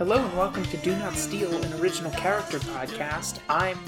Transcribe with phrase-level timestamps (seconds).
[0.00, 3.38] Hello and welcome to Do Not Steal, an original character podcast.
[3.50, 3.78] I'm.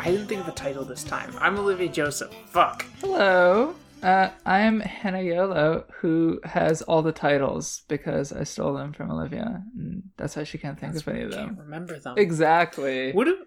[0.00, 1.32] I didn't think of a title this time.
[1.38, 2.34] I'm Olivia Joseph.
[2.48, 2.84] Fuck.
[3.00, 3.76] Hello.
[4.02, 9.62] Uh, I'm Hannah Yolo, who has all the titles because I stole them from Olivia.
[9.78, 11.50] And that's why she can't think That's of any of them.
[11.50, 12.18] Can't remember them.
[12.18, 13.12] Exactly.
[13.12, 13.38] What if?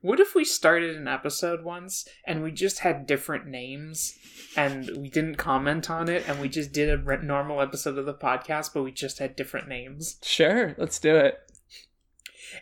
[0.00, 4.18] What if we started an episode once and we just had different names
[4.56, 8.06] and we didn't comment on it and we just did a re- normal episode of
[8.06, 10.18] the podcast but we just had different names?
[10.22, 11.38] Sure, let's do it.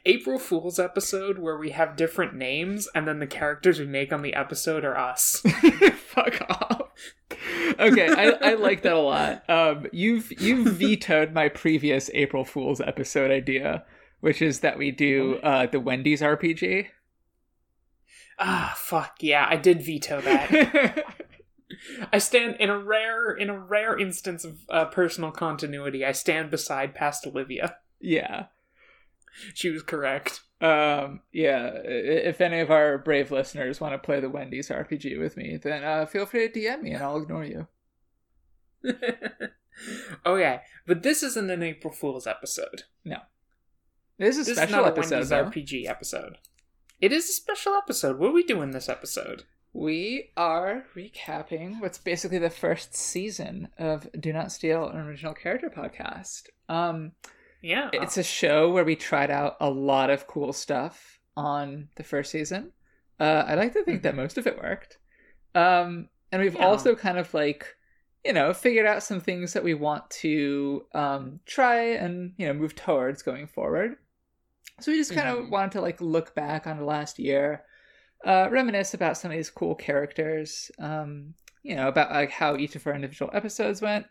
[0.06, 4.22] April Fool's episode where we have different names and then the characters we make on
[4.22, 5.42] the episode are us.
[5.94, 6.82] Fuck off.
[7.78, 9.48] Okay, I, I like that a lot.
[9.48, 13.84] Um, you've you've vetoed my previous April Fool's episode idea,
[14.20, 16.88] which is that we do uh, the Wendy's RPG.
[18.38, 21.04] Ah, fuck yeah, I did veto that.
[22.12, 26.04] I stand in a rare in a rare instance of uh, personal continuity.
[26.04, 27.76] I stand beside past Olivia.
[28.00, 28.46] yeah.
[29.54, 30.40] She was correct.
[30.60, 35.36] Um, yeah, if any of our brave listeners want to play the Wendy's RPG with
[35.36, 37.68] me, then uh, feel free to DM me and I'll ignore you.
[40.26, 42.82] okay, but this isn't an April Fool's episode.
[43.04, 43.18] No,
[44.18, 45.14] this is a This special is not a episode.
[45.14, 45.44] Wendy's though.
[45.44, 46.38] RPG episode.
[47.00, 48.18] It is a special episode.
[48.18, 49.44] What are we doing this episode?
[49.72, 55.70] We are recapping what's basically the first season of Do Not Steal an Original Character
[55.70, 56.42] podcast.
[56.68, 57.12] Um,
[57.62, 62.02] Yeah, it's a show where we tried out a lot of cool stuff on the
[62.02, 62.72] first season.
[63.20, 64.98] Uh, I like to think that most of it worked.
[65.54, 66.66] Um, and we've Yeah.
[66.66, 67.76] also kind of like,
[68.24, 72.54] you know, figured out some things that we want to um, try and, you know,
[72.54, 73.96] move towards going forward.
[74.80, 75.50] So we just kind of Mhm.
[75.50, 77.64] wanted to like look back on the last year,
[78.24, 82.76] uh, reminisce about some of these cool characters, um, you know, about like how each
[82.76, 84.06] of our individual episodes went.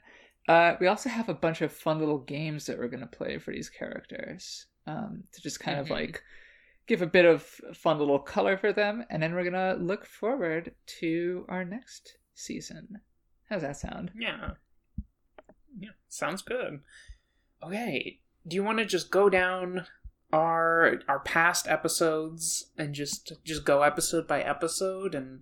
[0.47, 3.37] Uh, we also have a bunch of fun little games that we're going to play
[3.37, 5.91] for these characters um, to just kind of Mhm.
[5.91, 6.23] like
[6.87, 7.43] give a bit of
[7.75, 12.99] fun little color for them, and then we're gonna look forward to our next season.
[13.47, 14.11] How's that sound?
[14.15, 14.51] yeah,
[15.79, 15.89] yeah.
[16.07, 16.81] Sounds good.
[17.61, 19.85] Okay, do you want to just go down
[20.31, 25.41] our our past episodes and just just go episode by episode and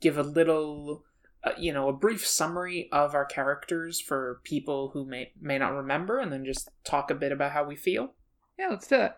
[0.00, 1.04] give a little
[1.44, 5.74] uh, you know a brief summary of our characters for people who may may not
[5.74, 8.12] remember and then just talk a bit about how we feel
[8.58, 9.12] Yeah, let's do it.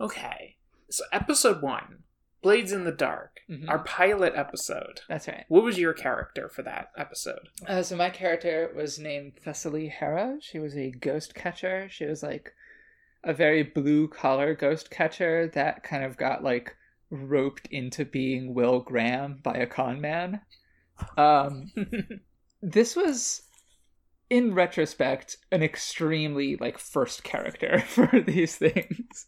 [0.00, 0.56] okay
[0.90, 1.98] so episode 1
[2.40, 3.68] blades in the dark Mhm.
[3.68, 5.44] our pilot episode That's right.
[5.48, 10.38] what was your character for that episode Uh, so my character was named Thessaly Harrow.
[10.40, 11.88] She was a ghost catcher.
[11.90, 12.54] She was like
[13.24, 16.76] a very blue collar ghost catcher that kind of got like
[17.10, 20.40] roped into being Will Graham by a con man.
[21.16, 21.70] Um,
[22.62, 23.42] this was
[24.30, 29.24] in retrospect an extremely like first character for these things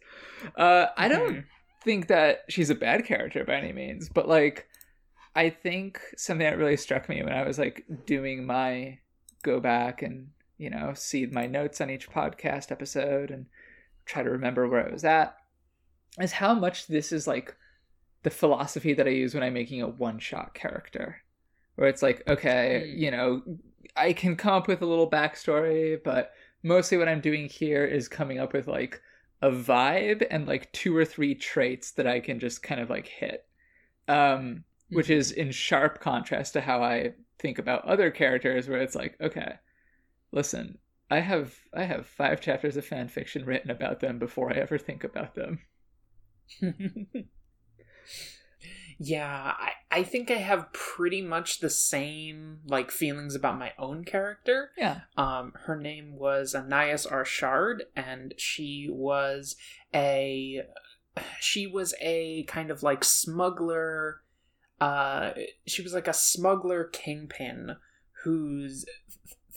[0.57, 1.45] uh i don't Mhm.
[1.83, 4.69] think that she's a bad character by any means but like
[5.35, 8.99] i think something that really struck me when i was like doing my
[9.43, 13.47] go back and you know see my notes on each podcast episode and
[14.11, 15.37] try to remember where i was at
[16.21, 17.57] is how much this is like
[18.25, 21.23] the philosophy that i use when i'm making a one shot character.
[21.77, 22.99] Where it's like okay Mm.
[22.99, 23.43] you know
[23.97, 26.33] i can come up with a little backstory but
[26.63, 29.01] mostly what i'm doing here is coming up with like
[29.43, 33.07] a vibe and like two or three traits that i can just kind of like
[33.07, 33.47] hit.
[34.09, 38.97] Um which is in sharp contrast to how i think about other characters where it's
[38.97, 39.53] like okay
[40.33, 40.77] listen
[41.11, 44.79] i have i have five chapters of fan fiction written about them before i ever
[44.79, 45.61] think about them
[48.99, 54.05] yeah, I, I think I have pretty much the same like feelings about my own
[54.05, 54.71] character.
[54.77, 59.57] yeah Um, her name was Anais Arshard, and she was
[59.95, 60.63] a
[61.41, 64.23] she was a kind of like smuggler.
[64.81, 65.33] Uh,
[65.67, 67.77] she was like a smuggler kingpin
[68.25, 68.87] whose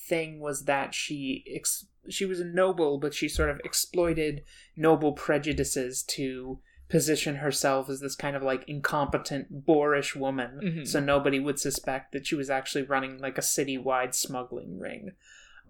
[0.08, 4.44] thing was that she ex- she was a noble, but she sort of exploited
[4.76, 6.60] noble prejudices to
[6.90, 10.60] position herself as this kind of like incompetent boorish woman.
[10.64, 10.88] Mhm.
[10.88, 15.12] so nobody would suspect that she was actually running like a citywide smuggling ring.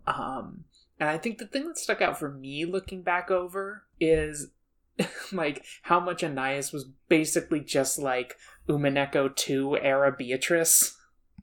[0.07, 0.65] Um
[0.99, 4.49] and i think the thing that stuck out for me looking back over is
[5.31, 8.35] like how much Anais was basically just like
[8.69, 10.97] Umineko 2 era Beatrice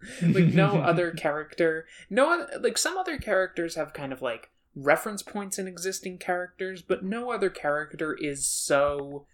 [0.22, 5.22] like no other character no oth- like some other characters have kind of like reference
[5.22, 9.26] points in existing characters but no other character is so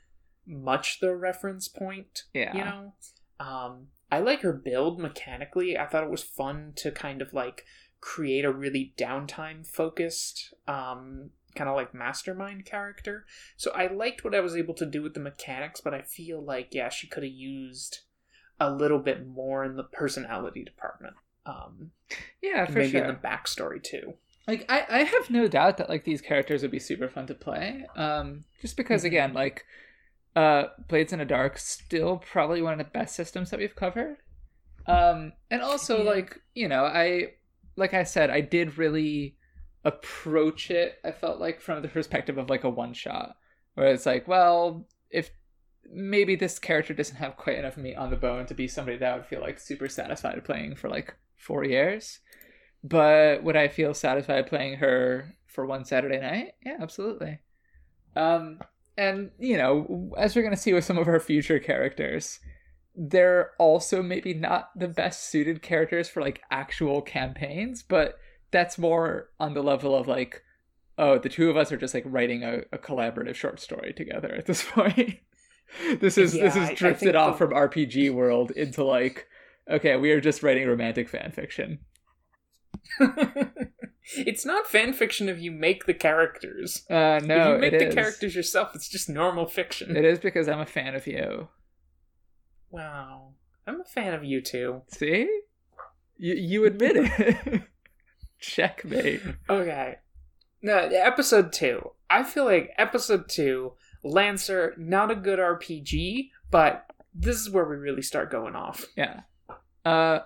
[0.46, 2.56] much the reference point Yeah.
[2.56, 2.94] you know
[3.38, 7.64] um i like her build mechanically i thought it was fun to kind of like
[8.00, 13.24] create a really downtime focused um kind of like mastermind character.
[13.56, 16.44] So I liked what I was able to do with the mechanics, but I feel
[16.44, 18.00] like yeah, she could have used
[18.60, 21.14] a little bit more in the personality department.
[21.44, 21.90] Um,
[22.42, 23.02] yeah, for maybe sure.
[23.04, 24.14] in the backstory too.
[24.48, 27.34] like I, I have no doubt that like these characters would be super fun to
[27.34, 29.06] play um just because Mhm.
[29.06, 29.64] again like
[30.36, 34.16] uh blades in the dark still probably one of the best systems that we've covered
[34.86, 36.10] um and also Yeah.
[36.10, 37.32] like you know i
[37.76, 39.36] like i said i did really
[39.84, 43.36] approach it i felt like from the perspective of like a one shot
[43.74, 45.30] where it's like well if
[45.92, 49.12] maybe this character doesn't have quite enough meat on the bone to be somebody that
[49.12, 52.20] I would feel like super satisfied playing for like four years
[52.88, 56.52] but would I feel satisfied playing her for one Saturday night?
[56.64, 57.40] Yeah, absolutely.
[58.14, 58.60] Um,
[58.96, 62.38] and you know, as we're gonna see with some of our future characters,
[62.94, 68.18] they're also maybe not the best suited characters for like actual campaigns, but
[68.52, 70.42] that's more on the level of like,
[70.96, 74.32] oh, the two of us are just like writing a, a collaborative short story together
[74.32, 75.18] at this point.
[76.00, 79.26] this is this Yeah, is I- I drifted off the- from RPG world into like,
[79.70, 81.80] okay, we are just writing romantic fan fiction.
[84.16, 86.84] it's not fan fiction if you make the characters.
[86.88, 87.94] Uh, no, if you make the is.
[87.94, 89.96] characters yourself, it's just normal fiction.
[89.96, 91.48] It is because I'm a fan of you.
[92.70, 93.32] Wow.
[93.66, 94.82] I'm a fan of you too.
[94.88, 95.28] See,
[96.16, 97.62] you you admit it.
[98.38, 99.22] Checkmate.
[99.50, 99.96] Okay.
[100.62, 101.90] No, episode two.
[102.08, 103.72] I feel like episode two,
[104.06, 108.86] Lancer, not a good RPG, but this is where we really start going off.
[108.96, 109.20] Yeah.
[109.84, 110.20] Uh,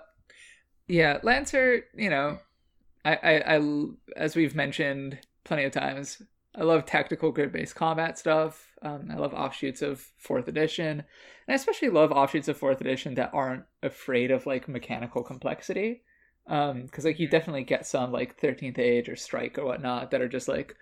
[0.87, 1.19] yeah.
[1.23, 1.85] Lancer.
[1.95, 2.39] You know,
[3.05, 3.85] I, I, I
[4.15, 6.21] as we've mentioned plenty of times,
[6.55, 8.73] I love tactical grid-based combat stuff.
[8.81, 11.03] Um, I love offshoots of fourth edition, and
[11.47, 16.03] I especially love offshoots of fourth edition that aren't afraid of like mechanical complexity.
[16.47, 20.21] Um, because like you definitely get some like Thirteenth Age or Strike or whatnot that
[20.21, 20.75] are just like,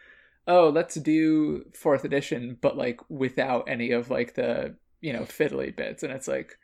[0.49, 5.73] oh, let's do fourth edition, but like without any of like the you know fiddly
[5.73, 6.57] bits, and it's like,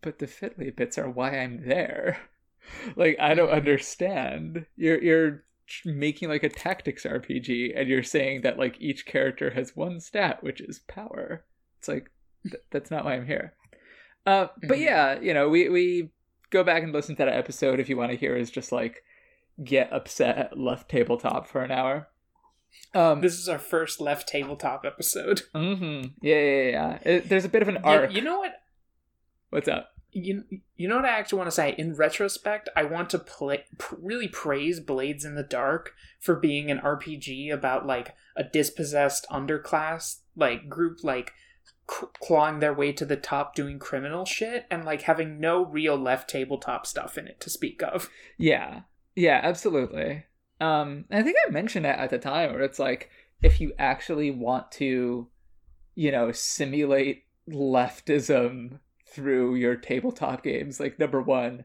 [0.00, 2.18] but the fiddly bits are why I'm there.
[2.96, 4.64] like I don't understand.
[4.76, 5.44] You're you're
[5.84, 10.42] making like a tactics RPG and you're saying that like each character has one stat
[10.42, 11.44] which is power.
[11.78, 12.10] It's like
[12.44, 13.54] th- that's not why I'm here.
[14.26, 14.82] Uh, but Mhm.
[14.82, 16.10] yeah, you know, we we
[16.50, 19.02] go back and listen to that episode if you want to hear is just like
[19.64, 22.08] get upset at left tabletop for an hour.
[22.94, 25.42] Um, This is our first left tabletop episode.
[25.54, 26.12] mhm.
[26.20, 26.98] yeah, yeah, yeah.
[27.04, 28.12] It, there's a bit of an You, arc.
[28.12, 28.54] you know what?
[29.50, 29.90] What's up?
[30.14, 30.44] You,
[30.76, 31.74] you know what I actually want to say?
[31.78, 33.64] In retrospect, I want to play,
[33.98, 40.18] really praise Blades in the Dark for being an RPG about like a dispossessed underclass
[40.36, 41.32] like group like
[41.86, 46.28] clawing their way to the top doing criminal shit and like having no real left
[46.30, 48.08] tabletop stuff in it to speak of.
[48.38, 48.82] Yeah.
[49.14, 50.24] Yeah, absolutely.
[50.62, 53.10] Um I think I mentioned it at the time where it's like
[53.42, 55.28] if you actually want to,
[55.96, 61.64] you know, simulate leftism through your tabletop games, like number one,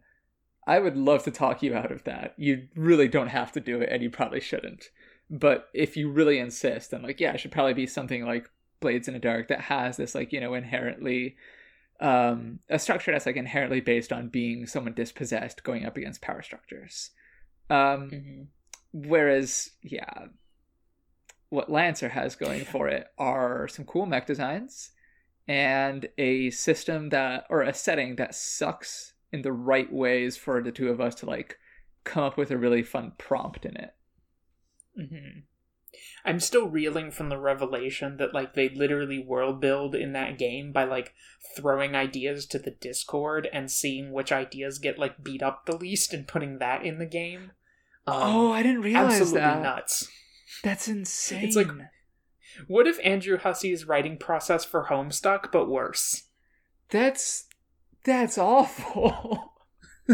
[0.65, 2.33] I would love to talk you out of that.
[2.37, 4.89] You really don't have to do it and you probably shouldn't.
[5.29, 9.07] But if you really insist, then like yeah, it should probably be something like Blades
[9.07, 11.35] in the Dark that has this like, you know, inherently
[11.99, 16.41] um a structure that's like inherently based on being someone dispossessed going up against power
[16.41, 17.11] structures.
[17.69, 18.47] Um
[19.05, 20.25] whereas yeah
[21.49, 24.91] what lancer has going for it are some cool mech designs
[25.47, 30.71] and a system that or a setting that sucks in the right ways for the
[30.71, 31.57] two of us to like
[32.03, 33.95] come up with a really fun prompt in it.
[34.95, 35.39] Hmm
[36.25, 40.71] I'm still reeling from the revelation that like they literally world build in that game
[40.71, 41.13] by like
[41.55, 46.13] throwing ideas to the Discord and seeing which ideas get like beat up the least
[46.13, 47.51] and putting that in the game.
[48.07, 50.09] Um, oh i didn't realize absolutely that nuts.
[50.63, 51.67] that's insane It's like-
[52.67, 56.23] What if Andrew Hussie's writing process for Homestuck, but worse?
[56.89, 57.45] that's
[58.05, 59.53] that's awful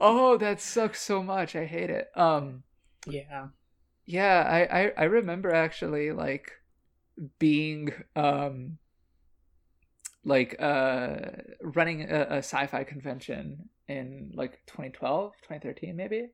[0.00, 2.62] oh that sucks so much i hate it um
[3.06, 3.46] yeah.
[4.04, 6.52] yeah I, I i remember actually like
[7.38, 8.76] being um
[10.24, 11.16] like uh
[11.62, 16.28] running a, a sci-fi convention in like 2012 2013 maybe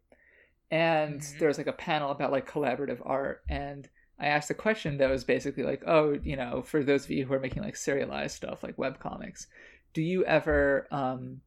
[0.71, 1.39] and Mhm.
[1.39, 5.11] there was like a panel about like collaborative art and i asked a question that
[5.11, 8.37] was basically like oh you know for those of you who are making like serialized
[8.37, 9.47] stuff like web comics
[9.93, 11.41] do you ever um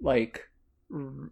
[0.00, 0.42] like
[0.92, 1.30] r-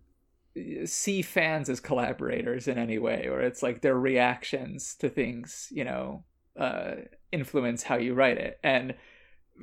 [0.84, 5.84] see fans as collaborators in any way or it's like their reactions to things you
[5.84, 6.24] know
[6.58, 6.92] uh
[7.30, 8.94] influence how you write it and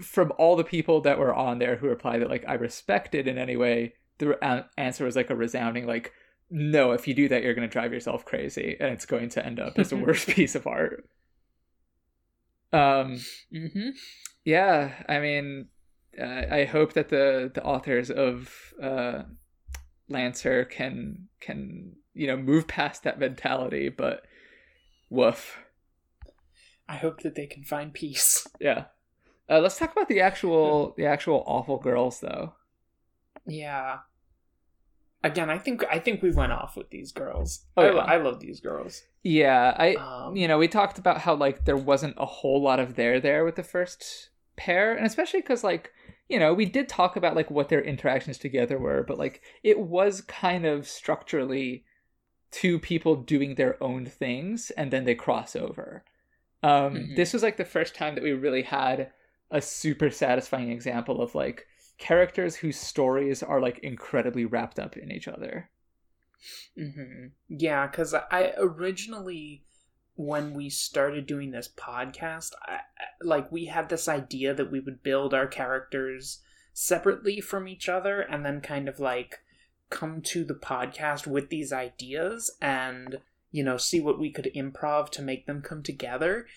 [0.01, 3.37] from all the people that were on there who replied that like i respected in
[3.37, 6.11] any way the answer was like a resounding like
[6.49, 9.45] no, if you do that, you're going to drive yourself crazy, and it's going to
[9.45, 11.07] end up as the worst piece of art.
[12.71, 13.19] Um,
[13.53, 13.89] Mm-hmm.
[14.45, 15.67] yeah, I mean,
[16.19, 19.23] uh, I hope that the the authors of uh,
[20.07, 24.25] Lancer can can you know move past that mentality, but
[25.09, 25.59] woof.
[26.87, 28.47] I hope that they can find peace.
[28.59, 28.85] Yeah.
[29.49, 32.53] Uh, let's talk about the actual the actual awful girls though.
[33.47, 33.99] Yeah.
[35.23, 37.65] Again, I think I think we went off with these girls.
[37.75, 37.91] Oh, I, yeah.
[37.91, 39.03] lo- I love these girls.
[39.23, 42.79] Yeah, I Um, you know we talked about how like there wasn't a whole lot
[42.79, 45.91] of there there with the first pair, and especially because like
[46.29, 49.79] you know we did talk about like what their interactions together were, but like it
[49.79, 51.83] was kind of structurally
[52.51, 56.03] two people doing their own things and then they cross over.
[56.63, 57.15] Um, Mhm.
[57.15, 59.11] This was like the first time that we really had
[59.51, 61.65] a super satisfying example of like
[61.99, 65.69] characters whose stories are like incredibly wrapped up in each other.
[66.75, 69.65] hmm Yeah, because I originally,
[70.15, 72.81] when we started doing this podcast, I-
[73.21, 76.41] like we had this idea that we would build our characters
[76.73, 79.39] separately from each other and then kind of like
[79.89, 83.19] come to the podcast with these ideas and,
[83.51, 86.47] you know, see what we could improv to make them come together.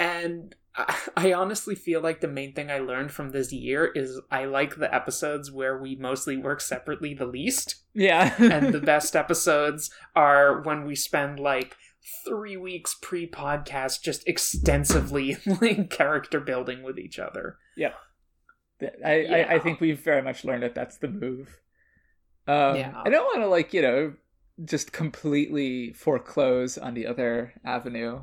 [0.00, 4.20] And I, I honestly feel like the main thing I learned from this year is
[4.30, 9.14] I like the episodes where we mostly work separately the least Yeah, and the best
[9.14, 11.76] episodes are when we spend like
[12.26, 17.58] three weeks pre-podcast just extensively like character building with each other
[19.04, 19.46] I, I, Yeah.
[19.50, 21.58] I think we've very much learned that that's the move.
[22.46, 23.02] Um, Yeah.
[23.04, 24.14] I don't want to like you know
[24.64, 28.22] just completely foreclose on the other avenue,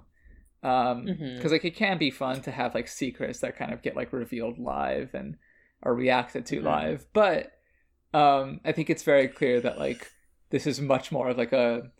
[0.67, 1.05] um,
[1.35, 4.11] because like it can be fun to have like secrets that kind of get like
[4.13, 5.37] revealed live and
[5.83, 6.63] are reacted to Mhm.
[6.63, 7.51] live, but
[8.13, 10.11] um, I think it's very clear that like
[10.49, 11.91] this is much more of like a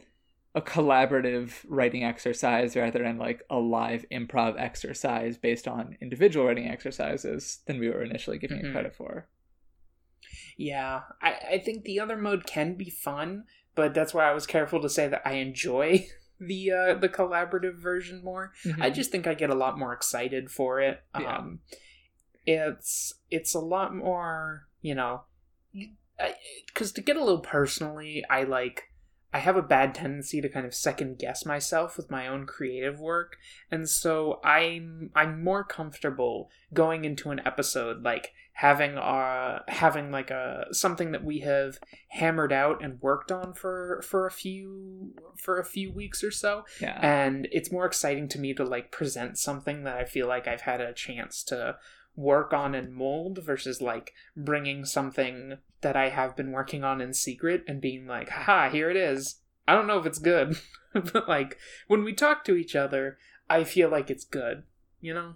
[0.55, 6.67] a collaborative writing exercise rather than like a live improv exercise based on individual writing
[6.67, 8.65] exercises than we were initially giving Mhm.
[8.69, 9.27] it credit for.
[10.57, 13.43] yeah I, I think the other mode can be fun
[13.75, 16.07] but that's why i was careful to say that i enjoy
[16.39, 20.51] the uh the collaborative version more I just think I get a lot more excited
[20.51, 21.01] for it.
[21.19, 21.37] Yeah.
[21.37, 21.59] Um,
[22.45, 25.21] it's it's a lot more, you know,
[26.67, 28.83] because to get a little personally, I like
[29.37, 32.99] I have a bad tendency to kind of second guess myself with my own creative
[32.99, 33.37] work,
[33.69, 40.31] and so I'm I'm more comfortable going into an episode like having uh having like
[40.31, 41.77] a something that we have
[42.07, 46.65] hammered out and worked on for for a few for a few weeks or so
[46.81, 46.97] yeah.
[47.03, 50.61] and it's more exciting to me to like present something that I feel like I've
[50.61, 51.77] had a chance to
[52.17, 57.13] work on and mold versus like bringing something that I have been working on in
[57.13, 59.39] secret and being like, haha, here it is.
[59.67, 60.59] I don't know if it's good,
[60.93, 61.57] but like
[61.87, 63.17] when we talk to each other,
[63.49, 64.63] I feel like it's good,
[64.99, 65.35] you know?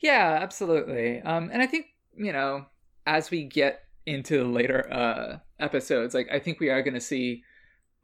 [0.00, 1.20] Yeah, absolutely.
[1.20, 2.66] Um, and I think you know,
[3.06, 7.00] as we get into the later uh episodes, like I think we are going to
[7.00, 7.42] see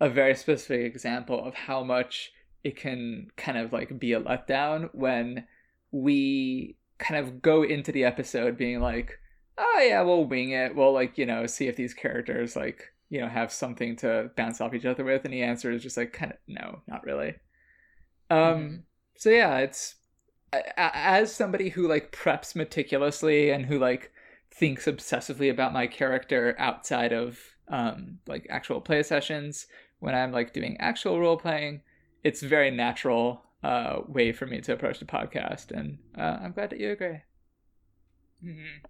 [0.00, 2.32] a very specific example of how much
[2.64, 5.44] it can kind of like be a letdown when
[5.92, 9.18] we kind of go into the episode being like,
[9.58, 10.76] oh yeah, we'll wing it.
[10.76, 14.60] We'll like you know see if these characters like you know have something to bounce
[14.60, 17.34] off each other with, and the answer is just like kind of no, not really.
[18.30, 18.38] Um.
[18.38, 18.82] Mhm.
[19.16, 19.96] So yeah, it's
[20.76, 24.12] as somebody who like preps meticulously and who like
[24.52, 27.38] thinks obsessively about my character outside of
[27.68, 29.66] um like actual play sessions
[30.00, 31.80] when i'm like doing actual role playing
[32.24, 36.70] it's very natural uh way for me to approach the podcast and uh, i'm glad
[36.70, 37.18] that you agree
[38.44, 38.80] Mhm.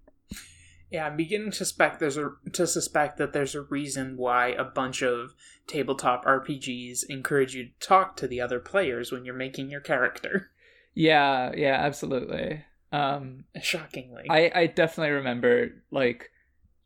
[0.90, 4.64] Yeah, I'm beginning to suspect there's a to suspect that there's a reason why a
[4.64, 5.34] bunch of
[5.68, 10.50] tabletop RPGs encourage you to talk to the other players when you're making your character.
[10.94, 14.26] yeah yeah absolutely um Shockingly.
[14.28, 16.30] I, I definitely remember like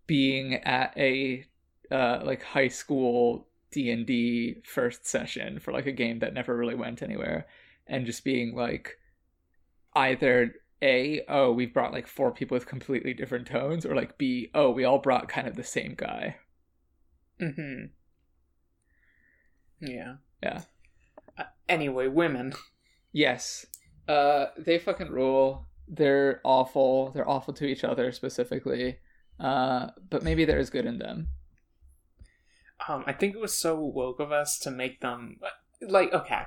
[0.07, 1.45] being at a
[1.91, 6.55] uh, like high school D and D first session for like a game that never
[6.57, 7.47] really went anywhere,
[7.87, 8.99] and just being like,
[9.95, 14.51] either a oh we've brought like four people with completely different tones, or like b
[14.55, 16.37] oh we all brought kind of the same guy.
[17.41, 17.87] Mm-hmm.
[19.81, 20.17] Yeah.
[20.43, 20.63] Yeah.
[21.39, 22.55] Uh, anyway, women.
[23.13, 23.67] Yes,
[24.09, 25.69] uh, they fucking rule.
[25.87, 27.11] They're awful.
[27.13, 28.99] They're awful to each other specifically,
[29.39, 31.29] uh, but maybe there is good in them.
[32.89, 35.39] Um, I think it was so woke of us to make them
[35.81, 36.43] like okay.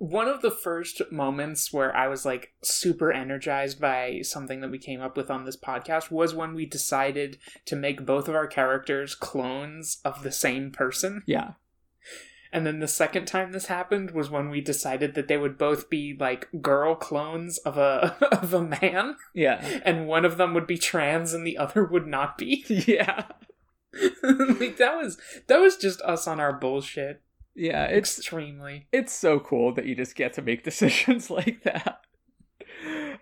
[0.00, 4.78] One of the first moments where I was like super energized by something that we
[4.78, 8.46] came up with on this podcast was when we decided to make both of our
[8.46, 11.22] characters clones of the same person.
[11.26, 11.50] Yeah.
[12.50, 15.90] And then the second time this happened was when we decided that they would both
[15.90, 19.80] be like girl clones of a of a man, Yeah.
[19.84, 22.64] and one of them would be trans and the other would not be.
[22.88, 23.26] Yeah.
[24.22, 27.20] like that was that was just us on our bullshit.
[27.60, 28.86] Yeah, it's Extremely.
[28.92, 32.00] it's so cool that you just get to make decisions like that.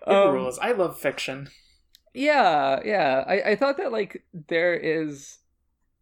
[0.07, 0.57] Um, rules.
[0.59, 1.49] I love fiction.
[2.13, 3.23] Yeah, yeah.
[3.27, 5.37] I, I thought that like there is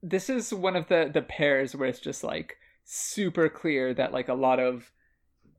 [0.04, 4.30] this is one of the the pairs where it's just like super clear that like
[4.30, 4.92] a lot of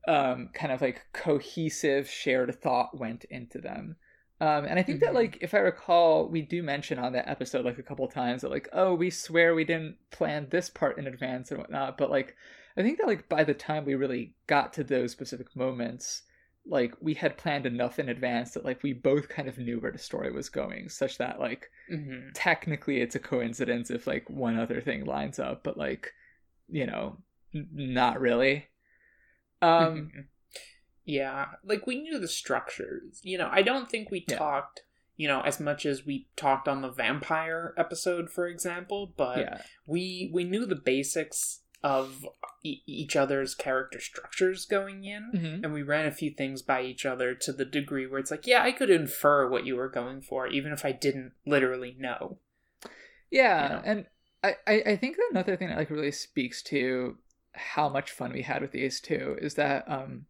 [0.07, 3.97] um kind of like cohesive shared thought went into them.
[4.41, 5.15] Um and I think that Mhm.
[5.15, 8.49] like if I recall we do mention on that episode like a couple times that
[8.51, 12.35] like oh we swear we didn't plan this part in advance and whatnot but like
[12.79, 16.23] I think that like by the time we really got to those specific moments
[16.65, 19.91] like we had planned enough in advance that like we both kind of knew where
[19.91, 24.57] the story was going such that like hmm technically it's a coincidence if like one
[24.57, 26.13] other thing lines up but like
[26.69, 27.17] you know
[27.55, 28.67] n- not really
[29.61, 30.25] um Mhm.
[31.05, 33.19] yeah, like we knew the structures.
[33.23, 34.37] You know, I don't think we Yeah.
[34.37, 34.83] talked,
[35.17, 39.13] you know, as much as we talked on the vampire episode, for example.
[39.17, 42.25] But yeah we we knew the basics of
[42.63, 45.31] e- each other's character structures going in.
[45.33, 45.63] Mhm.
[45.63, 48.45] And we ran a few things by each other to the degree where it's like,
[48.45, 52.37] yeah, I could infer what you were going for, even if I didn't literally know.
[53.31, 53.81] yeah you know?
[53.85, 54.05] and
[54.43, 57.17] I, I i think another thing that like really speaks to
[57.53, 60.25] how much fun we had with these two is that um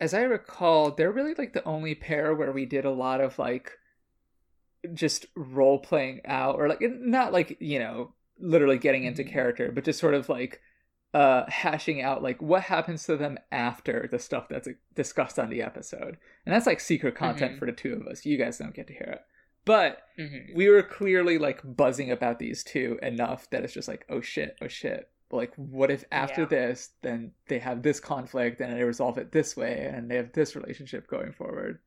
[0.00, 3.38] as i recall they're really like the only pair where we did a lot of
[3.40, 3.72] like
[4.94, 9.30] just role playing out or like not like you know literally getting into Mhm.
[9.30, 10.60] character but just sort of like
[11.14, 15.62] uh hashing out like what happens to them after the stuff that's discussed on the
[15.62, 17.58] episode and that's like secret content Mhm.
[17.58, 19.20] for the two of us you guys don't get to hear it
[19.64, 20.54] but Mm-hmm.
[20.56, 24.56] we were clearly like buzzing about these two enough that it's just like oh shit
[24.60, 26.48] oh shit like what if after Yeah.
[26.48, 30.32] this then they have this conflict and they resolve it this way and they have
[30.32, 31.78] this relationship going forward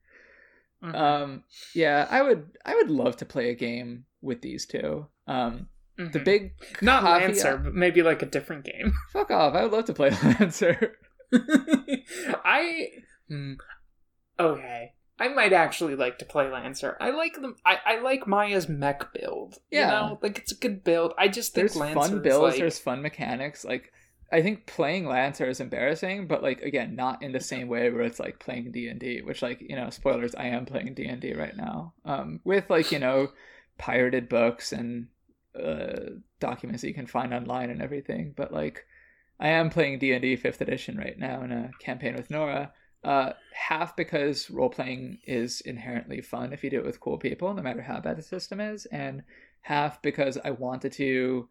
[0.81, 0.95] Mm-hmm.
[0.95, 1.43] um
[1.75, 5.67] yeah i would i would love to play a game with these two um
[5.99, 6.23] the Mhm.
[6.25, 8.93] big not caveat- Lancer, but maybe like a different game.
[9.13, 10.95] fuck off i would love to play lancer
[12.43, 12.87] I
[13.27, 13.53] hmm,
[14.39, 14.93] okay.
[15.21, 16.95] I might actually like to play Lancer.
[17.01, 17.55] I like them.
[17.65, 19.57] I, I like Maya's mech build.
[19.69, 19.81] Yeah.
[19.81, 21.13] you know, like it's a good build.
[21.17, 23.91] I just think there's Lancer fun builds like- there's fun mechanics like
[24.31, 28.03] i think playing lancer is embarrassing but like again not in the same way where
[28.03, 31.93] it's like playing d&d which like you know spoilers i am playing d&d right now
[32.05, 33.29] um with like you know
[33.79, 35.07] pirated books and
[35.57, 38.85] uh documents that you can find online and everything but like
[39.39, 42.71] i am playing d&d 5th edition right now in a campaign with nora
[43.03, 47.53] uh half because role playing is inherently fun if you do it with cool people
[47.53, 49.23] no matter how bad the system is and
[49.61, 51.47] half because i wanted to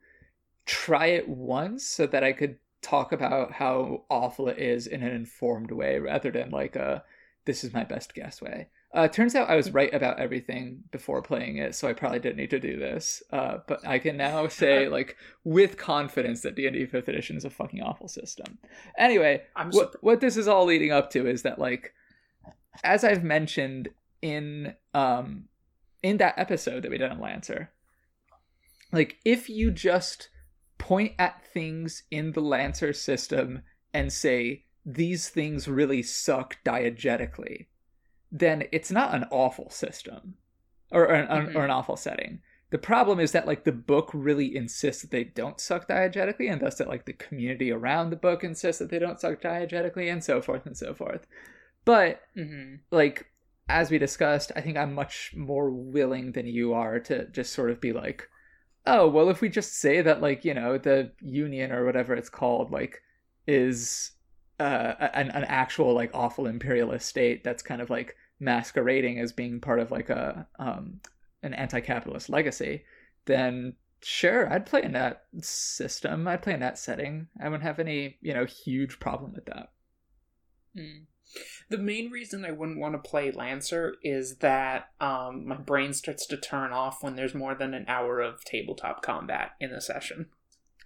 [0.68, 5.12] try it once so that I could talk about how awful it is in an
[5.12, 7.02] informed way rather than like a
[7.46, 8.68] this is my best guess way.
[8.96, 12.20] Uh, it turns out I was right about everything before playing it, so I probably
[12.20, 13.22] didn't need to do this.
[13.30, 17.50] Uh, but I can now say like with confidence that D&D 5th edition is a
[17.50, 18.58] fucking awful system.
[18.96, 21.92] Anyway, what super- what this is all leading up to is that like
[22.84, 23.88] as I've mentioned
[24.22, 25.44] in um
[26.02, 27.70] in that episode that we did on Lancer,
[28.92, 30.30] like if you just
[30.78, 37.66] point at things in the Lancer system and say these things really suck diegetically,
[38.30, 40.34] then it's not an awful system
[40.90, 41.54] or, or, an, Mhm.
[41.54, 42.40] or an awful setting.
[42.70, 46.60] The problem is that like the book really insists that they don't suck diegetically, and
[46.60, 50.22] thus that like the community around the book insists that they don't suck diegetically, and
[50.22, 51.26] so forth and so forth.
[51.84, 52.80] But Mhm.
[52.90, 53.26] like
[53.70, 57.70] as we discussed, I think I'm much more willing than you are to just sort
[57.70, 58.28] of be like,
[58.86, 62.30] oh, well, if we just say that, like, you know, the union or whatever it's
[62.30, 63.02] called, like,
[63.46, 64.12] is
[64.60, 69.60] uh, an, an actual, like, awful imperialist state that's kind of like masquerading as being
[69.60, 71.00] part of like a um,
[71.42, 72.84] an anti-capitalist legacy,
[73.24, 76.28] then sure, I'd play in that system.
[76.28, 77.28] I'd play in that setting.
[77.40, 79.72] I wouldn't have any, you know, huge problem with that.
[80.76, 81.04] Mm.
[81.68, 86.26] The main reason I wouldn't want to play Lancer is that um, my brain starts
[86.26, 90.26] to turn off when there's more than an hour of tabletop combat in a session.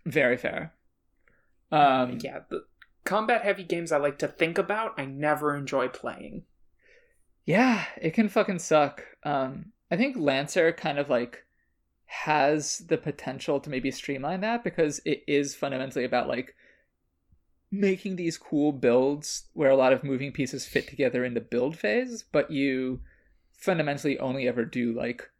[0.05, 0.73] Very fair.
[1.71, 2.65] Um, yeah, the
[3.05, 6.45] combat heavy games I like to think about, I never enjoy playing.
[7.45, 9.05] Yeah, it can fucking suck.
[9.25, 11.45] Um, I think Lancer kind of like
[12.07, 16.55] has the potential to maybe streamline that because it is fundamentally about like
[17.71, 21.77] making these cool builds where a lot of moving pieces fit together in the build
[21.77, 23.01] phase, but you
[23.53, 25.31] fundamentally only ever do like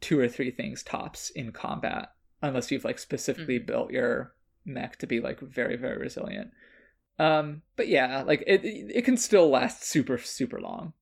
[0.00, 3.66] two or three things tops in combat unless you've like specifically Mhm.
[3.66, 6.50] built your mech to be like very very resilient.
[7.18, 10.92] Um, but yeah, like it it can still last super super long.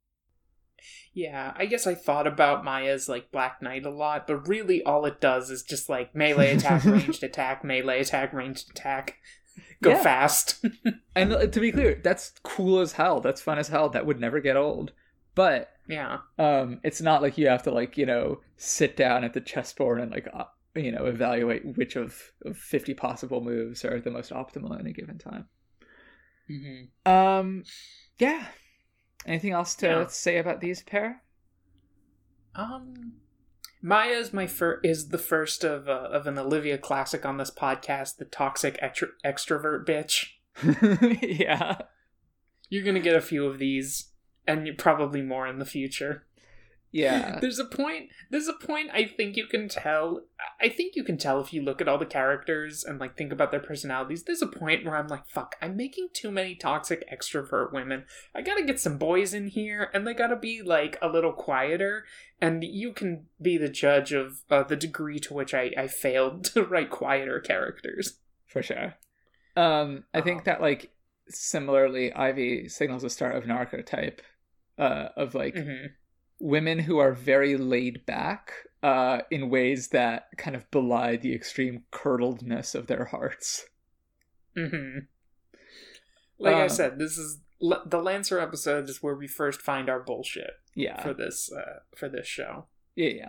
[1.12, 5.04] Yeah, I guess I thought about Maya's like Black Knight a lot, but really all
[5.06, 9.16] it does is just like melee attack, ranged attack, melee attack, ranged attack.
[9.82, 10.02] Go Yeah.
[10.02, 10.64] fast.
[11.16, 13.20] And uh, to be clear, that's cool as hell.
[13.20, 13.88] That's fun as hell.
[13.88, 14.92] That would never get old.
[15.34, 16.18] But yeah.
[16.38, 20.00] um, it's not like you have to like you know sit down at the chessboard
[20.00, 20.44] and like uh,
[20.76, 22.14] you know evaluate which of,
[22.46, 25.46] of fifty possible moves are the most optimal at any given time.
[26.50, 27.10] Mm-hmm.
[27.10, 27.64] Um,
[28.18, 28.46] yeah.
[29.26, 30.06] Anything else to Yeah.
[30.08, 31.22] say about these pair?
[32.54, 33.12] Um,
[33.82, 37.50] Maya is my fir- is the first of uh, of an Olivia classic on this
[37.50, 40.30] podcast, the toxic extro- extrovert bitch.
[41.38, 41.78] yeah.
[42.68, 44.10] You're gonna get a few of these,
[44.46, 46.26] and probably more in the future.
[46.92, 47.38] Yeah.
[47.40, 48.08] There's a point.
[48.30, 48.90] There's a point.
[48.92, 50.22] I think you can tell.
[50.60, 53.32] I think you can tell if you look at all the characters and like think
[53.32, 54.24] about their personalities.
[54.24, 55.54] There's a point where I'm like, "Fuck!
[55.62, 58.06] I'm making too many toxic extrovert women.
[58.34, 62.04] I gotta get some boys in here, and they gotta be like a little quieter."
[62.40, 66.44] And you can be the judge of uh, the degree to which I I failed
[66.54, 68.18] to write quieter characters.
[68.46, 68.94] For sure.
[69.56, 70.90] Um, I think Um, that like
[71.28, 74.22] similarly, Ivy signals the start of an archetype
[74.76, 75.86] uh, of like hmm
[76.40, 81.84] women who are very laid back uh, in ways that kind of belie the extreme
[81.92, 83.66] curdledness of their hearts.
[84.56, 85.00] hmm
[86.38, 90.00] Like I Um, said, this is the Lancer episode is where we first find our
[90.00, 90.52] bullshit.
[90.74, 92.66] Yeah, for this uh, for this show.
[92.96, 93.28] yeah, yeah.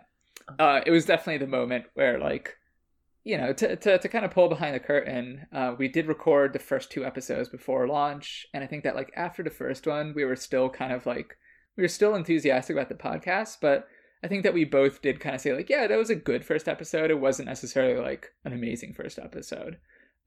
[0.60, 2.58] Uh, it was definitely the moment where like.
[3.24, 6.54] You know, to, to, to kind of pull behind the curtain, uh, we did record
[6.54, 10.14] the first two episodes before launch, and I think that like after the first one,
[10.16, 11.38] we were still kind of like
[11.78, 13.88] we were still enthusiastic about the podcast, but
[14.24, 16.46] I think that we both did kind of say like, yeah, that was a good
[16.46, 17.10] first episode.
[17.12, 19.78] It wasn't necessarily like an amazing first episode.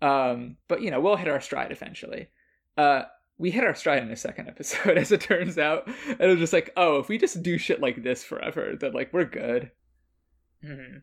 [0.02, 2.28] Um, but you know, we'll hit our stride eventually.
[2.76, 3.02] Uh,
[3.38, 5.86] we hit our stride in the second episode, as it turns out.
[6.08, 8.92] And it was just like, oh, if we just do shit like this forever, then
[8.92, 9.70] like we're good.
[10.64, 10.98] hmm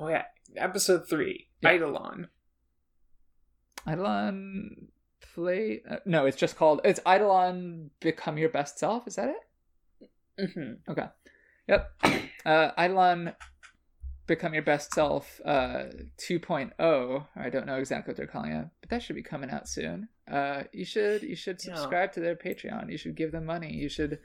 [0.00, 0.24] Oh yeah,
[0.56, 1.72] episode three, Yeah.
[1.74, 2.28] Eidolon.
[3.88, 4.88] Eidolon
[5.36, 5.82] play?
[5.88, 6.80] Uh, no, it's just called.
[6.84, 9.06] It's Eidolon Become Your Best Self.
[9.06, 10.52] Is that it?
[10.54, 11.06] hmm Okay.
[11.68, 11.90] Yep.
[12.46, 13.34] Uh, Eidolon
[14.28, 15.86] Become Your Best Self uh,
[16.18, 17.26] 2.0.
[17.34, 20.08] I don't know exactly what they're calling it, but that should be coming out soon.
[20.30, 21.74] Uh, you should you should Yeah.
[21.74, 22.88] subscribe to their Patreon.
[22.88, 23.72] You should give them money.
[23.74, 24.20] You should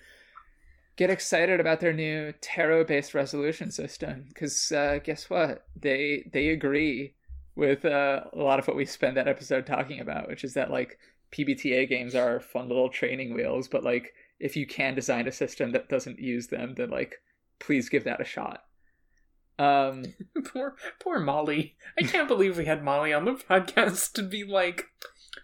[0.97, 5.65] get excited about their new tarot based resolution system because uh, guess what?
[5.75, 7.15] They they agree
[7.61, 10.71] with uh, a lot of what we spend that episode talking about, which is that
[10.71, 10.97] like
[11.31, 15.71] PBTA games are fun little training wheels, but like if you can design a system
[15.71, 17.21] that doesn't use them, then like
[17.59, 18.63] please give that a shot.
[19.59, 20.05] Um,
[20.45, 21.75] poor poor Molly.
[21.99, 24.85] I can't believe we had Molly on the podcast to be like,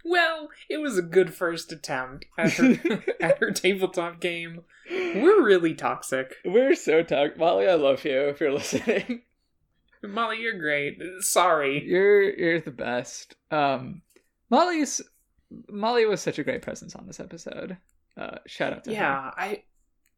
[0.04, 4.62] well, it was a good first attempt at her at her tabletop game.
[4.90, 6.38] We're really toxic.
[6.44, 7.38] we're so toxic.
[7.38, 9.22] Molly, I love you if you're listening.
[10.08, 11.00] Molly, you're great.
[11.20, 11.84] Sorry.
[11.86, 13.36] You're you're the best.
[13.52, 14.02] Um,
[14.50, 15.02] Molly's
[15.70, 17.78] Molly was such a great presence on this episode.
[18.18, 18.96] Uh, shout out to her.
[18.96, 19.64] Yeah, I,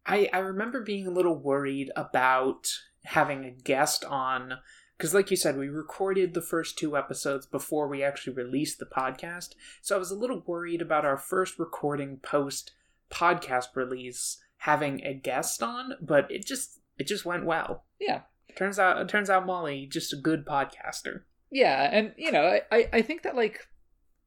[0.06, 2.68] I, I remember being a little worried about
[3.04, 4.56] having a guest on
[4.98, 8.86] because, like you said, we recorded the first two episodes before we actually released the
[8.86, 9.50] podcast.
[9.82, 12.72] So I was a little worried about our first recording post
[13.10, 17.86] podcast release having a guest on, but it just it just went well.
[18.00, 18.22] Yeah.
[18.60, 21.22] Turns out, it turns out Molly just a good podcaster.
[21.50, 23.66] Yeah, and you know, I- I think that like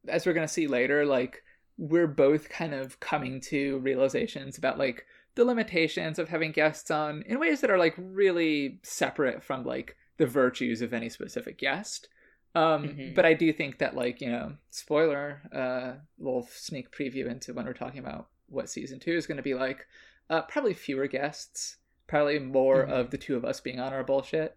[0.07, 1.41] as we're gonna see later, like
[1.77, 7.21] we're both kind of coming to realizations about like the limitations of having guests on
[7.27, 12.09] in ways that are like really separate from like the virtues of any specific guest.
[12.55, 13.15] Um, Mhm.
[13.15, 17.65] but I do think that like you know, spoiler, uh, little sneak preview into when
[17.65, 19.85] we're talking about what season two is going to be like.
[20.29, 22.91] Uh, probably fewer guests, probably more Mhm.
[22.91, 24.55] of the two of us being on our bullshit.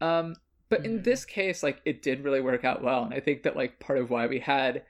[0.00, 0.36] Um,
[0.68, 1.04] but in Mhm.
[1.04, 3.98] this case, like it did really work out well, and I think that like part
[3.98, 4.84] of why we had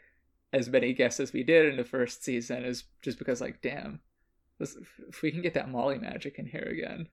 [0.53, 4.01] as many guests as we did in the first season is just because like, damn,
[4.59, 4.77] this,
[5.09, 7.09] if we can get that Molly magic in here again.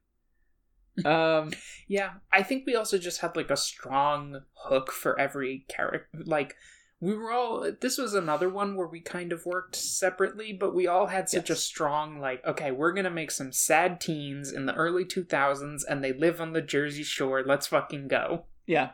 [1.06, 1.54] Um,
[1.88, 6.20] Yeah, I think we also just had like a strong hook for every character.
[6.26, 6.56] Like
[7.02, 10.86] we were all this was another one where we kind of worked separately, but we
[10.86, 14.68] all had such a strong like okay, we're going to make some sad teens in
[14.68, 17.44] the early 2000s and they live on the Jersey Shore.
[17.44, 18.46] Let's fucking go.
[18.68, 18.92] Yeah.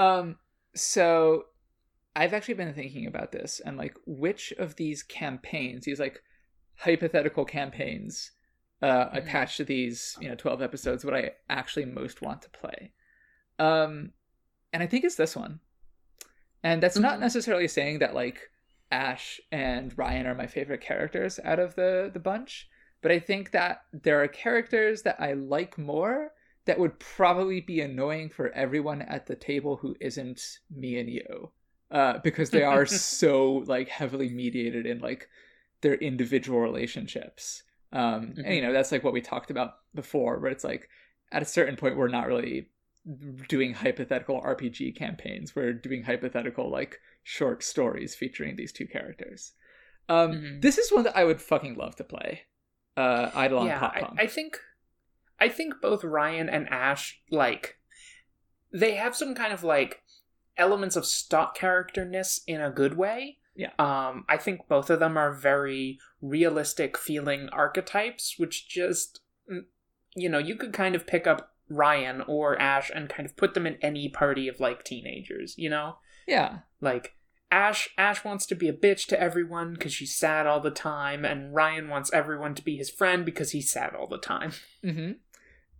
[0.00, 0.36] Um
[0.74, 1.44] so
[2.16, 6.20] I've actually been thinking about this and like which of these campaigns, these like
[6.78, 8.32] hypothetical campaigns
[8.82, 9.16] uh Mhm.
[9.16, 12.92] attached to these, you know, 12 episodes would I actually most want to play.
[13.60, 14.12] Um
[14.72, 15.60] and I think it's this one.
[16.62, 17.20] And that's not Mhm.
[17.20, 18.50] necessarily saying that like
[18.90, 22.68] Ash and Ryan are my favorite characters out of the the bunch,
[23.02, 26.32] but I think that there are characters that I like more
[26.64, 31.52] that would probably be annoying for everyone at the table who isn't me and you.
[31.90, 35.28] Uh, because they are so like heavily mediated in like
[35.80, 37.62] their individual relationships.
[37.92, 40.88] Um, and you know, that's like what we talked about before, where it's like
[41.32, 42.68] at a certain point we're not really
[43.48, 45.54] doing hypothetical RPG campaigns.
[45.56, 49.52] We're doing hypothetical like short stories featuring these two characters.
[50.08, 50.62] Um, Mhm.
[50.62, 52.42] This is one that I would fucking love to play.
[52.96, 54.20] Uh, Eidolon yeah, Pop I, Punk.
[54.20, 54.58] I think,
[55.38, 57.78] I think both Ryan and Ash like,
[58.72, 60.02] they have some kind of like
[60.56, 63.38] elements of stock characterness in a good way.
[63.54, 63.70] Yeah.
[63.78, 69.64] Um, I think both of them are very realistic feeling archetypes, which just, mm,
[70.14, 73.54] you know, you could kind of pick up Ryan or Ash and kind of put
[73.54, 75.96] them in any party of like teenagers, you know?
[76.26, 77.14] yeah, like
[77.50, 81.24] ash ash wants to be a bitch to everyone because she's sad all the time
[81.24, 84.52] and ryan wants everyone to be his friend because he's sad all the time
[84.84, 85.12] hmm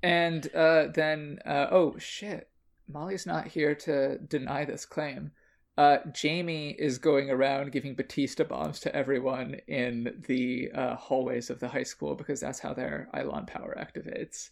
[0.03, 2.49] And uh, then, uh, oh shit,
[2.89, 5.33] Molly's not here to deny this claim.
[5.77, 11.61] Uh, Jamie is going around giving Batista bombs to everyone in the uh, hallways of
[11.61, 14.51] the high school because that's how their Eidolon power activates.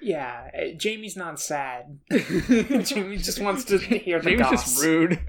[0.00, 4.64] Yeah uh, jamie's not sad jamie just wants to hear the Jamie's goss.
[4.64, 5.20] just rude.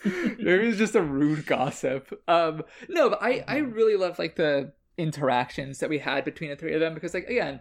[0.04, 2.12] Jamie's just a rude gossip.
[2.28, 6.56] Um, no, but I I really love like the interactions that we had between the
[6.56, 7.60] three of them because like again,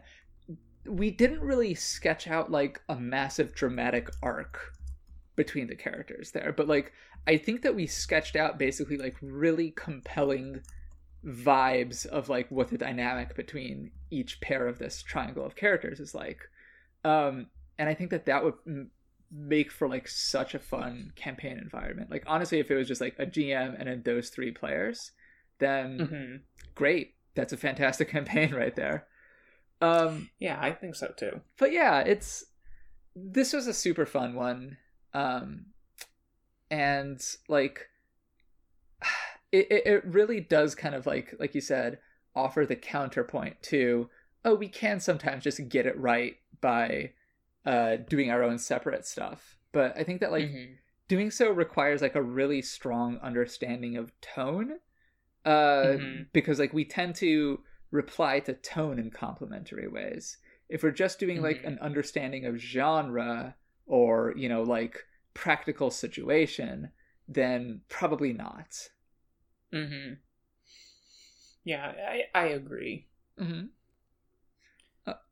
[0.86, 4.74] we didn't really sketch out like a massive dramatic arc
[5.36, 6.94] between the characters there, but like
[7.26, 10.62] I think that we sketched out basically like really compelling
[11.26, 16.14] vibes of like what the dynamic between each pair of this triangle of characters is
[16.16, 16.40] like.
[17.04, 18.92] Um, and I think that that would m-
[19.32, 22.10] make for like such a fun campaign environment.
[22.10, 25.12] Like honestly, if it was just like a GM and then those three players,
[25.60, 26.42] then Mhm.
[26.76, 27.16] great.
[27.36, 29.08] That's a fantastic campaign right there.
[29.80, 32.44] Um, yeah i think so too but yeah, it's
[33.16, 34.78] this was a super fun one.
[35.14, 35.68] Um,
[36.72, 37.88] and like
[39.58, 42.00] it, it it really does kind of like like you said
[42.36, 44.10] offer the counterpoint to
[44.46, 47.12] oh we can sometimes just get it right by
[47.66, 50.76] uh doing our own separate stuff but i think that like Mhm.
[51.08, 54.74] doing so requires like a really strong understanding of tone
[55.46, 56.28] uh Mhm.
[56.34, 57.60] because like we tend to
[57.92, 60.38] reply to tone in complementary ways
[60.70, 61.68] if we're just doing like Mhm.
[61.68, 66.92] an understanding of genre or you know like practical situation
[67.28, 68.90] then probably not
[69.72, 70.14] hmm
[71.64, 73.08] yeah i i agree.
[73.40, 73.66] Mm-hmm.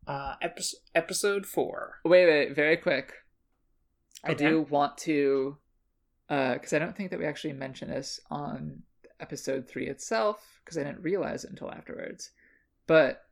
[0.08, 2.00] uh episode episode four.
[2.04, 3.13] Wait wait very quick.
[4.24, 5.58] I do want to
[6.30, 8.82] uh because i don't think that we actually mentioned this on
[9.19, 12.32] episode three itself because i didn't realize it until afterwards.
[12.88, 13.24] But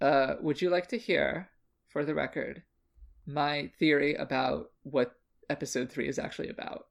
[0.00, 1.48] uh would you like to hear
[1.88, 2.62] for the record
[3.26, 5.14] my theory about what
[5.50, 6.86] episode three is actually about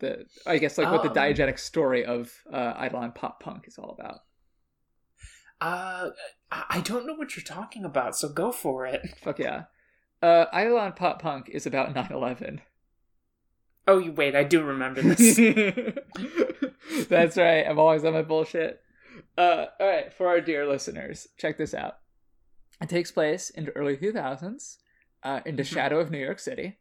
[0.00, 1.14] the i guess like what the Um.
[1.14, 4.18] diegetic story of uh eidolon pop punk is all about
[5.60, 6.10] uh
[6.50, 9.64] i don't know what you're talking about so go for it fuck yeah
[10.22, 12.60] uh eidolon pop punk is about 9-11
[13.86, 15.36] oh you wait i do remember this
[17.08, 17.64] That's right.
[17.66, 18.80] I'm always on my bullshit.
[19.38, 21.94] Uh, all right, for our dear listeners, check this out.
[22.80, 24.78] It takes place in the early 2000s,
[25.22, 25.72] uh, in the Mhm.
[25.72, 26.78] shadow of New York City.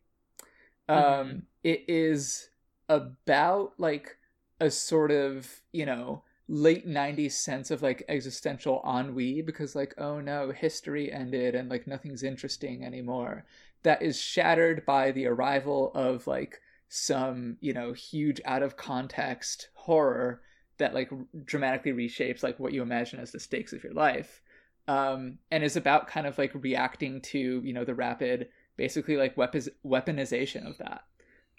[0.88, 1.42] Um, Mhm.
[1.64, 2.50] it is
[2.90, 4.18] about like
[4.60, 10.20] a sort of you know late 90s sense of like existential ennui because like oh
[10.20, 13.46] no history ended and like nothing's interesting anymore
[13.84, 19.70] that is shattered by the arrival of like some you know huge out of context
[19.76, 20.42] horror
[20.80, 21.12] that like
[21.46, 24.42] dramatically reshapes like what you imagine as the stakes of your life.
[24.88, 29.36] Um and is about kind of like reacting to you know the rapid basically like
[29.36, 31.04] weaponization of that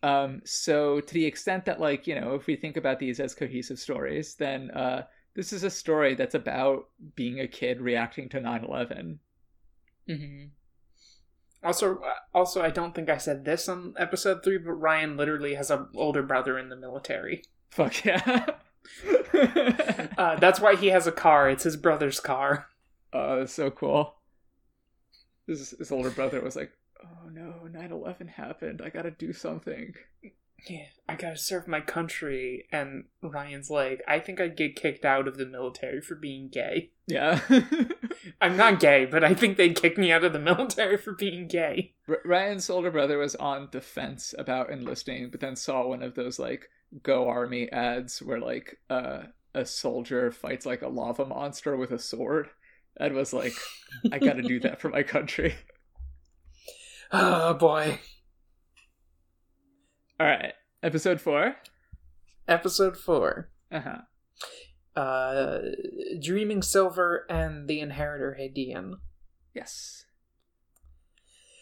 [0.02, 3.34] um so to the extent that like you know if we think about these as
[3.34, 5.02] cohesive stories then uh
[5.34, 9.18] this is a story that's about being a kid reacting to 9-11
[10.08, 10.46] Mm-hmm.
[11.62, 15.54] Also, uh, also, I don't think I said this on episode three, but Ryan literally
[15.54, 17.42] has an older brother in the military.
[17.70, 18.46] fuck yeah
[19.32, 21.48] Uh, that's why he has a car.
[21.48, 22.66] It's his brother's car.
[23.12, 24.16] Oh, that's so cool.
[25.46, 28.82] His, his older brother was like, "Oh no, 9/11 happened.
[28.84, 29.94] I gotta do something."
[30.68, 32.66] yeah, I gotta serve my country.
[32.72, 36.90] And Ryan's like, I think I'd get kicked out of the military for being gay.
[37.06, 37.40] Yeah.
[38.40, 41.48] I'm not gay, but I think they'd kick me out of the military for being
[41.48, 41.94] gay.
[42.08, 46.14] R- Ryan's older brother was on the fence about enlisting, but then saw one of
[46.14, 46.68] those like
[47.02, 49.22] Go Army ads where like uh,
[49.54, 52.48] a soldier fights like a lava monster with a sword,
[52.96, 53.54] and was like,
[54.12, 55.54] "I got to do that for my country."
[57.12, 57.98] Oh boy.
[60.18, 61.56] All right, episode four.
[62.46, 63.48] Episode 4.
[63.70, 65.00] Uh huh.
[65.00, 65.58] Uh,
[66.20, 68.94] Dreaming Silver and the Inheritor Hadean.
[69.54, 70.04] Yes.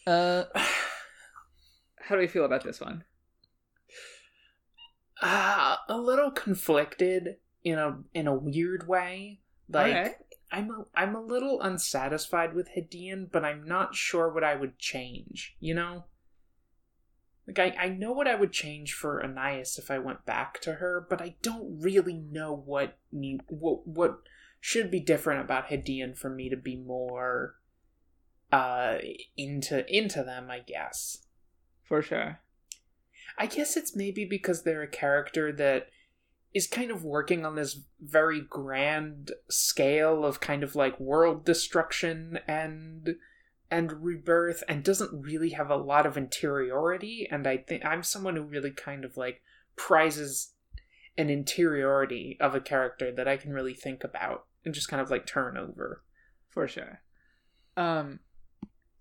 [0.07, 3.05] Uh, how do we feel about this one?
[5.21, 9.41] Uh, a little conflicted in a in a weird way.
[9.69, 10.13] Like Okay.
[10.51, 14.79] I'm a, I'm a little unsatisfied with Hadean, but I'm not sure what I would
[14.79, 15.57] change.
[15.61, 16.05] You know,
[17.47, 20.75] like I, I know what I would change for Anais if I went back to
[20.75, 24.21] her, but I don't really know what need what what
[24.61, 27.57] should be different about Hadean for me to be more
[28.53, 28.99] uh
[29.37, 30.51] into into them.
[30.51, 31.27] I guess.
[31.83, 32.41] For sure.
[33.39, 35.89] I guess it's maybe because they're a character that
[36.55, 42.39] is kind of working on this very grand scale of kind of like world destruction
[42.49, 43.17] and
[43.71, 48.37] and rebirth and doesn't really have a lot of interiority and I think I'm someone
[48.37, 49.43] who really kind of like
[49.77, 50.53] prizes
[51.19, 55.11] an interiority of a character that I can really think about and just kind of
[55.11, 56.03] like turn over.
[56.49, 57.03] For sure.
[57.77, 58.21] Um,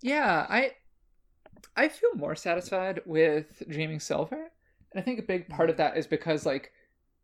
[0.02, 0.72] yeah, I
[1.76, 4.52] I feel more satisfied with Dreaming Silver,
[4.92, 6.72] and I think a big part of that is because like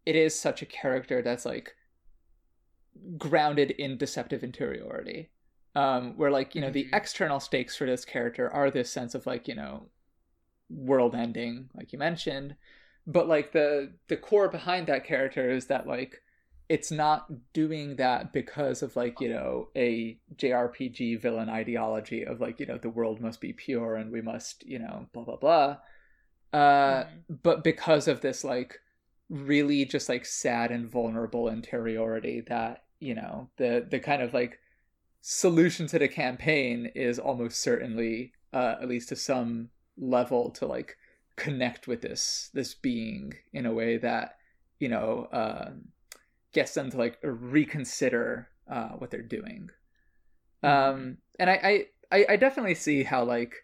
[0.05, 1.75] it is such a character that's like
[3.17, 5.29] grounded in deceptive interiority.
[5.75, 6.93] Um, where like you know the Mhm.
[6.93, 9.89] external stakes for this character are this sense of like you know
[10.69, 12.55] world ending, like you mentioned,
[13.07, 16.21] but like the the core behind that character is that like
[16.69, 22.59] it's not doing that because of like you know a jrpg villain ideology of like
[22.59, 25.77] you know the world must be pure and we must you know blah blah blah
[26.53, 27.23] uh Mhm.
[27.43, 28.79] but because of this like
[29.33, 34.59] really just like sad and vulnerable interiority that you know the the kind of like
[35.21, 40.95] solution to the campaign is almost certainly uh at least to some level to like
[41.35, 44.37] connect with this this being in a way that
[44.79, 45.87] you know um
[46.53, 49.69] gets them to like reconsider uh, what they're doing.
[50.61, 53.55] Um, and I, I, I definitely see how like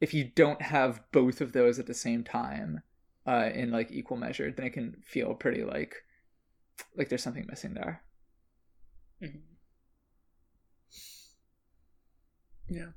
[0.00, 2.82] if you don't have both of those at the same time
[3.26, 5.94] uh, in like equal measure, then it can feel pretty like
[6.96, 8.02] like there's something missing there.
[9.22, 9.42] Mhm.
[12.68, 12.92] Yeah.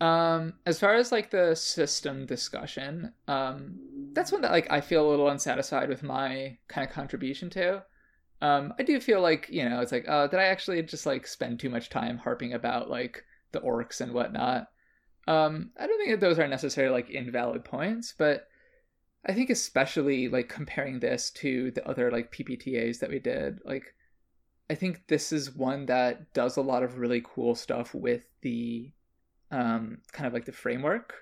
[0.00, 3.78] Um, as far as like the system discussion, um,
[4.14, 7.84] that's one that like I feel a little unsatisfied with my kind of contribution to.
[8.40, 11.26] Um, I do feel like you know it's like, oh, did I actually just like
[11.26, 14.68] spend too much time harping about like the orcs and whatnot?
[15.28, 18.48] Um, I don't think that those are necessarily like invalid points, but
[19.26, 23.94] I think especially like comparing this to the other like PbtAs that we did, like
[24.70, 28.92] I think this is one that does a lot of really cool stuff with the
[29.50, 31.14] um, kind of like the framework.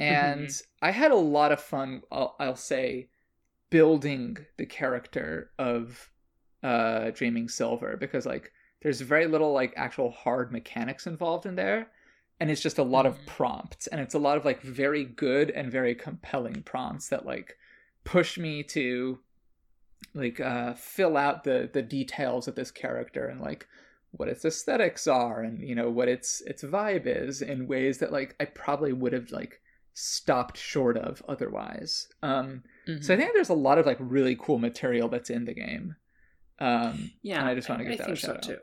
[0.00, 3.10] And I had a lot of fun, I'll, I'll say,
[3.70, 6.10] building the character of
[6.62, 11.88] uh, Dreaming Silver because like there's very little like actual hard mechanics involved in there.
[12.42, 13.26] And it's just a lot of Mhm.
[13.26, 17.56] prompts, and it's a lot of like very good and very compelling prompts that like
[18.02, 19.20] push me to
[20.12, 23.68] like uh fill out the the details of this character and like
[24.10, 28.10] what its aesthetics are and you know what its its vibe is in ways that
[28.12, 29.60] like I probably would have like
[29.94, 32.08] stopped short of otherwise.
[32.22, 32.64] Um
[33.00, 35.94] so I think there's a lot of like really cool material that's in the game.
[36.58, 38.58] Um Yeah, and I just want to give that a think so too.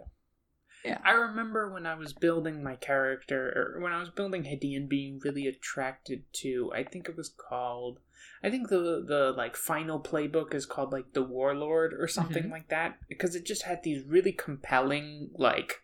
[0.85, 0.99] Yeah.
[1.03, 5.19] I remember when I was building my character, or when I was building Hadean, being
[5.23, 6.71] really attracted to.
[6.73, 7.99] I think it was called.
[8.43, 12.51] I think the the like final playbook is called like the Warlord or something Mhm.
[12.51, 15.81] like that because it just had these really compelling like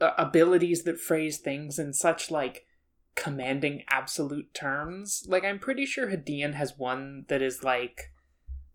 [0.00, 2.66] uh, abilities that phrase things in such like
[3.14, 5.24] commanding absolute terms.
[5.28, 8.10] Like I'm pretty sure Hadean has one that is like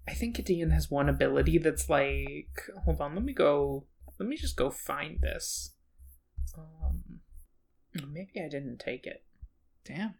[0.07, 3.85] I think Hadean has one ability that's like hold on, let me go
[4.19, 5.73] let me just go find this.
[6.57, 7.21] Um
[8.11, 9.23] maybe I didn't take it.
[9.85, 10.15] Damn.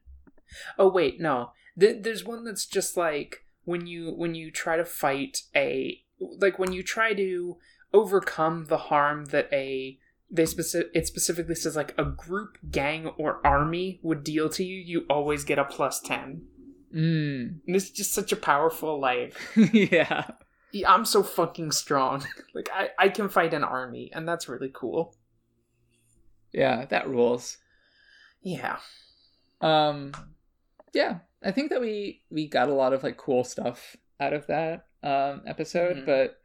[0.77, 1.51] Oh wait, no.
[1.79, 6.57] Th- there's one that's just like when you when you try to fight a like
[6.57, 7.57] when you try to
[7.93, 9.97] overcome the harm that a
[10.29, 14.79] they specific it specifically says like a group, gang, or army would deal to you.
[14.79, 16.43] You always get a plus ten.
[16.93, 17.59] Mm.
[17.67, 20.31] And it's just such a powerful like yeah.
[20.71, 22.23] "Yeah, I'm so fucking strong.
[22.53, 25.15] like I, I can fight an army, and that's really cool.
[26.53, 27.57] Yeah, that rules.
[28.41, 28.77] Yeah.
[29.61, 30.13] Um
[30.93, 34.47] yeah, I think that we we got a lot of like cool stuff out of
[34.47, 36.05] that um episode, Mhm.
[36.05, 36.41] but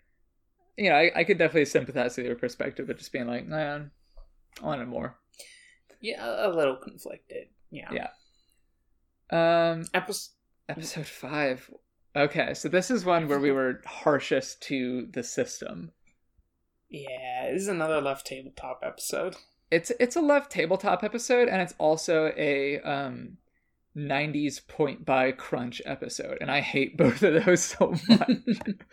[0.76, 3.90] you know, I, I could definitely sympathize with your perspective of just being like, man,
[4.62, 5.16] I wanted more.
[6.00, 7.48] Yeah, a little conflicted.
[7.70, 7.90] Yeah.
[7.92, 8.08] Yeah.
[9.30, 10.30] Um Epis-
[10.68, 11.70] episode five.
[12.14, 15.92] Okay, so this is one where we were harshest to the system.
[16.90, 19.36] yeah, this is another left tabletop episode.
[19.70, 23.38] It's it's a left tabletop episode, and it's also a um
[23.96, 28.28] 90s point buy crunch episode, and I hate both of those so much.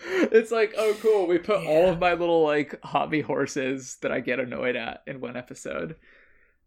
[0.06, 4.22] it's like, oh cool, we put all of my little like hobby horses that I
[4.22, 5.98] get annoyed at in one episode.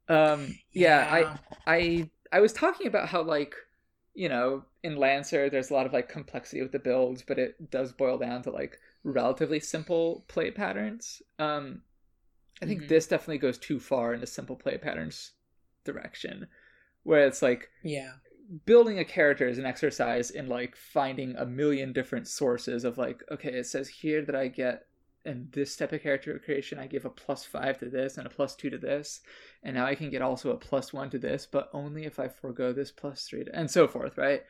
[0.08, 1.08] Um yeah,
[1.66, 3.54] I I I was talking about how like
[4.14, 7.70] you know in Lancer there's a lot of like complexity with the builds, but it
[7.70, 11.22] does boil down to like relatively simple play patterns.
[11.38, 11.82] Um,
[12.62, 12.88] I think Mhm.
[12.88, 15.32] this definitely goes too far in the simple play patterns
[15.84, 16.48] direction,
[17.02, 18.12] where it's like yeah.
[18.66, 23.22] building a character is an exercise in like finding a million different sources of like
[23.30, 24.86] okay it says here that i get
[25.24, 28.30] in this type of character creation i give a plus five to this and a
[28.30, 29.20] plus two to this
[29.62, 32.28] and now i can get also a plus one to this but only if i
[32.28, 34.42] forego this plus three to, and so forth right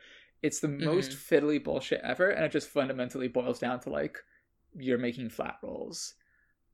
[0.43, 4.19] it's the most fiddly bullshit ever and it just fundamentally boils down to like
[4.75, 6.15] you're making flat rolls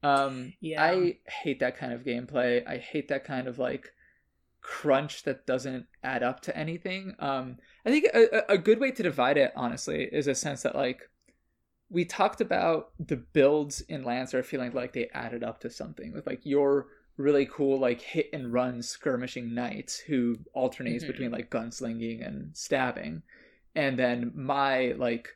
[0.03, 0.83] um Yeah.
[0.85, 3.93] i hate that kind of gameplay i hate that kind of like
[4.61, 7.15] crunch that doesn't add up to anything.
[7.21, 7.57] Um,
[7.87, 11.09] I think a, a- good way to divide it, honestly, is a sense that like
[11.89, 16.27] we talked about the builds in Lancer feeling like they added up to something with
[16.27, 21.07] like your really cool like hit and run skirmishing knights who alternates Mhm.
[21.07, 23.23] between like gunslinging and stabbing,
[23.79, 25.29] and then my like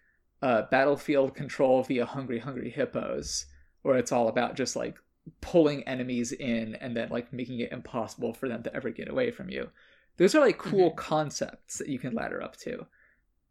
[0.43, 3.47] uh, battlefield control via hungry hungry hippos,
[3.82, 4.97] where it's all about just like
[5.40, 9.30] pulling enemies in and then like making it impossible for them to ever get away
[9.30, 9.70] from you.
[10.16, 10.97] Those are like cool Mhm.
[10.97, 12.86] concepts that you can ladder up to.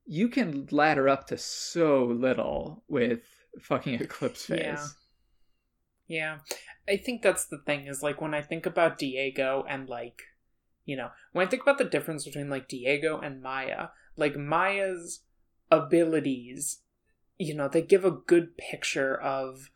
[0.06, 3.22] You can ladder up to so little with
[3.62, 4.60] fucking Eclipse Phase.
[4.60, 4.88] Yeah.
[6.08, 6.39] Yeah.
[6.89, 10.22] I think that's the thing is like when I think about Diego and like
[10.84, 15.22] you know, when I think about the difference between like Diego and Maya, like Maya's
[15.70, 16.80] abilities,
[17.38, 19.72] you know, they give a good picture of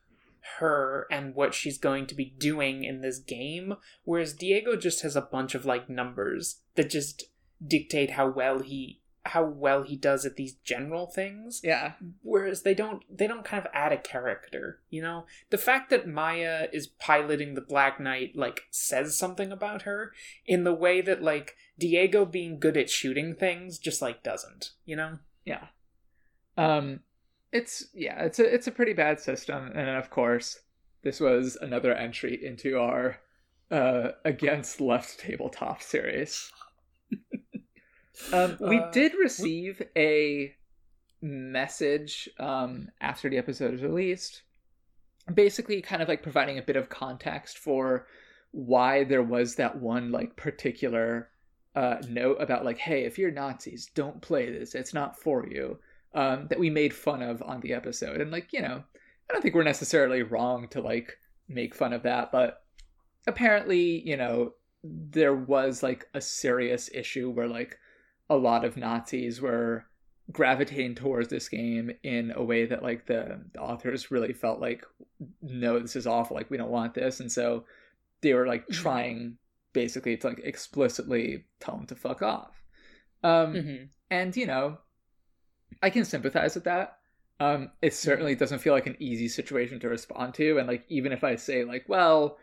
[0.60, 5.16] her and what she's going to be doing in this game, whereas Diego just has
[5.16, 7.24] a bunch of like numbers that just
[7.66, 11.94] dictate how well he how well he does at these general things Yeah.
[12.22, 16.08] whereas they don't they don't kind of add a character you know the fact that
[16.08, 20.12] maya is piloting the black knight like says something about her
[20.46, 24.96] in the way that like diego being good at shooting things just like doesn't you
[24.96, 25.68] know Yeah.
[26.58, 27.02] Um
[27.52, 30.60] it's yeah, it's a it's a pretty bad system and then of course
[31.04, 33.18] this was another entry into our
[33.72, 36.52] uh against left tabletop series.
[38.34, 40.54] Um we Uh, did receive a
[41.22, 44.44] message um after the episode was released
[45.34, 48.08] basically kind of like providing a bit of context for
[48.52, 51.30] why there was that one like particular
[51.76, 54.76] uh note about like hey if you're nazis don't play this.
[54.76, 55.80] It's not for you
[56.14, 58.22] um that we made fun of on the episode.
[58.22, 58.84] And like you know
[59.30, 62.64] i don't think we're necessarily wrong to like make fun of that but
[63.28, 64.54] apparently you know
[64.84, 67.78] there was like a serious issue where like
[68.30, 69.86] a lot of nazis were
[70.32, 74.84] gravitating towards this game in a way that like the, the authors really felt like
[75.42, 77.20] no this is awful like we don't want this.
[77.20, 77.66] And so
[78.22, 78.74] they were like Mhm.
[78.74, 79.38] trying
[79.74, 82.64] basically to like explicitly tell them to fuck off.
[83.24, 83.84] Um mm-hmm.
[84.10, 84.80] and you know
[85.84, 86.98] i can sympathize with that.
[87.40, 90.58] Um it certainly doesn't feel like an easy situation to respond to.
[90.58, 92.38] And like even if i say like well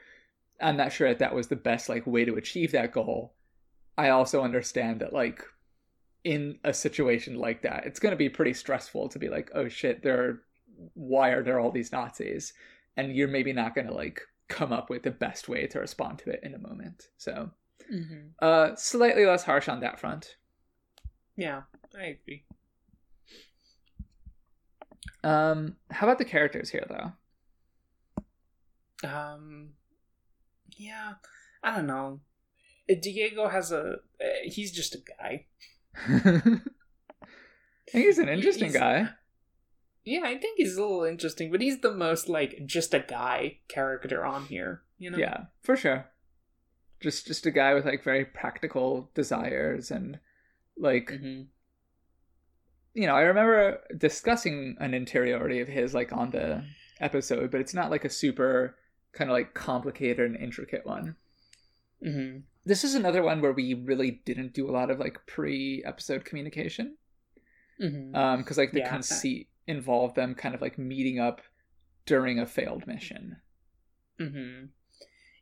[0.61, 3.35] i'm not sure that that was the best like way to achieve that goal
[3.99, 5.43] i also understand that like
[6.25, 9.69] in a situation like that it's going to be pretty stressful to be like oh
[9.69, 10.43] shit there are
[10.95, 12.53] why are there all these nazis?
[12.97, 16.19] And you're maybe not going to like come up with the best way to respond
[16.19, 17.51] to it in a moment so
[17.93, 18.29] Mm-hmm.
[18.41, 20.37] uh slightly less harsh on that front.
[21.37, 21.63] Yeah
[21.99, 22.45] i agree.
[25.25, 27.13] Um how about the characters here though?
[29.09, 29.71] Um
[30.77, 31.15] yeah
[31.63, 32.21] i don't know.
[32.91, 35.47] Uh, diego has a uh, he's just a guy
[37.93, 39.09] he's an interesting He's- guy.
[40.05, 43.59] yeah i think he's a little interesting but he's the most like just a guy
[43.69, 46.07] character on here you know Yeah, for sure.
[47.01, 50.21] Just just a guy with like very practical desires and
[50.79, 51.43] like hmm
[52.95, 56.63] you know, I remember discussing an interiority of his like on the
[57.01, 58.77] episode, but it's not like a super
[59.13, 61.17] kind of like complicated and intricate one.
[62.07, 62.41] Mm-hmm.
[62.65, 66.97] This is another one where we really didn't do a lot of like pre-episode communication,
[67.81, 68.15] Mm-hmm.
[68.15, 68.91] um, because like the Yeah.
[68.91, 71.41] conceit involved them kind of like meeting up
[72.07, 73.39] during a failed mission.
[74.21, 74.67] Mm-hmm.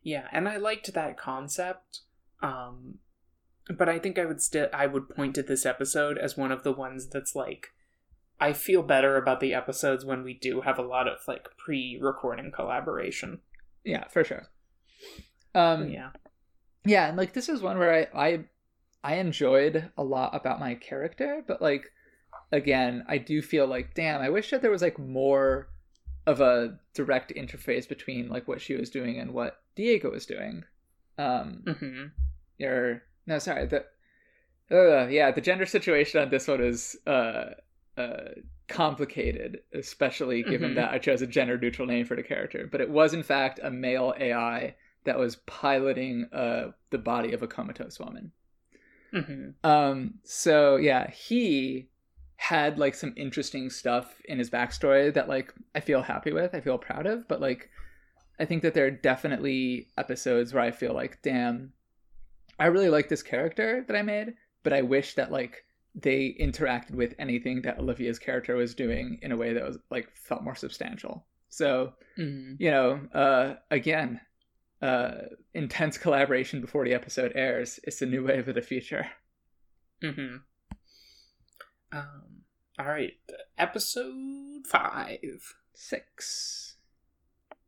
[0.03, 1.99] Yeah, and I liked that concept.
[2.41, 2.99] Um,
[3.77, 6.63] but I think I would still I would point to this episode as one of
[6.63, 7.67] the ones that's like
[8.39, 12.51] I feel better about the episodes when we do have a lot of like pre-recording
[12.51, 13.41] collaboration.
[13.83, 14.47] Yeah, for sure.
[15.53, 16.09] Um, yeah.
[16.85, 18.39] Yeah and like this is one where I, I
[19.03, 21.91] i enjoyed a lot about my character but like
[22.51, 25.69] again i do feel like damn i wish that there was like more
[26.27, 30.63] of a direct interface between like what she was doing and what diego was doing
[31.17, 32.63] um Mm-hmm.
[32.65, 33.85] or no sorry the
[34.71, 37.51] uh, yeah the gender situation on this one is uh
[37.97, 38.29] uh
[38.67, 40.75] complicated especially given Mhm.
[40.75, 43.59] that i chose a gender neutral name for the character but it was in fact
[43.61, 44.75] a male ai
[45.05, 48.31] that was piloting uh the body of a comatose woman
[49.13, 49.69] Mm-hmm.
[49.69, 51.89] um so yeah he
[52.37, 56.61] had like some interesting stuff in his backstory that like i feel happy with i
[56.61, 57.69] feel proud of but like
[58.39, 61.73] i think that there are definitely episodes where i feel like damn
[62.57, 64.33] i really like this character that i made
[64.63, 69.33] but i wish that like they interacted with anything that olivia's character was doing in
[69.33, 72.55] a way that was like felt more substantial so Mm-hmm.
[72.59, 74.21] you know uh again
[74.81, 75.11] uh
[75.53, 79.07] intense collaboration before the episode airs it's the new wave of the future
[80.03, 80.37] Mm-hmm.
[81.91, 82.41] Um.
[82.79, 83.13] All right.
[83.57, 85.19] Episode five.
[85.73, 86.77] six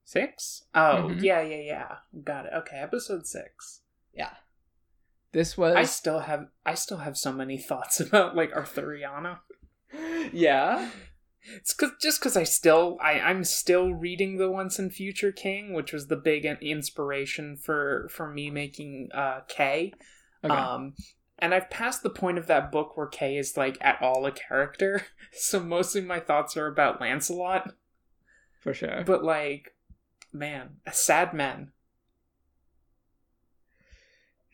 [0.06, 0.64] Six?
[0.76, 1.24] Oh, Mhm.
[1.24, 1.96] yeah, yeah, yeah.
[2.24, 2.54] Got it.
[2.56, 3.82] Okay, episode six.
[4.14, 4.34] Yeah.
[5.32, 9.40] This was I still have I still have so many thoughts about like Arthuriana.
[10.32, 10.90] Yeah.
[11.46, 15.74] It's cause, just because I still I I'm still reading the Once and Future King,
[15.74, 19.94] which was the big inspiration for for me making uh Kay.
[20.44, 20.54] Okay.
[20.54, 20.94] Um,
[21.40, 24.32] and I've passed the point of that book where Kay is like at all a
[24.32, 27.74] character, so mostly my thoughts are about Lancelot.
[28.62, 29.04] for sure.
[29.06, 29.76] But like,
[30.32, 31.72] man, a sad man.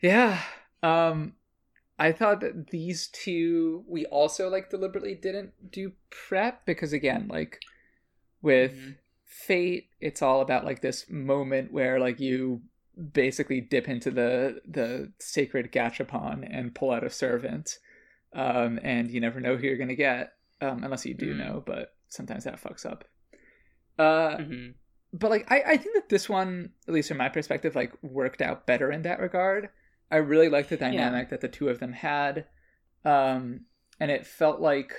[0.00, 0.40] Yeah.
[0.82, 1.34] Um
[2.00, 7.60] I thought that these two we also like deliberately didn't do prep because again, like
[8.42, 8.96] with Mhm.
[9.26, 12.62] fate, it's all about like this moment where like you
[13.12, 17.78] basically dip into the the sacred gachapon and pull out a servant.
[18.32, 20.32] Um and you never know who you're gonna get.
[20.62, 21.38] Um unless you do Mm.
[21.38, 23.04] know, but sometimes that fucks up.
[23.98, 24.74] Uh Mhm.
[25.12, 28.40] but like I, I think that this one at least from my perspective like worked
[28.40, 29.68] out better in that regard
[30.10, 32.46] i really liked the dynamic that the two of them had
[33.04, 33.62] um
[33.98, 34.94] and it felt like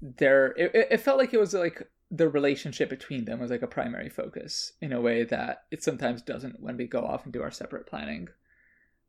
[0.00, 3.66] there it, it- felt like it was like the relationship between them was like a
[3.66, 7.42] primary focus in a way that it sometimes doesn't when we go off and do
[7.42, 8.28] our separate planning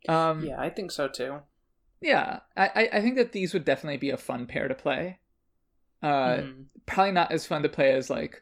[0.07, 1.39] um Yeah, I think so too.
[2.01, 5.19] yeah i i think that these would definitely be a fun pair to play
[6.01, 6.65] uh Mhm.
[6.85, 8.41] probably not as fun to play as like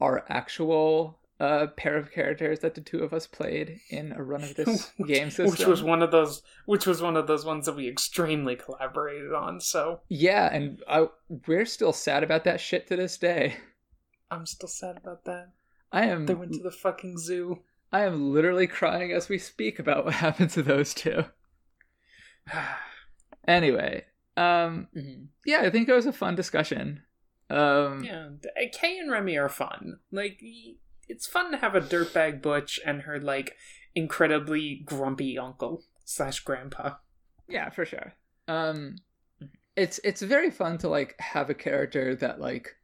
[0.00, 4.42] our actual uh pair of characters that the two of us played in a run
[4.42, 5.50] of this game system.
[5.50, 9.32] which was one of those which was one of those ones that we extremely collaborated
[9.32, 11.06] on so Yeah, and I,
[11.46, 13.56] we're still sad about that shit to this day.
[14.30, 15.52] i'm still sad about that
[15.92, 19.78] I am they went to the fucking zoo I am literally crying as we speak
[19.78, 21.24] about what happened to those two.
[23.46, 24.04] Anyway,
[24.36, 25.28] um Mhm.
[25.46, 27.02] yeah, I think it was a fun discussion.
[27.50, 28.28] Um yeah
[28.72, 30.42] kay and remy are fun like
[31.08, 33.56] it's fun to have a dirtbag butch and her like
[33.94, 36.94] incredibly grumpy uncle slash grandpa.
[37.48, 38.14] Yeah, for sure.
[38.46, 38.96] Um
[39.76, 42.76] it's it's very fun to like have a character that like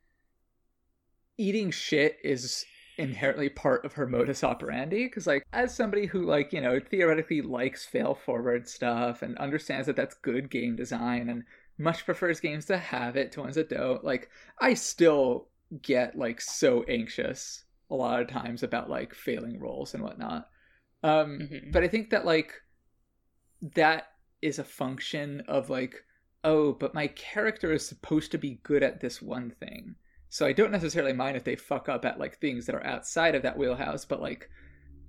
[1.36, 2.64] eating shit is
[2.96, 5.04] inherently part of her modus operandi.
[5.04, 9.86] Because like as somebody who like you know theoretically likes fail forward stuff and understands
[9.86, 11.44] that that's good game design and
[11.78, 14.28] much prefers games to have it to ones that don't like
[14.60, 15.48] i still
[15.82, 20.48] get like so anxious a lot of times about like failing rolls and whatnot.
[21.02, 21.72] Um Mhm.
[21.72, 22.54] but i think that like
[23.74, 24.08] that
[24.42, 26.04] is a function of like
[26.44, 29.94] oh but my character is supposed to be good at this one thing.
[30.28, 33.34] So i don't necessarily mind if they fuck up at like things that are outside
[33.34, 34.50] of that wheelhouse but like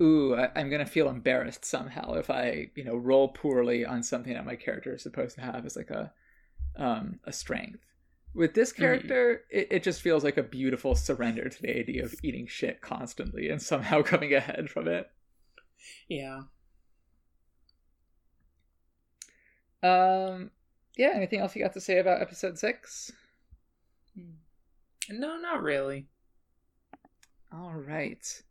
[0.02, 4.34] ooh I, i'm gonna feel embarrassed somehow if i you know roll poorly on something
[4.34, 6.12] that my character is supposed to have as like a
[6.78, 7.82] um a strength
[8.36, 12.14] with this character it, it just feels like a beautiful surrender to the idea of
[12.22, 15.10] eating shit constantly and somehow coming ahead from it
[16.10, 16.42] yeah
[19.86, 20.50] Um,
[20.98, 21.12] yeah.
[21.14, 23.12] Anything else you got to say about episode six?
[25.10, 26.08] No, not really.
[27.54, 28.42] All right.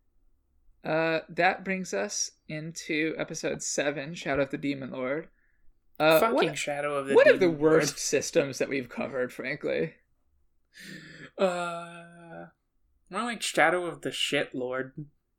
[0.84, 5.28] Uh, that brings us into episode seven, Shadow of the Demon Lord.
[5.98, 7.98] Uh, Fucking what, Shadow of the One of the worst Lord.
[7.98, 9.94] systems that we've covered, frankly.
[11.38, 12.46] Uh,
[13.10, 14.92] more like Shadow of the Shit Lord.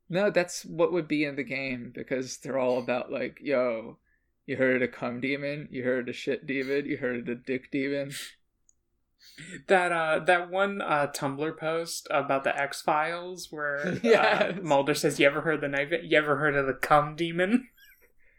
[0.10, 3.98] No, that's what would be in the game because they're all about like, yo,
[4.46, 8.12] you heard a cum demon, you heard a shit demon, you heard a dick demon.
[9.68, 14.56] That uh, that one uh Tumblr post about the X Files where Yes.
[14.58, 15.92] uh, Mulder says, "You ever heard the knife?
[16.04, 17.68] You ever heard of the cum demon?"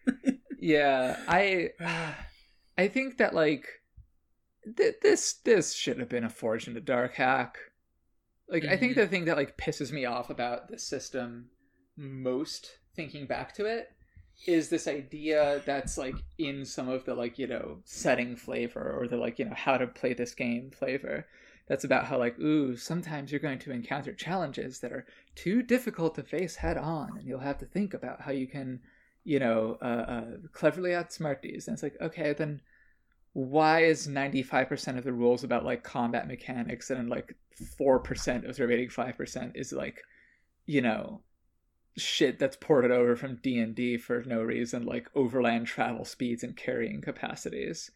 [0.59, 1.71] Yeah, I
[2.79, 3.67] I think that like
[4.77, 7.57] th- this this should have been a Forge in the Dark hack.
[8.49, 8.97] Like I think Mhm.
[8.97, 11.51] the thing that like pisses me off about the system
[11.97, 13.89] most thinking back to it
[14.47, 19.09] is this idea that's like in some of the like you know setting flavor or
[19.09, 21.27] the like you know how to play this game flavor
[21.69, 26.15] that's about how like ooh sometimes you're going to encounter challenges that are too difficult
[26.15, 28.79] to face head on and you'll have to think about how you can
[29.27, 32.61] you know uh, uh, cleverly outsmart these and it's like okay then
[33.33, 37.35] why is 95% of the rules about like combat mechanics and like
[37.79, 40.03] 4% of the remaining 5% is like
[40.65, 41.21] you know
[41.99, 47.01] shit that's ported over from D&D for no reason like overland travel speeds and carrying
[47.01, 47.91] capacities?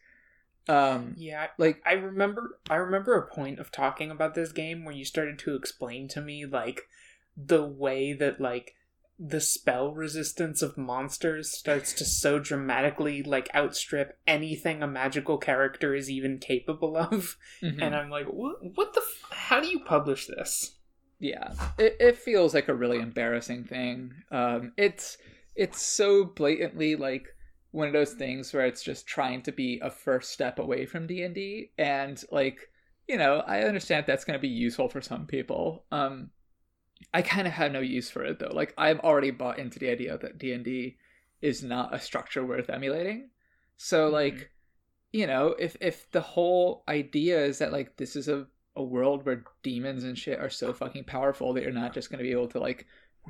[0.67, 4.93] Um Yeah, like I remember I remember a point of talking about this game where
[4.93, 6.81] you started to explain to me like
[7.37, 8.75] the way that like
[9.23, 15.93] the spell resistance of monsters starts to so dramatically like outstrip anything a magical character
[15.93, 17.37] is even capable of.
[17.61, 17.81] Mhm.
[17.83, 20.77] and I'm like what what the f- how do you publish this?
[21.19, 21.53] Yeah.
[21.77, 24.11] It, it feels like a really embarrassing thing.
[24.31, 25.17] Um it's
[25.55, 27.27] it's so blatantly like
[27.69, 31.05] one of those things where it's just trying to be a first step away from
[31.07, 32.69] d&d and like
[33.07, 35.85] you know i understand that's going to be useful for some people.
[35.91, 36.31] Um
[37.13, 39.89] i kind of have no use for it though like i've already bought into the
[39.89, 40.97] idea that d&d
[41.41, 43.29] is not a structure worth emulating
[43.77, 44.11] so Mhm.
[44.11, 44.51] like
[45.11, 49.25] you know if if the whole idea is that like this is a a world
[49.25, 52.31] where demons and shit are so fucking powerful that you're not just going to be
[52.31, 52.87] able to like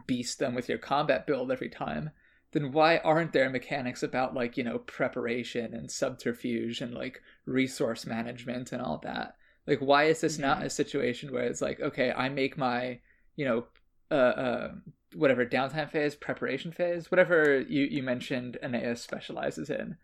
[0.07, 2.11] beast them with your combat build every time
[2.51, 8.05] then why aren't there mechanics about like you know preparation and subterfuge and like resource
[8.05, 9.35] management and all that
[9.67, 10.65] like why is this not Mhm.
[10.65, 12.99] a situation where it's like okay i make my
[13.35, 13.65] you know
[14.11, 14.71] uh, uh
[15.15, 19.97] whatever downtime phase preparation phase whatever you you mentioned aeneas specializes in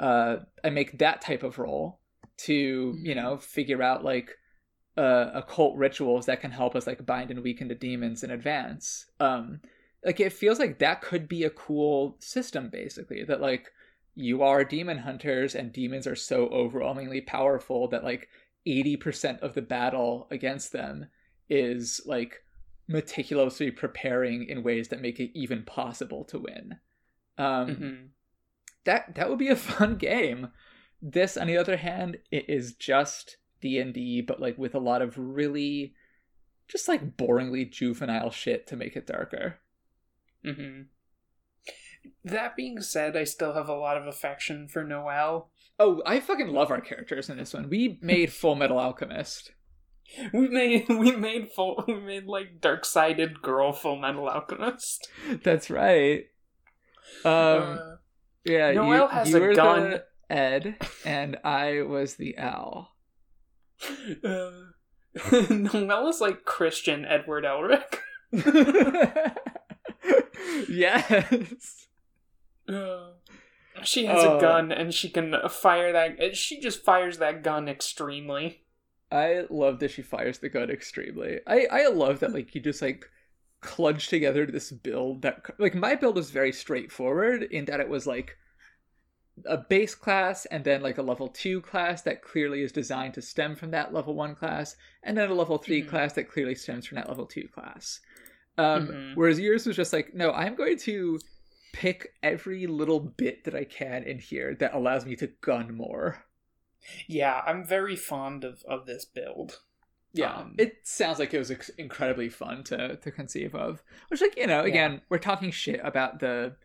[0.00, 2.00] uh i make that type of role
[2.36, 4.36] to you know figure out like
[4.98, 9.06] uh, occult rituals that can help us like bind and weaken the demons in advance.
[9.20, 9.60] Um
[10.04, 13.70] like it feels like that could be a cool system basically that like
[14.14, 18.28] you are demon hunters and demons are so overwhelmingly powerful that like
[18.66, 21.06] 80% of the battle against them
[21.48, 22.42] is like
[22.88, 26.78] meticulously preparing in ways that make it even possible to win
[27.36, 28.08] um Mhm.
[28.84, 30.48] that that would be a fun game.
[31.00, 34.80] This, on the other hand, it is just D and D, but like with a
[34.80, 35.94] lot of really,
[36.66, 39.60] just like boringly juvenile shit to make it darker.
[40.44, 40.86] Mhm.
[42.24, 46.48] that being said I still have a lot of affection for Noel Oh, I fucking
[46.48, 47.68] love our characters in this one.
[47.68, 49.52] We made Full Metal Alchemist.
[50.32, 55.08] We made we made full we made like dark sided girl full metal alchemist
[55.44, 56.24] That's right.
[57.24, 57.78] Um, Uh,
[58.44, 59.90] yeah, Noel you, has you a were gun.
[59.90, 62.94] the Ed, and I was the Al.
[64.24, 64.50] Uh,
[65.50, 67.98] Noelle is like Christian Edward Elric.
[70.68, 71.86] yes.
[72.68, 73.10] Uh,
[73.82, 74.36] she has Oh.
[74.36, 76.36] a gun and she can fire that.
[76.36, 78.62] She just fires that gun extremely.
[79.10, 81.40] I love that she fires the gun extremely.
[81.46, 83.10] I I love that like you just like
[83.62, 88.06] cludge together this build that like my build was very straightforward in that it was
[88.06, 88.38] like
[89.46, 93.22] a base class and then like a level 2 class that clearly is designed to
[93.22, 95.82] stem from that level 1 class and then a level 3 Mhm.
[95.82, 98.00] class that clearly stems from that level 2 class.
[98.58, 99.14] Um Mhm.
[99.14, 101.24] whereas yours was just like no, I'm going to
[101.72, 106.24] pick every little bit that I can in here that allows me to gun more.
[107.06, 109.60] Yeah, I'm very fond of, of this build.
[110.12, 113.82] Yeah, Um, it sounds like it was ex- incredibly fun to to conceive of.
[114.08, 116.56] Which, like, you know, again, we're talking shit about the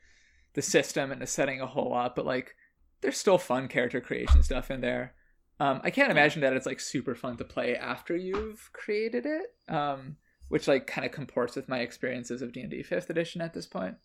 [0.54, 2.56] the system and the setting a whole lot, but like,
[3.02, 5.14] there's still fun character creation stuff in there.
[5.60, 9.54] Um, I can't imagine that it's like super fun to play after you've created it,
[9.74, 10.16] um,
[10.48, 13.54] which like kind of comports with my experiences of D and D Fifth Edition at
[13.54, 13.96] this point.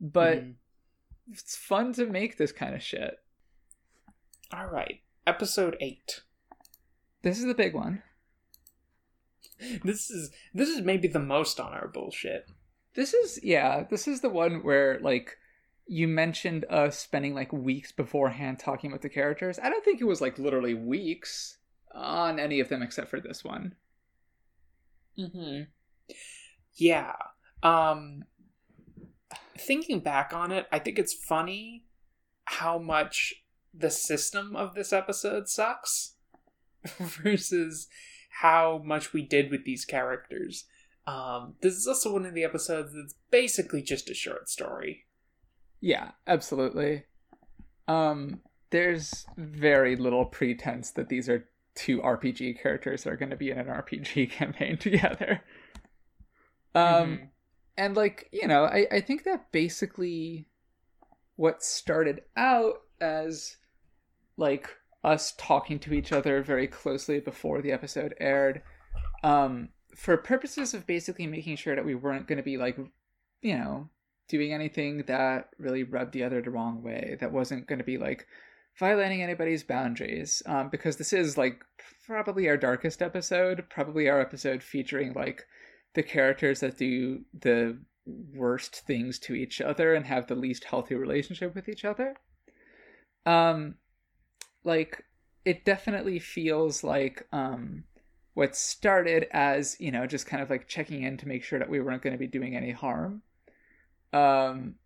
[0.00, 0.54] But Mhm.
[1.30, 3.18] it's fun to make this kind of shit.
[4.52, 6.22] all right, episode eight.
[7.22, 8.02] This is the big one.
[9.84, 12.48] this is this is maybe the most on our bullshit.
[12.94, 15.36] This is yeah, this is the one where like
[15.86, 19.58] you mentioned us spending like weeks beforehand talking about the characters.
[19.62, 21.58] I don't think it was like literally weeks
[21.94, 23.74] on any of them except for this one.
[25.18, 25.64] Mm-hmm.
[26.74, 27.12] Yeah.
[27.62, 28.24] Um
[29.58, 31.84] thinking back on it, I think it's funny
[32.44, 33.34] how much
[33.78, 36.14] the system of this episode sucks
[36.98, 37.88] versus
[38.40, 40.64] how much we did with these characters.
[41.06, 45.06] Um, this is also one of the episodes that's basically just a short story.
[45.80, 47.04] Yeah, absolutely.
[47.86, 53.36] Um, there's very little pretense that these are two RPG characters that are going to
[53.36, 55.42] be in an RPG campaign together.
[56.74, 57.24] Um, mm-hmm.
[57.78, 60.48] and like you know, I I think that basically
[61.36, 63.56] what started out as
[64.38, 64.70] like
[65.04, 68.62] us talking to each other very closely before the episode aired
[69.22, 72.78] um for purposes of basically making sure that we weren't going to be like
[73.42, 73.88] you know
[74.28, 77.98] doing anything that really rubbed the other the wrong way that wasn't going to be
[77.98, 78.26] like
[78.78, 81.64] violating anybody's boundaries um because this is like
[82.06, 85.44] probably our darkest episode probably our episode featuring like
[85.94, 87.78] the characters that do the
[88.34, 92.14] worst things to each other and have the least healthy relationship with each other.
[93.26, 93.76] Um
[94.68, 95.04] like
[95.44, 97.82] it definitely feels like um
[98.34, 101.68] what started as you know just kind of like checking in to make sure that
[101.68, 103.22] we weren't going to be doing any harm
[104.12, 104.76] um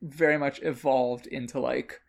[0.00, 2.00] very much evolved into like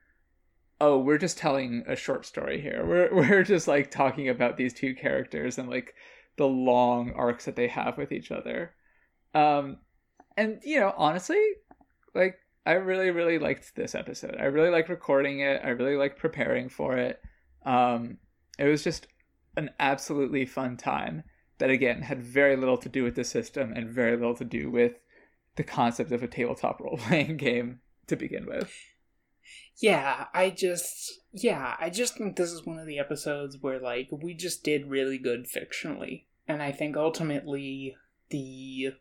[0.81, 2.85] oh we're just telling a short story here.
[2.87, 5.95] We're we're just like talking about these two characters and like
[6.35, 8.73] the long arcs that they have with each other.
[9.33, 9.77] Um
[10.35, 11.41] and you know honestly
[12.13, 14.37] like I really, really liked this episode.
[14.39, 15.61] I really liked recording it.
[15.63, 17.21] I really liked preparing for it.
[17.65, 18.17] Um,
[18.57, 19.07] it was just
[19.57, 21.23] an absolutely fun time
[21.57, 24.71] that, again, had very little to do with the system and very little to do
[24.71, 24.93] with
[25.55, 28.73] the concept of a tabletop role playing game to begin with.
[29.81, 34.09] Yeah, I just, yeah, I just think this is one of the episodes where, like,
[34.11, 36.25] we just did really good fictionally.
[36.47, 37.95] And I think ultimately
[38.29, 38.93] the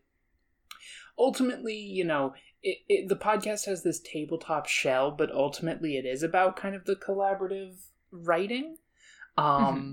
[1.18, 6.22] ultimately, you know, it, it, the podcast has this tabletop shell, but ultimately it is
[6.22, 7.74] about kind of the collaborative
[8.10, 8.76] writing.
[9.36, 9.92] Um, mm-hmm.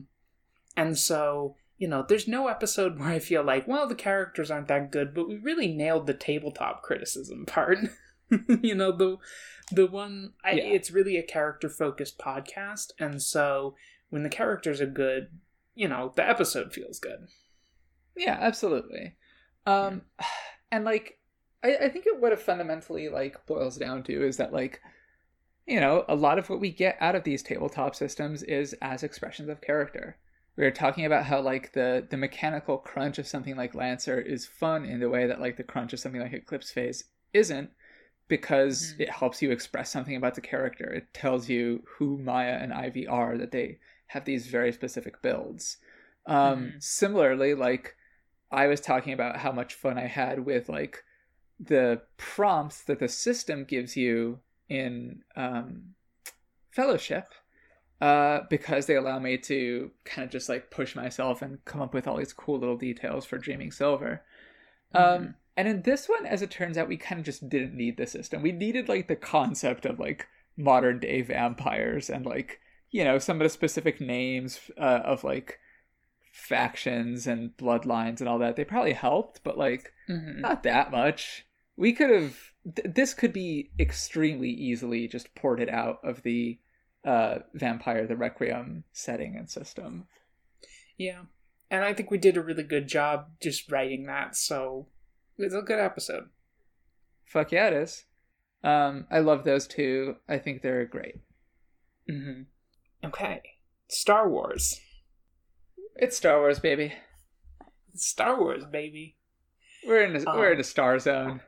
[0.77, 4.67] And so, you know, there's no episode where I feel like, well, the characters aren't
[4.67, 7.79] that good, but we really nailed the tabletop criticism part.
[8.61, 9.17] you know, the
[9.71, 10.63] the one I, yeah.
[10.63, 13.75] it's really a character focused podcast, and so
[14.09, 15.29] when the characters are good,
[15.73, 17.27] you know, the episode feels good.
[18.15, 19.15] Yeah, absolutely.
[19.65, 20.03] Um,
[20.71, 21.17] and like
[21.63, 24.81] I, I think it, what it fundamentally like boils down to is that like
[25.65, 29.03] you know a lot of what we get out of these tabletop systems is as
[29.03, 30.17] expressions of character
[30.55, 34.45] we were talking about how like the the mechanical crunch of something like lancer is
[34.45, 37.69] fun in the way that like the crunch of something like eclipse phase isn't
[38.27, 39.03] because mm-hmm.
[39.03, 43.07] it helps you express something about the character it tells you who maya and ivy
[43.07, 45.77] are that they have these very specific builds
[46.25, 46.69] um mm-hmm.
[46.79, 47.95] similarly like
[48.51, 51.03] i was talking about how much fun i had with like
[51.59, 54.39] the prompts that the system gives you
[54.69, 55.95] in um,
[56.71, 57.33] fellowship
[58.01, 61.93] uh, because they allow me to kind of just like push myself and come up
[61.93, 64.21] with all these cool little details for dreaming silver
[64.95, 65.23] mm-hmm.
[65.25, 67.97] um, and in this one as it turns out we kind of just didn't need
[67.97, 73.03] the system we needed like the concept of like modern day vampires and like you
[73.03, 75.59] know some of the specific names uh, of like
[76.31, 80.41] factions and bloodlines and all that they probably helped but like mm-hmm.
[80.41, 81.45] not that much.
[81.75, 82.37] We could have
[82.75, 86.59] th- this could be extremely easily just ported out of the
[87.05, 90.05] uh vampire the requiem setting and system.
[90.97, 91.23] Yeah.
[91.71, 94.87] And i think we did a really good job just writing that so
[95.37, 96.29] it's a good episode.
[97.25, 98.05] Fuck yeah it is.
[98.63, 100.15] Um i love those two.
[100.27, 101.15] I think they're great.
[102.09, 103.07] Mm-hmm.
[103.07, 103.41] okay.
[103.87, 104.79] Star wars
[106.01, 106.93] it's star wars baby
[107.93, 109.17] star wars baby
[109.85, 111.41] we're in a, um, we're in a star zone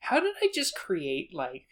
[0.00, 1.66] how did I just create like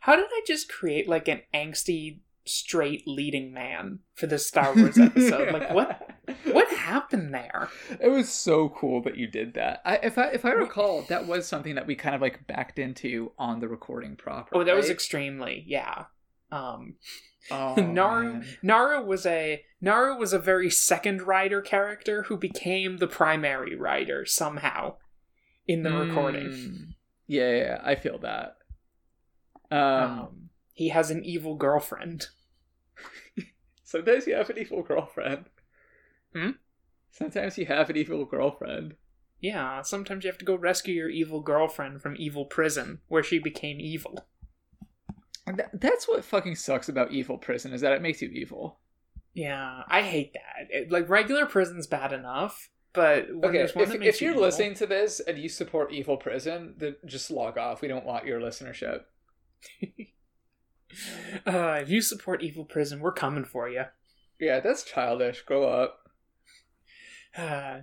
[0.00, 4.98] how did I just create like an angsty straight leading man for this Star Wars
[4.98, 5.52] episode?
[5.52, 6.10] like what
[6.44, 7.68] what happened there?
[8.00, 9.82] It was so cool that you did that.
[9.84, 12.78] I, if I if I recall, that was something that we kind of like backed
[12.78, 14.56] into on the recording proper.
[14.56, 14.76] Oh, that right?
[14.76, 16.06] was extremely yeah.
[16.52, 16.94] Um,
[17.50, 18.46] oh, Naru man.
[18.62, 24.24] Naru was a Naru was a very second rider character who became the primary rider
[24.26, 24.96] somehow
[25.66, 26.08] in the mm.
[26.08, 26.94] recording.
[27.26, 28.56] Yeah, yeah, I feel that.
[29.70, 32.26] Um, um, he has an evil girlfriend.
[33.84, 35.44] Sometimes you have an evil girlfriend.
[36.34, 36.50] Hmm?
[37.10, 38.94] Sometimes you have an evil girlfriend.
[39.40, 43.38] Yeah, sometimes you have to go rescue your evil girlfriend from evil prison, where she
[43.38, 44.26] became evil.
[45.72, 48.78] That's what fucking sucks about evil prison is that it makes you evil.
[49.34, 50.66] Yeah, I hate that.
[50.70, 54.46] It, like regular prison's bad enough, but when Okay, one if, if you you're evil-
[54.46, 57.80] listening to this and you support evil prison, then just log off.
[57.80, 59.02] We don't want your listenership.
[61.46, 63.84] uh, if you support evil prison, we're coming for you.
[64.40, 65.42] Yeah, that's childish.
[65.42, 65.98] Grow up.
[67.36, 67.80] Uh,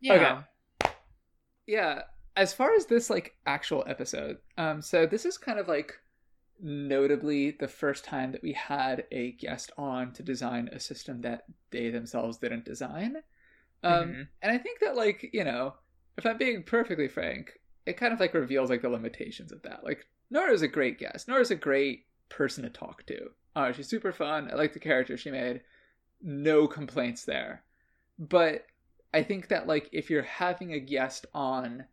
[0.00, 0.42] yeah.
[1.66, 2.02] yeah
[2.36, 5.94] as far as this like actual episode um so this is kind of like
[6.60, 11.44] notably the first time that we had a guest on to design a system that
[11.70, 13.16] they themselves didn't design.
[13.82, 14.28] Um Mhm.
[14.42, 15.74] and i think that like you know
[16.16, 19.84] if i'm being perfectly frank it kind of like reveals like the limitations of that.
[19.84, 21.28] Like nora's a great guest.
[21.28, 23.30] Nora's a great person to talk to.
[23.54, 24.50] Uh she's super fun.
[24.50, 25.60] I like the character she made.
[26.22, 27.62] No complaints there.
[28.18, 28.66] But
[29.12, 31.84] I think that like if you're having a guest on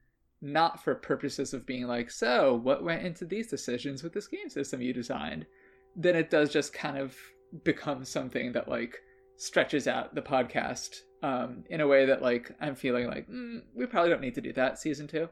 [0.41, 4.49] not for purposes of being like, so what went into these decisions with this game
[4.49, 5.45] system you designed,
[5.95, 7.15] then it does just kind of
[7.63, 8.97] become something that like
[9.37, 13.85] stretches out the podcast um, in a way that like I'm feeling like mm, we
[13.85, 15.29] probably don't need to do that season two.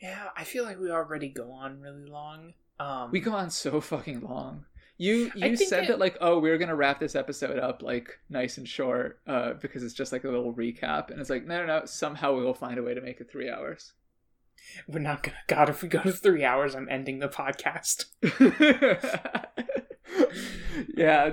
[0.00, 2.54] Yeah, I feel like we already go on really long.
[2.78, 4.64] Um, We go on so fucking long.
[4.96, 8.18] You you said it- that like oh we are gonna wrap this episode up like
[8.30, 11.64] nice and short uh, because it's just like a little recap and it's like no
[11.64, 13.92] no no somehow we will find a way to make it three hours.
[14.88, 15.36] we're not gonna.
[15.46, 18.06] God, if we go to three hours, I'm ending the podcast.
[20.96, 21.32] yeah,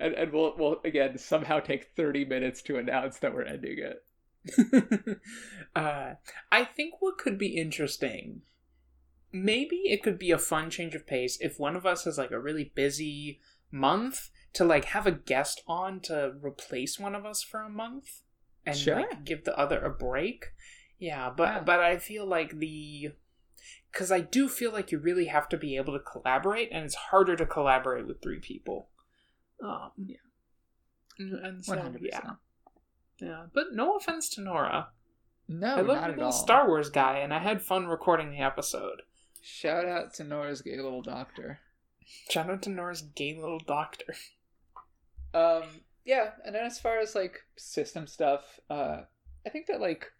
[0.00, 4.04] and and we'll we'll again somehow take thirty minutes to announce that we're ending it.
[5.76, 6.14] uh,
[6.50, 8.42] I think what could be interesting,
[9.32, 12.32] maybe it could be a fun change of pace if one of us has like
[12.32, 13.40] a really busy
[13.70, 18.20] month to like have a guest on to replace one of us for a month
[18.66, 18.96] and Sure.
[18.96, 20.46] like give the other a break.
[21.02, 21.60] Yeah, but Yeah.
[21.62, 23.10] but I feel like the
[23.90, 26.94] because I do feel like you really have to be able to collaborate, and it's
[26.94, 28.88] harder to collaborate with three people.
[29.60, 30.16] Um, Yeah.
[31.18, 32.38] and, and so 100%.
[33.20, 33.46] yeah.
[33.52, 34.90] But no offense to Nora.
[35.48, 36.32] No, I love not your at little.
[36.32, 39.02] Star Wars guy, and I had fun recording the episode.
[39.42, 41.60] Shout out to Nora's gay little doctor.
[42.30, 44.14] Shout out to Nora's gay little doctor.
[45.34, 45.62] Um,
[46.04, 49.04] yeah, and then as far as like system stuff, uh,
[49.46, 50.12] I think that like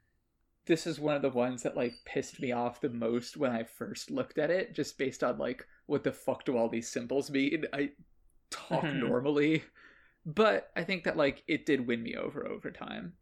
[0.66, 3.64] this is one of the ones that like pissed me off the most when I
[3.64, 7.30] first looked at it, just based on like what the fuck do all these symbols
[7.30, 7.64] mean?
[7.72, 7.90] I
[8.50, 9.00] talk Mhm.
[9.00, 9.64] normally,
[10.24, 13.14] but I think that like it did win me over over time.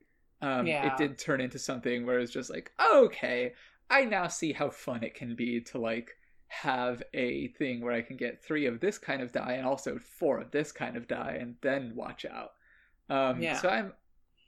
[0.43, 0.87] Um, Yeah.
[0.87, 3.55] it did turn into something where it's just like, okay,
[3.91, 6.17] I now see how fun it can be to like
[6.49, 9.99] have a thing where I can get three of this kind of die and also
[9.99, 12.53] four of this kind of die and then watch out.
[13.09, 13.55] Um, Yeah.
[13.55, 13.93] So I'm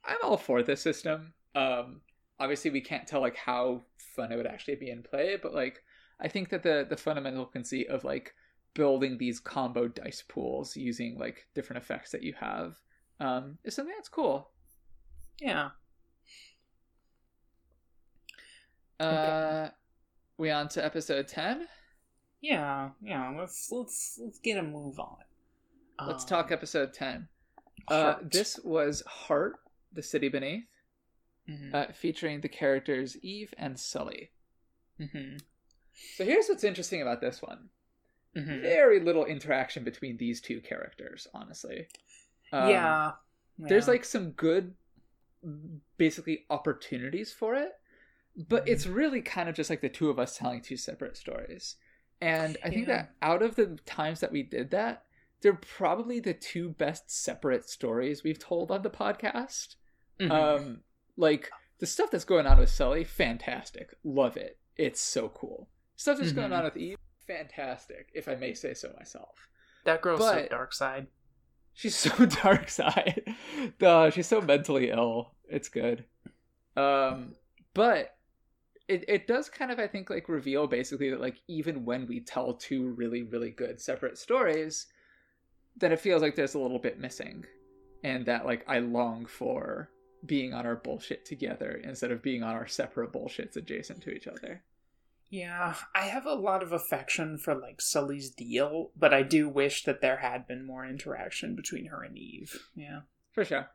[0.05, 1.32] I'm all for this system.
[1.55, 2.01] Um,
[2.43, 3.82] obviously, we can't tell like how
[4.16, 5.82] fun it would actually be in play, but like
[6.20, 8.34] I think that the the fundamental conceit of like
[8.74, 12.76] building these combo dice pools using like different effects that you have
[13.20, 14.51] um, is something that's cool.
[15.40, 15.70] Yeah.
[19.01, 19.68] Uh,
[20.38, 21.66] we on to episode ten.
[22.40, 23.32] Yeah, yeah.
[23.36, 25.16] Let's let's let's get a move on.
[26.07, 27.28] Let's Um, talk episode 10.
[27.86, 29.61] Uh, this was Heart,
[29.93, 30.64] the City Beneath,
[31.53, 34.32] Mhm, uh, featuring the characters Eve and Sully.
[34.98, 35.42] mhm,
[36.14, 37.70] So here's what's interesting about this one
[38.34, 38.62] mhm.
[38.62, 41.88] very little interaction between these two characters, honestly.
[42.53, 43.12] Um, yeah.
[43.68, 44.74] There's like some good,
[45.98, 47.72] basically, opportunities for it,
[48.36, 48.68] but Mhm.
[48.68, 51.76] it's really kind of just like the two of us telling two separate stories.
[52.20, 52.88] And I think Yeah.
[52.88, 55.05] that out of the times that we did that,
[55.42, 59.76] they're probably the two best separate stories we've told on the podcast.
[60.20, 60.53] Mhm.
[60.57, 60.82] Um,
[61.22, 64.58] like the stuff that's going on with Sully, fantastic, love it.
[64.76, 65.68] It's so cool.
[65.96, 66.58] Stuff that's going Mhm.
[66.58, 69.48] on with Eve, fantastic, if I may say so myself.
[69.84, 71.06] that girl's so dark side.
[71.72, 73.22] She's so dark side.
[73.78, 75.34] Duh, she's so mentally ill.
[75.48, 76.04] It's good.
[76.76, 77.34] Um,
[77.74, 78.16] but
[78.88, 82.20] it it does kind of I think like reveal basically that like even when we
[82.20, 84.86] tell two really really good separate stories,
[85.76, 87.44] then it feels like there's a little bit missing,
[88.04, 89.90] and that like I long for
[90.24, 94.26] being on our bullshit together instead of being on our separate bullshits adjacent to each
[94.26, 94.62] other.
[95.30, 99.84] Yeah, I have a lot of affection for like Sully's deal, but I do wish
[99.84, 102.68] that there had been more interaction between her and Eve.
[102.74, 103.00] Yeah.
[103.32, 103.70] For sure.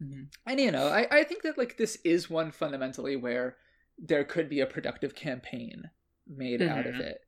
[0.00, 0.28] Mhm.
[0.46, 3.56] And you know, I, I think that like this is one fundamentally where
[3.98, 5.90] there could be a productive campaign
[6.26, 7.00] made out of Mhm.
[7.00, 7.20] it.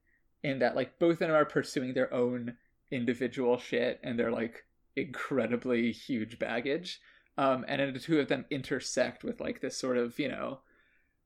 [0.43, 2.57] In that like both of them are pursuing their own
[2.93, 7.01] individual shit and their like incredibly huge baggage.
[7.39, 10.61] Um, and then the two of them intersect with like this sort of you know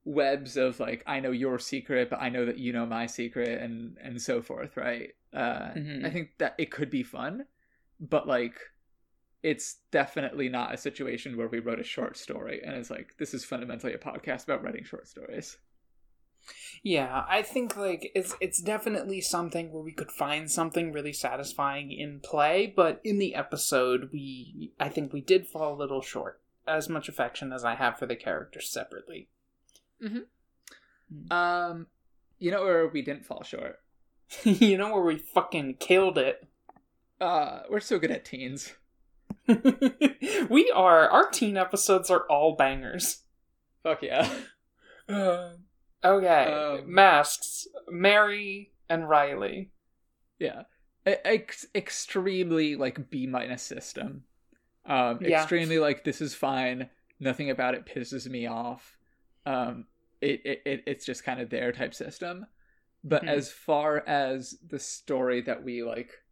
[0.04, 3.60] webs of like I know your secret, but I know that you know my secret,
[3.60, 5.10] and and so forth, right?
[5.32, 6.04] Uh, Mhm.
[6.04, 7.46] I think that it could be fun,
[8.00, 8.58] but like
[9.42, 13.32] it's definitely not a situation where we wrote a short story and it's like this
[13.32, 15.56] is fundamentally a podcast about writing short stories.
[16.82, 21.92] Yeah, I think like it's it's definitely something where we could find something really satisfying
[21.92, 26.40] in play, but in the episode we I think we did fall a little short.
[26.66, 29.28] As much affection as I have for the characters separately.
[31.30, 31.86] Um,
[32.38, 33.80] you know where we didn't fall short.
[34.44, 36.46] you know where we fucking killed it.
[37.20, 38.72] Uh, we're so good at teens.
[39.46, 43.22] we are our teen episodes are all bangers.
[43.82, 44.30] Fuck yeah.
[45.08, 45.54] Uh,
[46.04, 47.66] okay, Um, masks.
[47.88, 49.70] Mary and Riley.
[50.38, 50.62] Yeah,
[51.06, 54.24] ex- extremely like B minus system.
[54.86, 55.40] Um, Yeah.
[55.42, 56.88] extremely like this is fine.
[57.18, 58.96] Nothing about it pisses me off.
[59.46, 59.86] Um,
[60.20, 62.46] it, it, it it's just kind of their type system.
[63.04, 63.28] But Mhm.
[63.28, 66.22] as far as the story that we like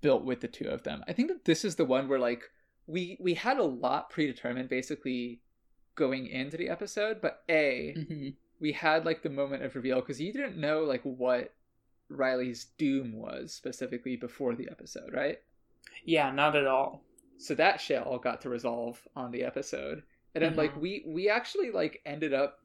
[0.00, 2.42] built with the two of them, I think that this is the one where like
[2.86, 5.40] we we had a lot predetermined basically
[5.98, 8.28] going into the episode, but a Mm-hmm.
[8.60, 11.52] we had like the moment of reveal because you didn't know like what
[12.08, 15.38] Riley's doom was specifically before the episode, right?
[16.04, 17.02] Yeah, not at all.
[17.36, 20.02] So that shit all got to resolve on the episode,
[20.34, 20.80] and then like Mhm.
[20.80, 22.60] we we actually like ended up.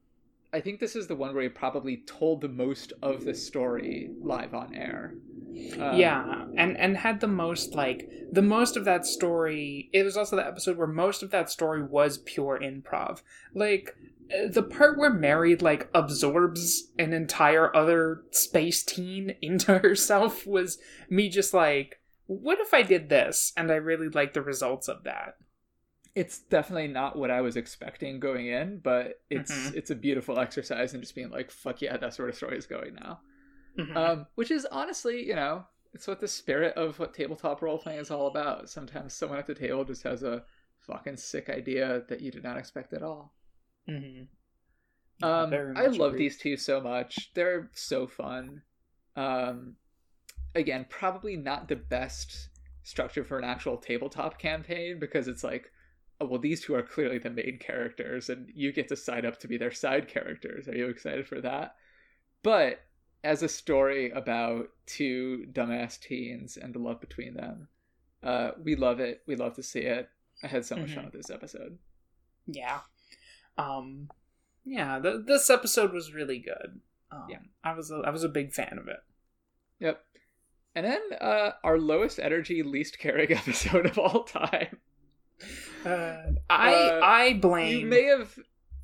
[0.53, 4.11] I think this is the one where we probably told the most of the story
[4.21, 5.15] live on air.
[5.79, 9.89] Um, yeah, and and had the most like the most of that story.
[9.93, 13.21] It was also the episode where most of that story was pure improv.
[13.53, 13.95] Like
[14.33, 20.77] uh, the part where Mary like absorbs an entire other space teen into herself was
[21.09, 23.53] me just like, what if I did this?
[23.57, 25.35] And I really liked the results of that.
[26.15, 29.75] it's definitely not what I was expecting going in, but it's Mhm.
[29.75, 32.67] it's a beautiful exercise and just being like, fuck yeah, that's where the story is
[32.67, 33.21] going now.
[33.77, 33.95] Mhm.
[33.95, 37.99] um, which is honestly, you know, it's what the spirit of what tabletop role playing
[37.99, 38.69] is all about.
[38.69, 40.43] Sometimes someone at the table just has a
[40.79, 43.33] fucking sick idea that you did not expect at all.
[43.87, 44.27] Mhm.
[45.21, 46.19] Um, I love agree.
[46.25, 47.31] these two so much.
[47.33, 48.63] They're so fun.
[49.15, 49.77] Um,
[50.55, 52.49] again, probably not the best
[52.83, 55.71] structure for an actual tabletop campaign because it's like,
[56.19, 59.39] oh, well, these two are clearly the main characters, and you get to sign up
[59.39, 60.67] to be their side characters.
[60.67, 61.75] Are you excited for that?
[62.41, 62.81] But
[63.23, 67.67] as a story about two dumbass teens and the love between them,
[68.21, 69.21] uh, we love it.
[69.27, 70.09] We love to see it.
[70.43, 71.13] I had so much fun Mhm.
[71.13, 71.77] with this episode.
[72.47, 72.81] Yeah.
[73.57, 74.09] Um
[74.65, 76.79] yeah, th- this episode was really good.
[77.11, 77.39] Um, Yeah.
[77.63, 78.99] I was a, I was a big fan of it.
[79.79, 80.03] Yep.
[80.75, 84.77] And then uh, our lowest energy, least caring episode of all time.
[85.85, 88.37] Uh, I Uh, I blame You may have.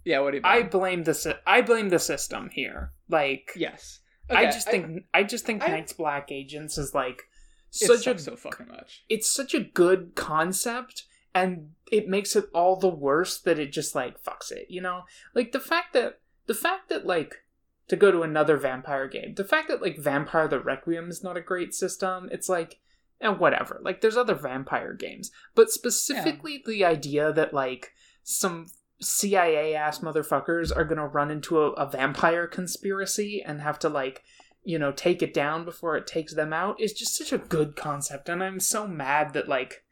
[0.06, 2.92] Yeah, what do you I blame the I blame the system here.
[3.10, 4.00] Like Yes.
[4.30, 7.24] I Okay, just think I, just think I- Night's Black Agents is like
[7.72, 9.04] such a so fucking much.
[9.10, 11.04] it's such a good concept
[11.36, 15.04] and it makes it all the worse that it just like fucks it you know?
[15.36, 17.44] Like the fact that the fact that like
[17.88, 21.38] to go to another vampire game the fact that like vampire the requiem is not
[21.38, 22.80] a great system it's like
[23.22, 23.80] and whatever.
[23.84, 28.68] Like there's other vampire games but specifically the idea that like some
[29.02, 34.24] cia ass motherfuckers are gonna run into a, a vampire conspiracy and have to like
[34.64, 37.76] you know take it down before it takes them out is just such a good
[37.76, 39.84] concept and i'm so mad that like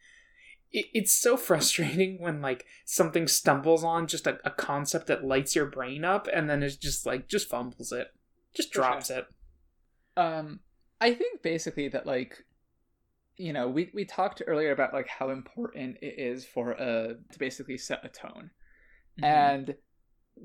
[0.71, 5.55] it, it's so frustrating when like something stumbles on just a, a concept that lights
[5.55, 8.07] your brain up and then it's just like just fumbles it
[8.53, 9.25] just drops it
[10.17, 10.61] Um,
[10.99, 12.43] I think basically that like,
[13.37, 17.39] you know, we we talked earlier about like how important it is for a to
[17.39, 18.49] basically set a tone.
[19.19, 19.25] Mm-hmm.
[19.25, 19.75] And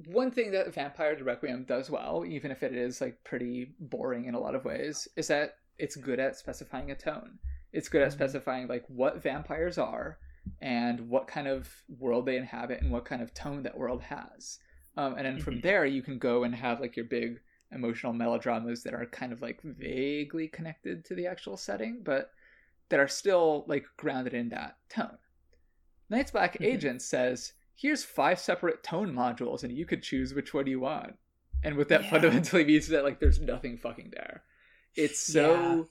[0.06, 4.26] one thing that Vampire the Requiem does well, even if it is like pretty boring
[4.26, 7.38] in a lot of ways, is that it's good at specifying a tone.
[7.72, 8.12] It's good at Mhm.
[8.12, 10.18] specifying like what vampires are
[10.60, 14.58] and what kind of world they inhabit and what kind of tone that world has.
[14.96, 15.62] Um, and then from Mhm.
[15.62, 19.40] there, you can go and have like your big emotional melodramas that are kind of
[19.42, 22.32] like vaguely connected to the actual setting, but
[22.90, 25.18] that are still like grounded in that tone.
[26.10, 26.62] Night's Black Mhm.
[26.62, 31.14] Agent says, here's five separate tone modules and you could choose which one you want.
[31.64, 32.10] And what that Yeah.
[32.10, 34.42] fundamentally means is that like there's nothing fucking there.
[34.96, 35.88] It's so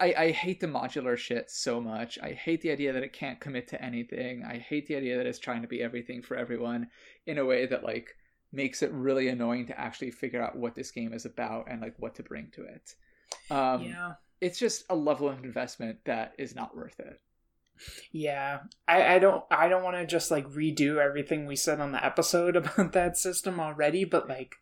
[0.00, 2.18] I, I hate the modular shit so much.
[2.22, 4.44] I hate the idea that it can't commit to anything.
[4.44, 6.88] I hate the idea that it's trying to be everything for everyone
[7.26, 8.14] in a way that like
[8.52, 11.94] makes it really annoying to actually figure out what this game is about and like
[11.98, 12.94] what to bring to it.
[13.50, 17.20] Um, yeah It's just a level of investment that is not worth it.
[18.12, 21.92] Yeah, I, I don't I don't want to just like redo everything we said on
[21.92, 24.56] the episode about that system already, but like,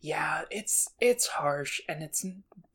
[0.00, 2.24] yeah, it's it's harsh and it's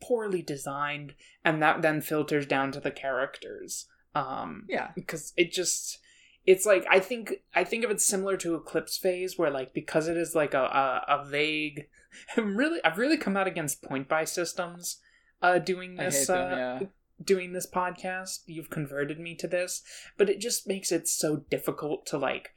[0.01, 3.85] poorly designed, and that then filters down to the characters.
[4.15, 4.89] Um, Yeah.
[4.95, 5.99] because it just
[6.45, 10.07] it's like I think I think of it similar to Eclipse Phase, where like because
[10.07, 11.87] it is like a a, a vague,
[12.35, 14.97] I'm really I've really come out against point buy systems,
[15.41, 16.79] uh, doing this them, uh, yeah.
[17.23, 18.39] Doing this podcast.
[18.45, 19.81] You've converted me to this,
[20.17, 22.51] but it just makes it so difficult to like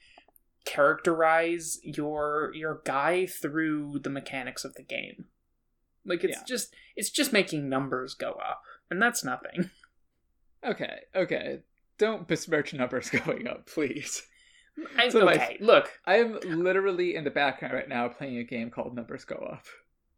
[0.64, 5.26] characterize your your guy through the mechanics of the game.
[6.04, 6.44] Like it's Yeah.
[6.46, 9.70] just it's just making numbers go up, and that's nothing.
[10.62, 11.60] Okay, okay.
[11.96, 14.22] Don't besmirch numbers going up, please.
[14.94, 18.44] I, So my- okay, look, I am literally in the background right now playing a
[18.44, 19.64] game called Numbers Go Up.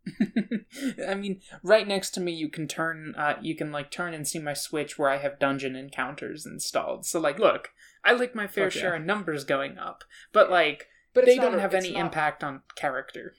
[1.09, 4.27] I mean, right next to me, you can turn, uh, you can like turn and
[4.27, 7.07] see my Switch where I have dungeon encounters installed.
[7.07, 7.71] So, like, look,
[8.05, 11.61] I like my fair share of numbers going up, but like, But they don't a-
[11.61, 13.35] have any not- impact on character.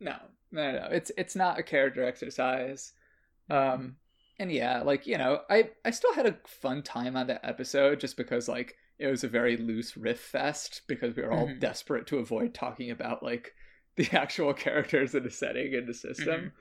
[0.00, 0.16] No,
[0.52, 0.88] no, no.
[0.90, 2.92] It's it's not a character exercise.
[3.48, 3.96] Um,
[4.38, 8.00] and yeah, like you know, I I still had a fun time on that episode
[8.00, 11.60] just because like it was a very loose riff fest because we were all Mhm.
[11.60, 13.54] desperate to avoid talking about like
[13.96, 16.52] the actual characters in the setting and the system.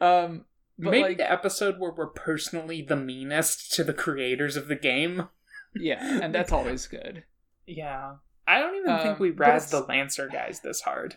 [0.00, 0.44] Um,
[0.78, 4.76] but Maybe like the episode where we're personally the meanest to the creators of the
[4.76, 5.28] game.
[5.74, 7.24] yeah, and that's always good.
[7.66, 8.14] Yeah,
[8.46, 11.16] I don't even think Um, we but razz the Lancer guys this hard.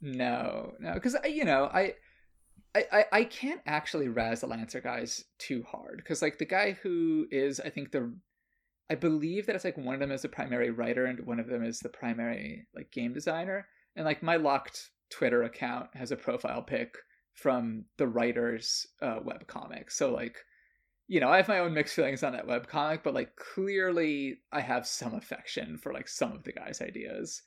[0.00, 1.94] No, no, because you know I,
[2.74, 6.72] I, I, I can't actually razz the Lancer guys too hard because like the guy
[6.82, 8.12] who is I think the,
[8.90, 11.46] I believe that it's like one of them is the primary writer and one of
[11.46, 13.66] them is the primary like game designer
[13.96, 16.94] and like my locked Twitter account has a profile pic
[17.34, 20.36] from the writer's uh, webcomic so like.
[21.08, 24.60] You know, I have my own mixed feelings on that webcomic, but like clearly I
[24.60, 27.42] have some affection for like some of the guy's ideas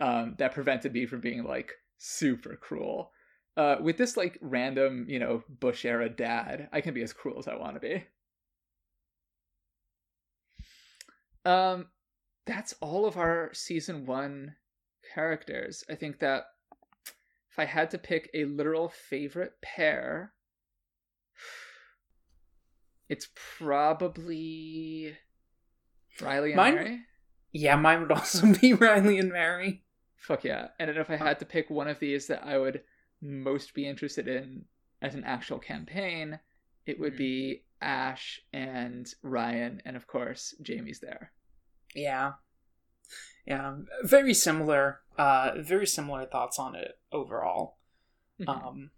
[0.00, 3.12] um, that prevented me from being like super cruel.
[3.56, 7.38] Uh, with this like random, you know, Bush era dad, I can be as cruel
[7.38, 8.04] as I want to be.
[11.44, 11.88] Um,
[12.46, 14.56] that's all of our season one
[15.14, 15.84] characters.
[15.90, 16.44] I think that
[17.50, 20.32] if I had to pick a literal favorite pair,
[23.08, 25.16] it's probably
[26.20, 27.00] Riley and Mine- Mary.
[27.52, 29.84] Yeah, mine would also be Riley and Mary.
[30.16, 30.68] Fuck yeah.
[30.78, 32.82] And then if I had to pick one of these that I would
[33.20, 34.64] most be interested in
[35.02, 36.38] as an actual campaign,
[36.86, 37.18] it would Mhm.
[37.18, 41.32] be Ash and Ryan, and of course, Jamie's there.
[41.94, 42.32] Yeah.
[43.50, 43.78] Yeah.
[44.04, 47.76] Very similar uh very similar thoughts on it overall.
[48.40, 48.48] Mhm.
[48.48, 48.90] Um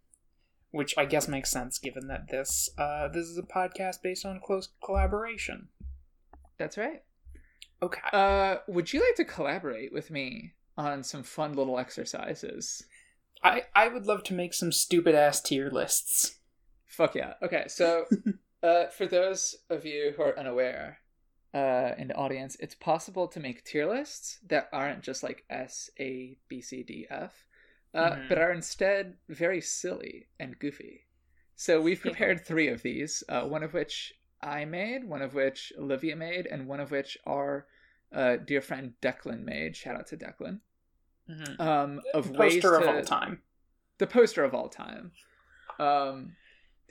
[0.70, 4.40] which I guess makes sense given that this uh this is a podcast based on
[4.40, 5.68] close collaboration.
[6.59, 7.03] That's right.
[7.82, 8.00] Okay.
[8.12, 12.84] Uh, would you like to collaborate with me on some fun little exercises?
[13.42, 16.38] I I would love to make some stupid ass tier lists.
[16.86, 17.34] Fuck yeah.
[17.42, 18.04] Okay, so
[18.62, 20.99] uh, for those of you who are unaware
[21.54, 25.91] uh, in the audience, it's possible to make tier lists that aren't just like S,
[26.00, 27.45] A, B, C, D, F,
[27.95, 28.29] uh, Mhm.
[28.29, 31.07] but are instead very silly and goofy.
[31.57, 35.72] So we've prepared three of these, uh, one of which I made, one of which
[35.79, 37.66] Olivia made, and one of which our
[38.11, 39.74] uh, dear friend Declan made.
[39.76, 40.61] Shout out to Declan.
[41.58, 43.42] Um, of ways Poster of to all time.
[43.99, 45.12] the poster of all time.
[45.79, 46.37] Um,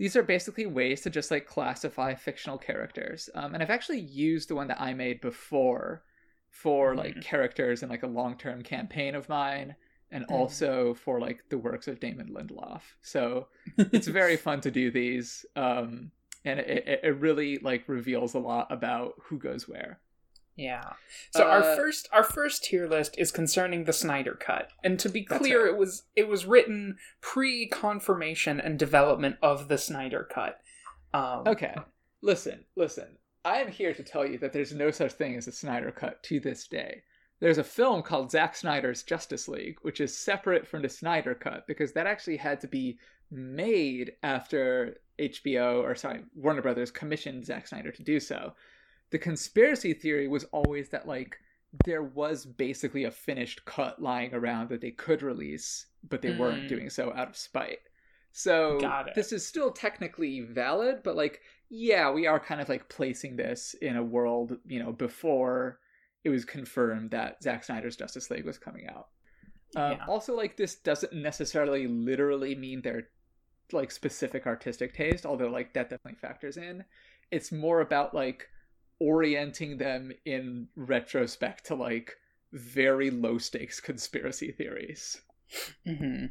[0.02, 3.30] these are basically ways to just like classify fictional characters.
[3.36, 6.02] Um, and I've actually used the one that I made before
[6.50, 7.22] for like Mhm.
[7.22, 9.76] characters in like a long term campaign of mine,
[10.10, 10.32] and Mhm.
[10.32, 12.82] also for like the works of Damon Lindelof.
[13.02, 15.46] So it's very fun to do these.
[15.56, 16.12] Um,
[16.44, 20.00] and it, it really like reveals a lot about who goes where.
[20.56, 20.94] Yeah.
[21.32, 24.70] So our Uh, first our first tier list is concerning the Snyder cut.
[24.84, 25.74] And to be clear, right.
[25.74, 30.60] it was it was written pre-confirmation and development of the Snyder cut.
[31.14, 31.76] Um Okay,
[32.22, 33.18] listen, listen.
[33.44, 36.22] I am here to tell you that there's no such thing as a Snyder Cut
[36.24, 37.02] to this day.
[37.40, 41.66] There's a film called Zack Snyder's Justice League, which is separate from the Snyder Cut
[41.66, 43.00] because that actually had to be
[43.32, 48.54] made after HBO, or sorry, Warner Brothers commissioned Zack Snyder to do so.
[49.12, 51.38] The conspiracy theory was always that, like,
[51.86, 56.64] there was basically a finished cut lying around that they could release, but they weren't
[56.64, 56.68] Mm.
[56.68, 57.80] doing so out of spite.
[58.34, 58.80] So
[59.16, 63.74] this is still technically valid, but like, yeah, we are kind of like placing this
[63.76, 65.80] in a world, you know, before
[66.24, 69.08] it was confirmed that Zack Snyder's Justice League was coming out.
[69.76, 70.06] Um, Yeah.
[70.08, 73.10] Also, like, this doesn't necessarily literally mean their
[73.74, 76.84] like specific artistic taste, although like that definitely factors in.
[77.32, 78.50] It's more about like
[79.02, 82.16] orienting them in retrospect to like
[82.54, 85.22] very low stakes conspiracy theories.
[85.88, 86.28] Mm-hmm.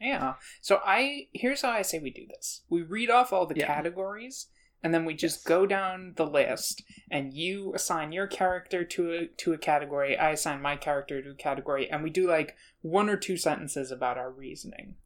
[0.00, 0.34] Yeah.
[0.62, 2.62] So I here's how I say we do this.
[2.70, 3.66] We read off all the Yeah.
[3.66, 4.46] categories,
[4.82, 5.44] and then we just Yes.
[5.44, 10.16] go down the list, and you assign your character to a to a category.
[10.16, 13.90] I assign my character to a category, and we do like one or two sentences
[13.90, 14.96] about our reasoning.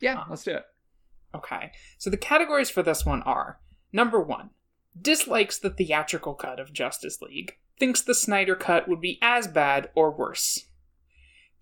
[0.00, 0.66] Yeah, Uh, let's do it.
[1.34, 1.72] Okay.
[1.96, 3.60] So the categories for this one are
[3.92, 4.50] number one,
[5.00, 9.90] dislikes the theatrical cut of Justice League, thinks the Snyder cut would be as bad
[9.94, 10.66] or worse.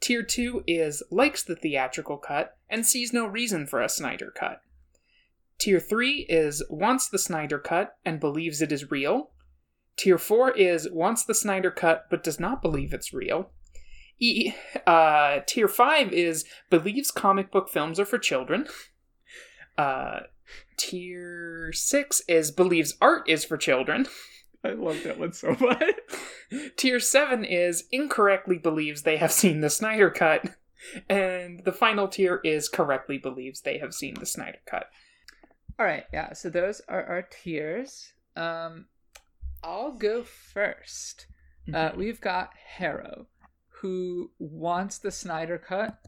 [0.00, 4.62] Tier two is likes the theatrical cut and sees no reason for a Snyder cut.
[5.58, 9.30] Tier three is wants the Snyder cut and believes it is real.
[9.96, 13.50] Tier four is wants the Snyder cut but does not believe it's real.
[14.18, 14.52] E,
[14.86, 18.66] uh, tier five is believes comic book films are for children.
[19.76, 20.20] Uh,
[20.76, 24.06] tier six is believes art is for children.
[24.64, 25.84] I love that one so much.
[26.76, 30.44] Tier seven is incorrectly believes they have seen the Snyder Cut.
[31.08, 34.86] And the final tier is correctly believes they have seen the Snyder Cut.
[35.78, 36.34] All right, yeah.
[36.34, 38.12] So those are our tiers.
[38.36, 38.86] Um,
[39.62, 41.26] I'll go first.
[41.72, 43.26] Uh, we've got Harrow,
[43.68, 45.98] who wants the Snyder cut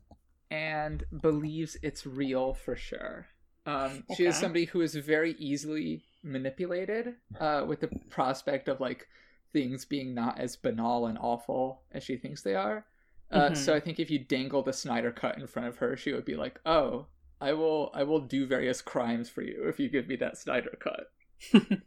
[0.51, 3.29] and believes it's real for sure.
[3.67, 9.07] Um, She is somebody who is very easily manipulated uh, with the prospect of like
[9.53, 12.87] things being not as banal and awful as she thinks they are.
[13.31, 13.57] Uh, Mhm.
[13.57, 16.25] So I think if you dangle the Snyder cut in front of her, she would
[16.25, 17.07] be like, "Oh,
[17.41, 20.77] I will, I will do various crimes for you if you give me that Snyder
[20.79, 21.13] cut."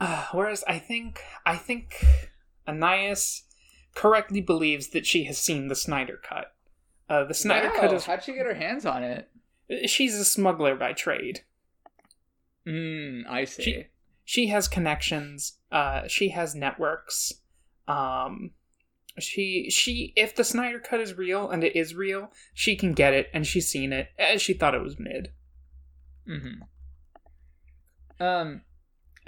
[0.00, 2.04] uh, whereas I think I think
[2.66, 3.42] Anais
[3.94, 6.54] correctly believes that she has seen the Snyder Cut.
[7.08, 9.30] Uh, the Snyder Wow, Cut is how'd she get her hands on it?
[9.86, 11.40] She's a smuggler by trade.
[12.66, 13.62] Mm, I see.
[13.62, 13.86] She-
[14.28, 17.32] she has connections uh she has networks
[17.86, 18.50] um
[19.20, 23.14] she she if the snyder cut is real and it is real she can get
[23.14, 25.30] it and she's seen it and she thought it was mid
[26.26, 26.60] hmm
[28.18, 28.62] Um,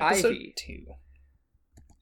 [0.00, 0.54] episode Ivy.
[0.56, 0.86] two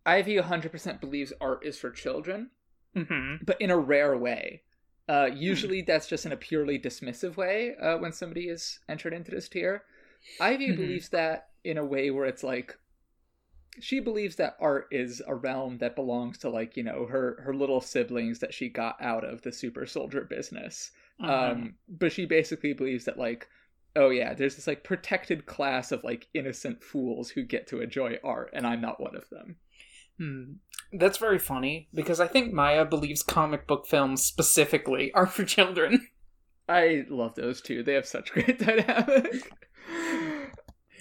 [0.06, 2.50] Ivy 100% believes art is for children,
[2.96, 3.44] mm-hmm.
[3.44, 4.62] but in a rare way.
[5.08, 9.30] Uh, usually that's just in a purely dismissive way uh, when somebody is entered into
[9.30, 9.84] this tier.
[10.40, 10.72] Ivy Mhm.
[10.72, 12.76] believes that in a way where it's like
[13.80, 17.54] she believes that art is a realm that belongs to like you know her her
[17.54, 20.90] little siblings that she got out of the super soldier business
[21.26, 23.48] um but she basically believes that like
[23.96, 28.16] oh yeah there's this like protected class of like innocent fools who get to enjoy
[28.24, 29.56] art and i'm not one of them
[30.18, 30.58] Hmm.
[30.92, 36.08] That's very funny because i think maya believes comic book films specifically are for children.
[36.68, 39.52] I love those two they have such great dynamic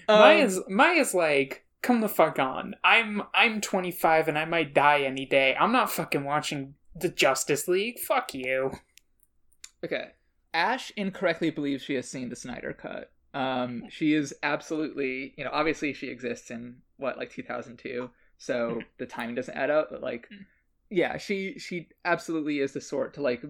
[0.08, 2.76] Um, maya's maya's like come the fuck on.
[2.84, 5.56] I'm i'm 25 and i might die any day.
[5.60, 8.00] I'm not fucking watching the justice league.
[8.00, 8.72] Fuck you.
[9.84, 10.12] Okay.
[10.54, 13.12] Ash incorrectly believes she has seen the Snyder Cut.
[13.34, 19.06] Um, she is absolutely, you know, obviously she exists in what, like 2002, so the
[19.06, 19.90] timing doesn't add up.
[19.92, 20.28] But like,
[20.90, 23.44] yeah, she she absolutely is the sort to like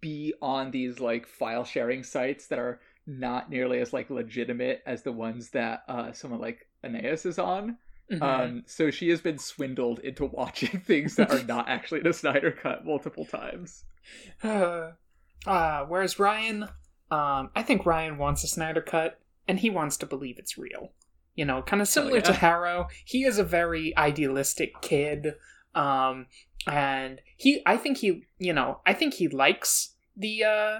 [0.00, 5.02] be on these like file sharing sites that are not nearly as like legitimate as
[5.02, 7.76] the ones that uh someone like Anais is on.
[8.10, 8.22] Mhm.
[8.22, 12.50] Um, so she has been swindled into watching things that are not actually the Snyder
[12.50, 13.84] Cut multiple times.
[14.42, 14.92] Uh,
[15.46, 16.64] uh, whereas Ryan,
[17.10, 20.92] um, I think Ryan wants a Snyder cut, and he wants to believe it's real.
[21.40, 22.22] You know, kind of similar yeah.
[22.24, 22.88] to Harrow.
[23.06, 25.36] He is a very idealistic kid,
[25.74, 26.26] um,
[26.66, 30.78] and he, I think he, you know, I think he likes the, uh,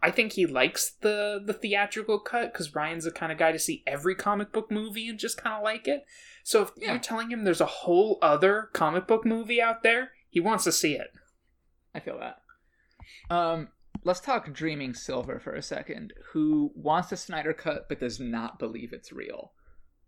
[0.00, 3.58] I think he likes the the theatrical cut because Ryan's the kind of guy to
[3.58, 6.04] see every comic book movie and just kind of like it.
[6.44, 6.92] So if Yeah.
[6.92, 10.72] you're telling him there's a whole other comic book movie out there, he wants to
[10.72, 11.08] see it.
[11.96, 12.36] I feel that.
[13.34, 13.68] Um,
[14.04, 18.60] let's talk Dreaming Silver for a second, who wants the Snyder Cut but does not
[18.60, 19.50] believe it's real.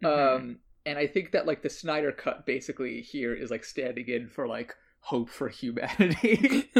[0.03, 0.37] Mhm.
[0.37, 4.29] Um, and I think that like the Snyder Cut basically here is like standing in
[4.29, 6.71] for like hope for humanity,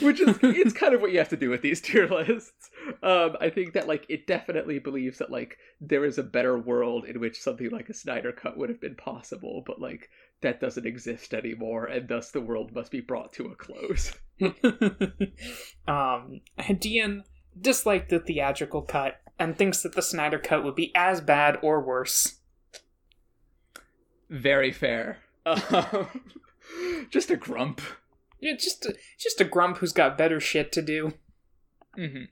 [0.00, 2.70] which is it's kind of what you have to do with these tier lists.
[3.02, 7.04] Um, I think that like it definitely believes that like there is a better world
[7.04, 10.08] in which something like a Snyder Cut would have been possible, but like
[10.42, 14.14] that doesn't exist anymore, and thus the world must be brought to a close.
[15.88, 16.40] um,
[16.78, 17.24] Dian
[17.60, 21.80] disliked the theatrical cut and thinks that the Snyder cut would be as bad or
[21.80, 22.36] worse.
[24.28, 25.18] Very fair.
[25.44, 26.06] Um,
[27.10, 27.80] just a grump.
[28.38, 31.14] Yeah, just a, just a grump who's got better shit to do.
[31.96, 32.24] hmm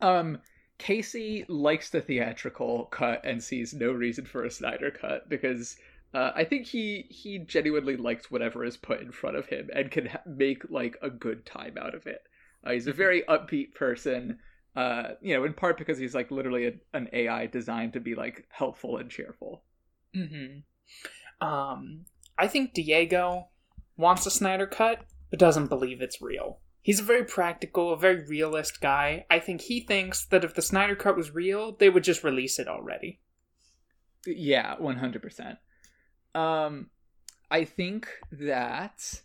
[0.00, 0.38] Um,
[0.78, 5.76] Casey likes the theatrical cut and sees no reason for a Snyder cut because
[6.14, 9.90] Uh, I think he he genuinely likes whatever is put in front of him and
[9.90, 12.22] can ha- make like a good time out of it.
[12.64, 14.38] Uh, he's a very upbeat person.
[14.76, 18.14] Uh, you know, in part because he's like literally a, an AI designed to be
[18.14, 19.64] like helpful and cheerful.
[20.14, 21.46] Mm-hmm.
[21.46, 22.04] Um,
[22.38, 23.48] I think Diego
[23.96, 26.60] wants a Snyder cut, but doesn't believe it's real.
[26.82, 29.24] He's a very practical, a very realist guy.
[29.30, 32.58] I think he thinks that if the Snyder cut was real, they would just release
[32.58, 33.20] it already.
[34.26, 35.58] Yeah, one hundred percent.
[36.34, 36.90] Um,
[37.50, 39.22] I think that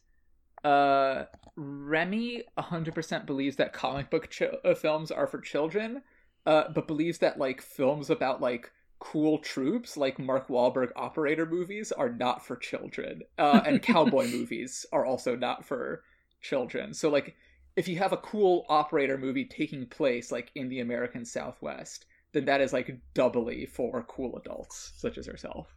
[0.63, 1.25] uh
[1.55, 6.01] Remy 100% believes that comic book ch- uh, films are for children,
[6.45, 11.91] uh, but believes that like films about like cool troops, like Mark Wahlberg operator movies,
[11.91, 16.03] are not for children, uh, and cowboy movies are also not for
[16.41, 16.93] children.
[16.93, 17.35] So like,
[17.75, 22.45] if you have a cool operator movie taking place like in the American Southwest, then
[22.45, 25.75] that is like doubly for cool adults such as herself.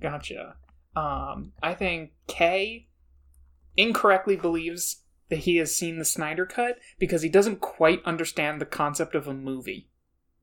[0.00, 0.56] Gotcha.
[0.96, 2.88] Um, I think Kay
[3.76, 8.66] incorrectly believes that he has seen the Snyder Cut because he doesn't quite understand the
[8.66, 9.88] concept of a movie.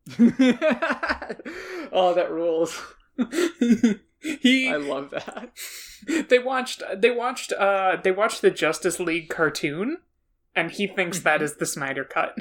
[0.20, 2.80] oh, that rules.
[4.22, 5.52] he I love that.
[6.30, 9.98] they watched they watched uh they watched the Justice League cartoon
[10.56, 12.36] and he thinks that is the Snyder Cut.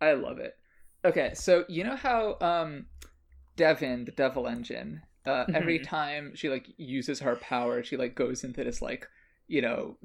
[0.00, 0.56] I love it.
[1.04, 2.86] Okay, so you know how um
[3.56, 5.84] Devin, the Devil Engine, uh, every Mhm.
[5.84, 9.08] time she like uses her power, she like goes into this like,
[9.48, 9.96] you know,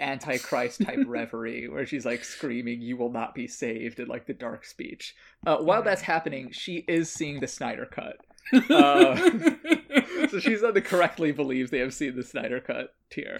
[0.00, 4.34] antichrist type reverie where she's like screaming you will not be saved in like the
[4.34, 5.14] dark speech.
[5.46, 8.16] Uh, while that's happening, she is seeing the Snyder cut.
[8.70, 9.14] Uh,
[10.30, 13.36] so she's on the correctly believes they have seen the Snyder cut tier.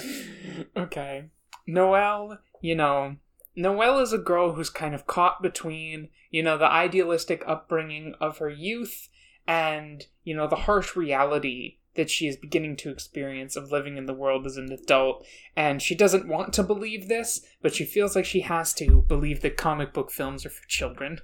[0.77, 1.25] okay.
[1.67, 3.17] Noelle, you know,
[3.57, 8.37] Noelle is a girl who's kind of caught between, you know, the idealistic upbringing of
[8.37, 9.09] her youth
[9.47, 14.07] and, you know, the harsh reality that she is beginning to experience of living in
[14.07, 15.27] the world as an adult.
[15.57, 19.43] And she doesn't want to believe this, but she feels like she has to believe
[19.43, 21.19] that comic book films are for children.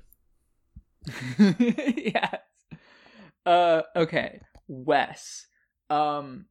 [1.38, 2.36] yes.
[3.46, 4.40] Uh okay.
[4.68, 5.46] Wes.
[5.90, 6.46] Um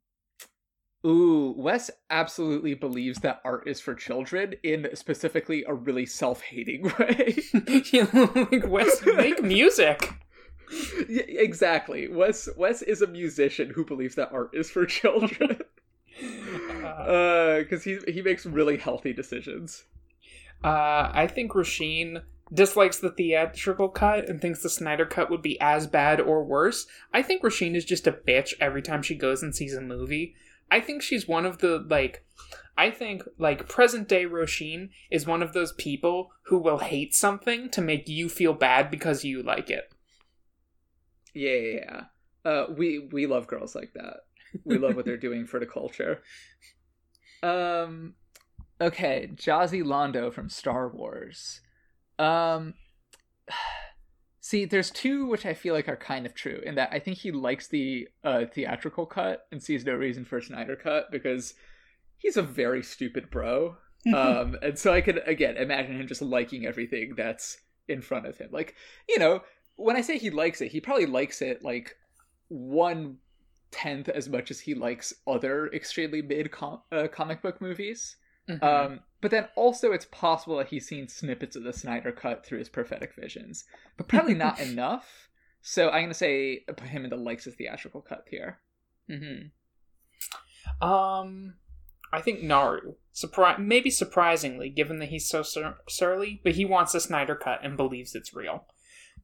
[1.05, 7.35] Ooh, Wes absolutely believes that art is for children in specifically a really self-hating way.
[7.91, 10.09] you know, like, Wes, make music.
[11.09, 12.07] Yeah, exactly.
[12.07, 15.59] Wes Wes is a musician who believes that art is for children.
[16.83, 19.85] Uh, Uh, because he he makes really healthy decisions.
[20.63, 22.21] Uh, I think Rasheen
[22.53, 26.85] dislikes the theatrical cut and thinks the Snyder cut would be as bad or worse.
[27.13, 30.35] I think Rasheen is just a bitch every time she goes and sees a movie.
[30.69, 32.25] I think she's one of the like
[32.77, 37.69] I think like present day Rasheen is one of those people who will hate something
[37.71, 39.91] to make you feel bad because you like it.
[41.33, 42.01] Yeah, yeah, yeah.
[42.45, 44.21] Uh, we we love girls like that.
[44.65, 46.21] We love what they're doing for the culture.
[47.41, 48.15] Um,
[48.79, 51.61] okay, Jazzy Londo from Star Wars.
[52.19, 52.75] Um,
[54.39, 57.17] see, there's two which I feel like are kind of true in that I think
[57.17, 61.53] he likes the uh, theatrical cut and sees no reason for a Snyder cut because
[62.17, 63.77] he's a very stupid bro.
[64.13, 67.57] um, and so I could again imagine him just liking everything that's
[67.87, 68.49] in front of him.
[68.51, 68.75] Like,
[69.07, 69.41] you know,
[69.75, 71.95] when I say he likes it, he probably likes it like
[72.49, 73.17] one
[73.71, 78.15] tenth as much as he likes other extremely mid com- uh, comic book movies.
[78.49, 78.61] Mhm.
[78.61, 82.59] Um, but then also it's possible that he's seen snippets of the Snyder cut through
[82.59, 83.63] his prophetic visions,
[83.97, 85.29] but probably not enough.
[85.61, 88.59] So I'm gonna say put him in the likes of theatrical cut here.
[89.09, 89.47] Mm-hmm.
[90.87, 91.55] Um,
[92.11, 92.95] I think Naru.
[93.13, 97.59] Surpri- maybe surprisingly, given that he's so sur- surly, but he wants a Snyder cut
[97.63, 98.65] and believes it's real.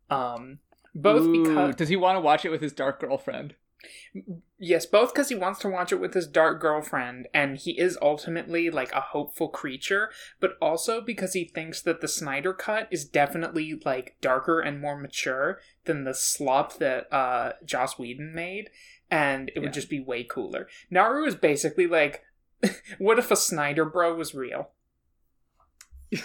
[0.09, 0.59] Um,
[0.95, 3.55] both Ooh, because does he want to watch it with his dark girlfriend?
[4.57, 7.97] yes, both because he wants to watch it with his dark girlfriend, and he is
[8.01, 10.09] ultimately like a hopeful creature,
[10.39, 14.97] but also because he thinks that the Snyder cut is definitely like darker and more
[14.99, 18.69] mature than the slop that uh Joss Whedon made,
[19.09, 19.61] and it Yeah.
[19.61, 20.67] would just be way cooler.
[20.89, 22.23] Naru is basically like,
[22.97, 24.71] what if a Snyder bro was real?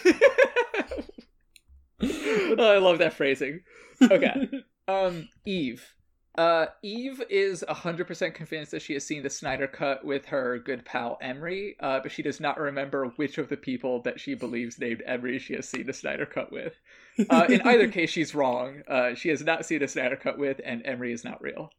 [2.59, 3.61] oh, I love that phrasing.
[4.03, 4.49] Okay.
[4.87, 5.95] Um, Eve.
[6.37, 10.85] Uh, Eve is 100% convinced that she has seen the Snyder Cut with her good
[10.85, 14.79] pal Emery, uh, but she does not remember which of the people that she believes
[14.79, 16.75] named Emery she has seen the Snyder Cut with.
[17.31, 18.83] Uh, in either case, she's wrong.
[18.89, 21.71] Uh, she has not seen a Snyder Cut with, and Emery is not real.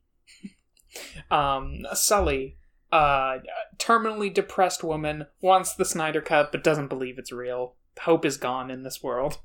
[1.29, 2.57] um, Sully,
[2.93, 3.39] uh,
[3.77, 7.75] terminally depressed woman, wants the Snyder Cut but doesn't believe it's real.
[8.01, 9.39] Hope is gone in this world.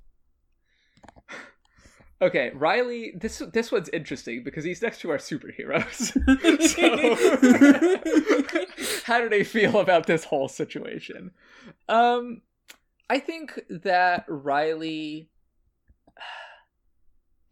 [2.23, 3.13] Okay, Riley.
[3.15, 6.13] This this one's interesting because he's next to our superheroes.
[8.77, 11.31] so, how do they feel about this whole situation?
[11.89, 12.43] Um,
[13.09, 15.31] I think that Riley.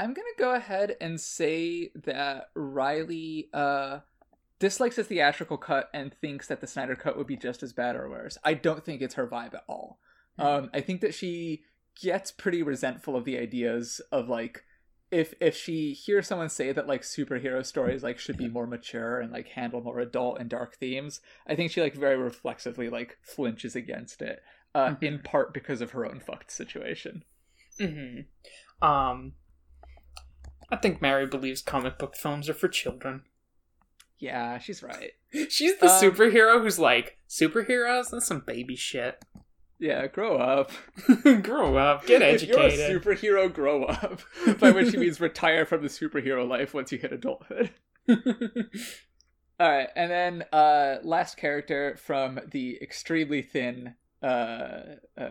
[0.01, 4.01] I'm gonna go ahead and say that Riley uh
[4.61, 7.97] dislikes the theatrical cut and thinks that the Snyder cut would be just as bad
[7.97, 8.37] or worse.
[8.45, 9.99] I don't think it's her vibe at all.
[10.39, 11.65] Um, I think that she
[12.03, 14.65] gets pretty resentful of the ideas of like
[15.11, 19.21] if if she hears someone say that like superhero stories like should be more mature
[19.21, 23.17] and like handle more adult and dark themes i think she like very reflexively like
[23.23, 24.43] flinches against it
[24.75, 25.03] uh Mhm.
[25.03, 27.25] in part because of her own fucked situation
[27.81, 28.21] hmm
[28.83, 29.33] Um,
[30.71, 33.23] I think Mary believes comic book films are for children.
[34.19, 35.13] yeah she's right
[35.49, 38.11] She's the Um, superhero who's like, superheroes?
[38.11, 39.23] That's some baby shit.
[39.79, 40.71] Yeah grow up
[41.43, 43.03] Grow up, get if you're a educated.
[43.03, 44.21] superhero grow up
[44.61, 47.71] by which she means retire from the superhero life once you hit adulthood
[49.61, 54.83] All right, and then uh, last character from the extremely thin uh,
[55.17, 55.31] uh,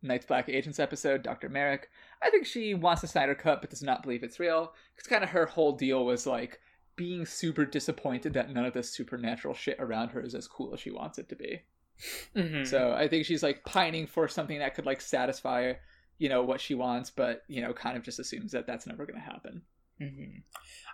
[0.00, 1.50] Night's Black Agents episode, Dr.
[1.50, 1.90] Merrick.
[2.22, 4.72] I think she wants the Snyder Cut, but does not believe it's real.
[4.94, 6.58] Because kind of her whole deal was like
[6.96, 10.80] being super disappointed that none of this supernatural shit around her is as cool as
[10.80, 11.60] she wants it to be.
[12.34, 12.66] Mhm.
[12.66, 15.74] So I think she's like pining for something that could like satisfy,
[16.18, 19.06] you know, what she wants, but you know, kind of just assumes that that's never
[19.06, 19.62] going to happen.
[20.00, 20.42] Mhm.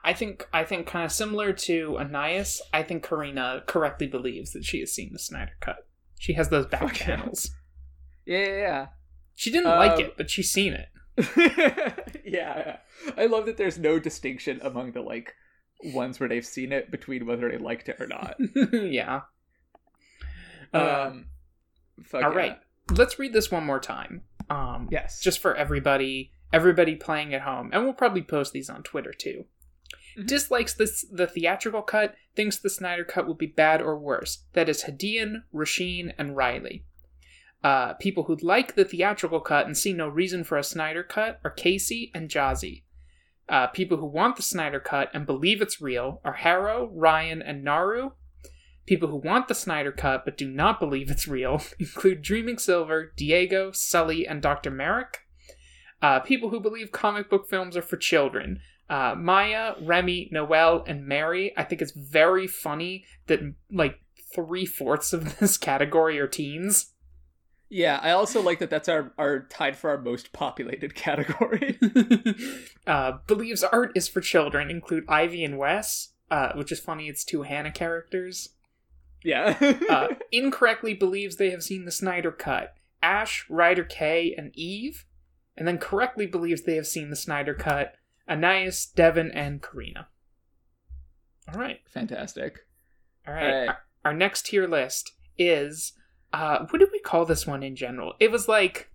[0.04, 4.64] I think I think kind of similar to Anais, I think Karina correctly believes that
[4.64, 5.86] she has seen the Snyder cut.
[6.18, 7.06] She has those back Fuck yeah.
[7.16, 7.50] panels.
[8.24, 8.86] Yeah, yeah,
[9.34, 10.88] She didn't like Um, it, but she's seen it.
[11.36, 12.04] yeah.
[12.24, 12.76] yeah.
[13.16, 15.34] I love that there's no distinction among the like
[15.92, 18.36] ones where they've seen it between whether they liked it or not.
[18.72, 19.22] yeah.
[20.72, 21.26] Uh, Um,
[22.04, 22.36] fuck all yeah.
[22.36, 22.58] right.
[22.90, 24.22] Let's read this one more time.
[24.50, 25.20] Um, Yes.
[25.20, 29.46] just for everybody everybody playing at home and we'll probably post these on twitter too
[30.18, 30.26] Mhm.
[30.26, 34.68] dislikes this the theatrical cut thinks the snyder cut would be bad or worse that
[34.68, 36.84] is hadian rasheen and riley
[37.64, 41.40] uh, people who like the theatrical cut and see no reason for a snyder cut
[41.42, 42.82] are casey and jazzy
[43.48, 47.64] uh, people who want the snyder cut and believe it's real are harrow ryan and
[47.64, 48.10] naru
[48.86, 53.12] People who want the Snyder Cut but do not believe it's real include Dreaming Silver,
[53.16, 54.70] Diego, Sully, and Dr.
[54.70, 55.20] Merrick.
[56.00, 58.58] Uh, people who believe comic book films are for children.
[58.90, 61.52] Uh, Maya, Remy, Noelle, and Mary.
[61.56, 63.40] I think it's very funny that
[63.70, 64.00] like
[64.34, 66.92] three fourths of this category are teens.
[67.70, 71.78] yeah, I also like that that's our, our tied for our most populated category.
[72.86, 77.08] uh, believes art is for children include Ivy and Wes, uh, which is funny.
[77.08, 78.50] It's two Hannah characters.
[79.24, 79.56] Yeah.
[79.88, 82.74] uh, incorrectly believes they have seen the Snyder Cut.
[83.02, 85.06] Ash, Ryder K, and Eve,
[85.56, 87.94] and then correctly believes they have seen the Snyder Cut.
[88.28, 90.08] Anais, Devin, and Karina.
[91.52, 92.60] All right, Fantastic.
[93.26, 93.42] all right.
[93.44, 93.68] All right.
[93.68, 95.92] Our, our next tier list is
[96.32, 98.14] uh, what did we call this one in general?
[98.20, 98.90] It was like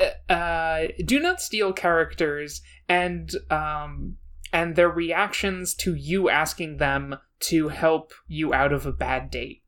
[0.00, 4.16] uh, uh, do not steal characters and um
[4.52, 9.62] and their reactions to you asking them to help you out of a bad date.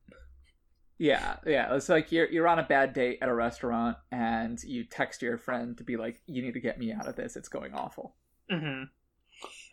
[0.98, 1.74] Yeah, yeah.
[1.74, 5.38] It's like you're you're on a bad date at a restaurant and you text your
[5.38, 7.36] friend to be like, "You need to get me out of this.
[7.36, 8.16] It's going awful."
[8.50, 8.84] hmm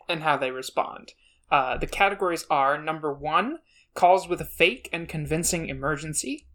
[0.08, 1.14] And how they respond.
[1.52, 3.60] Uh, the categories are number one,
[3.94, 6.48] calls with a fake and convincing emergency.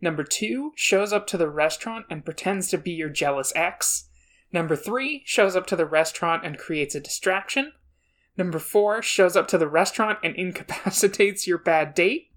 [0.00, 4.08] Number two, shows up to the restaurant and pretends to be your jealous ex.
[4.52, 7.72] Number three, shows up to the restaurant and creates a distraction.
[8.38, 12.30] Number four, shows up to the restaurant and incapacitates your bad date.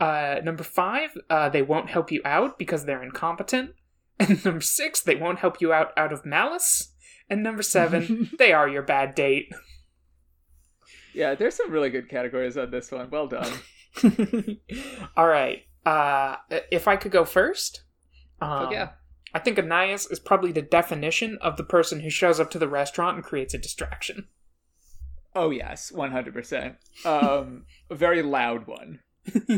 [0.00, 3.70] Uh, number five, uh, they won't help you out because they're incompetent.
[4.18, 6.92] And number six, they won't help you out out of malice.
[7.28, 9.52] And number seven, they are your bad date.
[11.12, 13.10] Yeah, there's some really good categories on this one.
[13.10, 13.52] Well done.
[15.16, 15.62] All right.
[15.84, 16.36] Uh,
[16.70, 17.82] if I could go first,
[18.40, 18.88] um, Fuck yeah.
[19.34, 22.68] I think Anais is probably the definition of the person who shows up to the
[22.68, 24.28] restaurant and creates a distraction.
[25.34, 26.76] Oh yes, one hundred percent.
[27.04, 29.00] Um, a very loud one.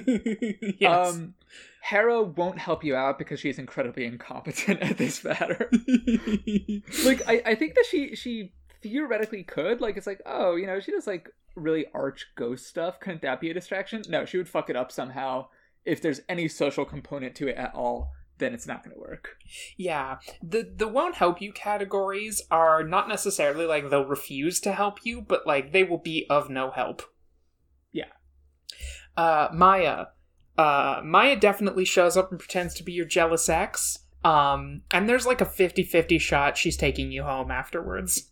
[0.79, 1.15] yes.
[1.15, 1.35] Um,
[1.81, 5.69] Harrow won't help you out because she's incredibly incompetent at this matter.
[7.05, 8.53] like, I, I think that she she
[8.83, 9.81] theoretically could.
[9.81, 13.01] Like, it's like, oh, you know, she does like really arch ghost stuff.
[13.01, 14.03] Couldn't that be a distraction?
[14.09, 15.49] No, she would fuck it up somehow.
[15.85, 19.36] If there's any social component to it at all, then it's not going to work.
[19.77, 20.19] yeah.
[20.43, 25.20] The the won't help you categories are not necessarily like they'll refuse to help you,
[25.20, 27.02] but like they will be of no help.
[27.93, 28.11] Yeah.
[29.16, 30.06] Uh, Maya.
[30.56, 33.98] Uh, Maya definitely shows up and pretends to be your jealous ex.
[34.24, 38.31] Um, and there's like a 50 50 shot she's taking you home afterwards.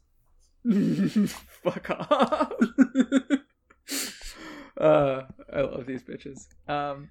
[1.63, 2.53] Fuck off.
[4.81, 5.23] uh,
[5.53, 6.47] I love these bitches.
[6.69, 7.11] Um,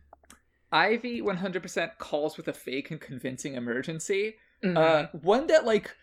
[0.72, 4.36] Ivy 100% calls with a fake and convincing emergency.
[4.64, 4.78] Mhm.
[4.78, 5.96] Uh, one that like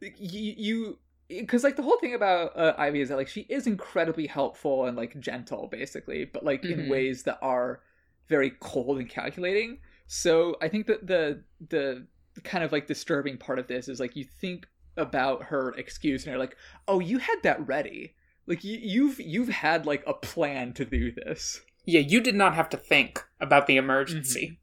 [0.00, 3.66] you you because like the whole thing about uh, Ivy is that like she is
[3.66, 6.88] incredibly helpful and like gentle basically, but like in Mhm.
[6.88, 7.82] ways that are
[8.28, 9.78] very cold and calculating.
[10.06, 12.06] So I think that the the
[12.44, 14.66] kind of like disturbing part of this is like you think
[14.96, 16.56] about her excuse and you're like,
[16.88, 18.14] oh, you had that ready.
[18.46, 21.60] Like you, you've you've had like a plan to do this.
[21.84, 24.58] Yeah, you did not have to think about the emergency.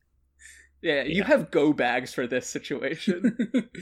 [0.81, 1.27] Yeah, you Yeah.
[1.27, 3.49] have go bags for this situation.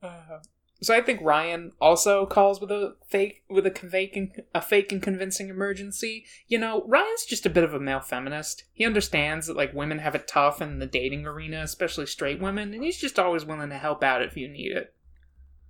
[0.00, 0.38] Uh,
[0.80, 5.02] so I think Ryan also calls with a fake, with a and, a fake and
[5.02, 6.24] convincing emergency.
[6.46, 8.62] You know, Ryan's just a bit of a male feminist.
[8.72, 12.72] He understands that like women have it tough in the dating arena, especially straight women,
[12.72, 14.94] and he's just always willing to help out if you need it.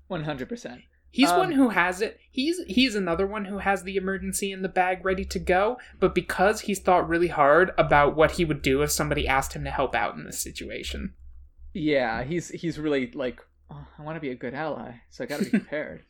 [0.09, 0.83] One hundred percent.
[1.11, 2.21] He's Um, one who has it.
[2.31, 6.15] He's he's another one who has the emergency in the bag ready to go, but
[6.15, 9.71] because he's thought really hard about what he would do if somebody asked him to
[9.71, 11.15] help out in this situation.
[11.73, 13.41] Yeah, he's he's really like,
[13.71, 16.05] oh, I want to be a good ally, so I got to be prepared.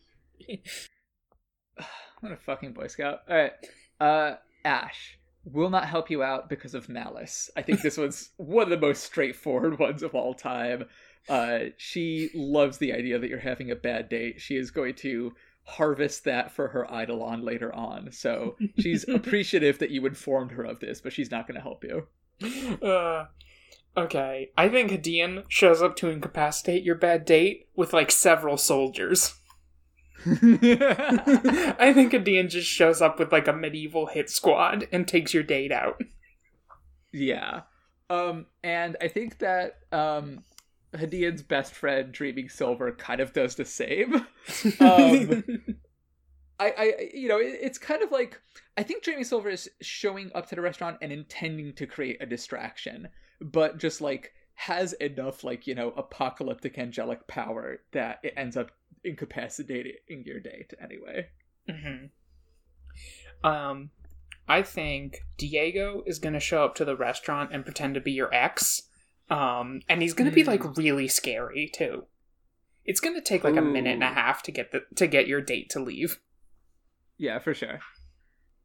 [2.21, 3.21] what a fucking boy scout.
[3.29, 3.53] All right,
[4.01, 4.35] uh,
[4.65, 7.51] Ash will not help you out because of malice.
[7.57, 10.85] I think this was one of the most straightforward ones of all time.
[11.29, 14.41] Uh, she loves the idea that you're having a bad date.
[14.41, 15.35] She is going to
[15.65, 18.11] harvest that for her eidolon later on.
[18.11, 21.85] So she's appreciative that you informed her of this, but she's not going to help
[21.85, 22.07] you.
[22.83, 23.27] Uh,
[23.97, 29.35] okay, I think Hadian shows up to incapacitate your bad date with like several soldiers.
[30.27, 35.43] I think Hadian just shows up with like a medieval hit squad and takes your
[35.43, 36.01] date out.
[37.13, 37.63] Yeah.
[38.11, 40.45] Um, and I think that um,
[40.95, 44.27] Hadian's best friend, Dreaming Silver, kind of does the same.
[44.81, 45.45] Um,
[46.61, 48.41] I, I, you know, it, it's kind of like
[48.77, 52.27] I think Dreaming Silver is showing up to the restaurant and intending to create a
[52.27, 53.09] distraction,
[53.41, 58.71] but just like has enough like you know apocalyptic angelic power that it ends up
[59.05, 61.29] incapacitating your date anyway.
[61.69, 62.11] Mhm.
[63.45, 63.91] Um,
[64.49, 68.13] I think Diego is going to show up to the restaurant and pretend to be
[68.13, 68.88] your ex.
[69.31, 70.49] Um, and he's going to be Hmm.
[70.51, 72.05] like really scary too.
[72.85, 75.27] It's going to take like a minute and a half to get the to get
[75.29, 76.19] your date to leave.
[77.19, 77.81] Yeah, for sure.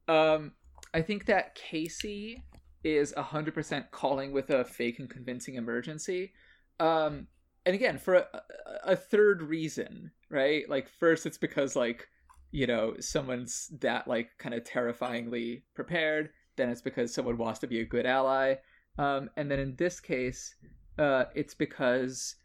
[0.08, 0.54] Um,
[0.94, 2.44] I think that Casey
[2.84, 6.32] is hundred percent calling with a fake and convincing emergency.
[6.80, 7.28] Um,
[7.66, 10.68] and again, for a, a- a third reason, right?
[10.70, 12.08] Like, first, it's because like
[12.52, 16.30] you know someone's that like kind of terrifyingly prepared.
[16.56, 18.56] Then it's because someone wants to be a good ally.
[18.98, 20.56] Um, and then in this case,
[20.98, 22.36] uh, it's because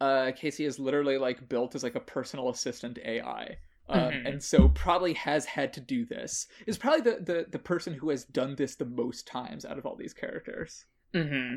[0.00, 3.56] uh, Casey is literally like built as like a personal assistant AI
[3.88, 4.26] um, Mhm.
[4.28, 8.08] and so probably has had to do this is probably the, the the person who
[8.10, 11.56] has done this the most times out of all these characters Mm-hmm.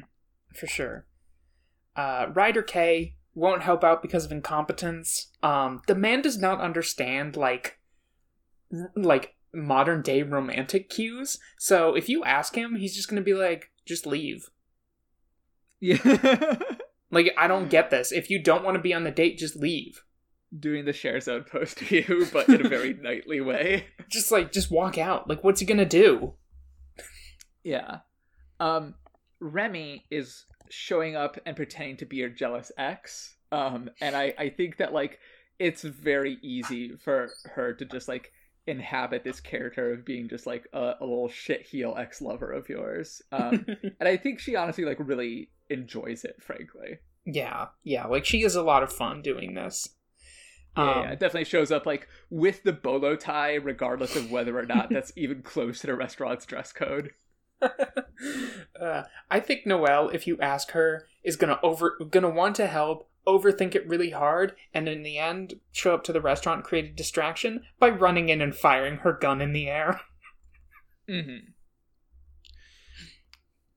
[0.53, 1.05] For sure.
[1.95, 5.31] Uh, Ryder K won't help out because of incompetence.
[5.41, 7.79] Um, the man does not understand like,
[8.71, 11.39] r- like modern day romantic cues.
[11.57, 14.49] So if you ask him, he's just gonna be like, "Just leave."
[15.79, 15.97] yeah
[17.09, 18.11] Like I don't get this.
[18.11, 20.03] If you don't want to be on the date, just leave.
[20.59, 24.51] doing the share zone post to you but in a very knightly way Just like
[24.51, 25.29] just walk out.
[25.29, 26.33] Like what's he gonna do?
[27.63, 27.99] yeah
[28.59, 28.95] um
[29.39, 34.47] remy is showing up and pretending to be your jealous ex um and i i
[34.49, 35.19] think that like
[35.59, 38.31] it's very easy for her to just like
[38.67, 42.67] inhabit this character of being just like a, a little shit heel ex lover of
[42.69, 43.65] yours um
[43.99, 48.05] and i think she honestly like really enjoys it frankly yeah, yeah.
[48.07, 49.89] Like she has a lot of fun doing this.
[50.77, 54.57] yeah, Um, yeah, it definitely shows up like with the bolo tie regardless of whether
[54.57, 57.11] or not that's even close to the restaurant's dress code
[57.61, 63.06] uh, I think Noelle, if you ask her, is gonna over gonna want to help,
[63.27, 66.85] overthink it really hard, and in the end, show up to the restaurant and create
[66.85, 70.01] a distraction by running in and firing her gun in the air.
[71.09, 71.51] mm-hmm.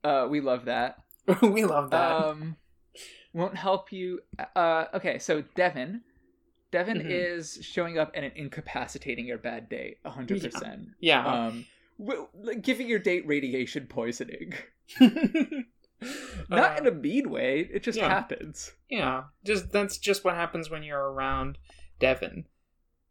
[0.09, 0.97] uh we love that
[1.43, 2.13] we love that.
[2.25, 2.57] um
[3.33, 4.21] won't help you
[4.57, 6.01] uh okay so devin
[6.73, 7.07] devin Mhm.
[7.11, 11.27] is showing up and incapacitating your bad date 100% yeah.
[11.47, 11.67] um
[11.99, 14.55] w- like, giving your date radiation poisoning
[16.03, 16.07] Uh,
[16.57, 18.09] not in a mean way it just yeah.
[18.09, 19.25] happens yeah.
[19.45, 21.59] Just that's just what happens when you're around
[21.99, 22.47] Devin.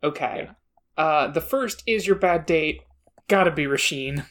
[0.04, 0.48] Okay.
[0.48, 1.04] Yeah.
[1.04, 2.82] Uh, the first is your bad date.
[3.28, 4.26] Gotta be Rasheen.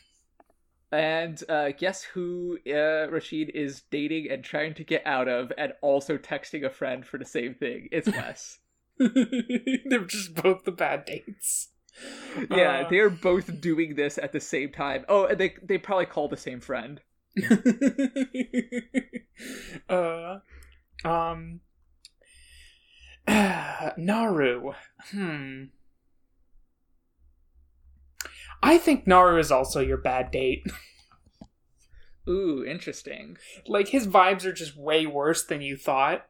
[0.90, 5.72] and uh guess who uh rasheen is dating and trying to get out of and
[5.82, 8.58] also texting a friend for the same thing it's wes
[8.98, 11.68] They're just both the bad dates.
[12.50, 15.04] Yeah, Uh, they're both doing this at the same time.
[15.08, 17.00] Oh, and they they probably call the same friend.
[19.88, 20.38] uh,
[21.04, 21.60] um,
[23.96, 24.72] Naru.
[25.10, 25.64] Hmm.
[28.62, 30.66] I think Naru is also your bad date.
[32.28, 33.38] Ooh, interesting.
[33.66, 36.26] like his vibes are just way worse than you thought.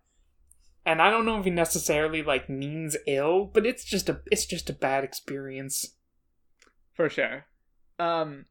[0.86, 4.47] And I don't know if he necessarily like means ill, but it's just a it's
[4.47, 5.97] just a bad experience.
[6.94, 7.47] For sure.
[7.98, 8.47] Um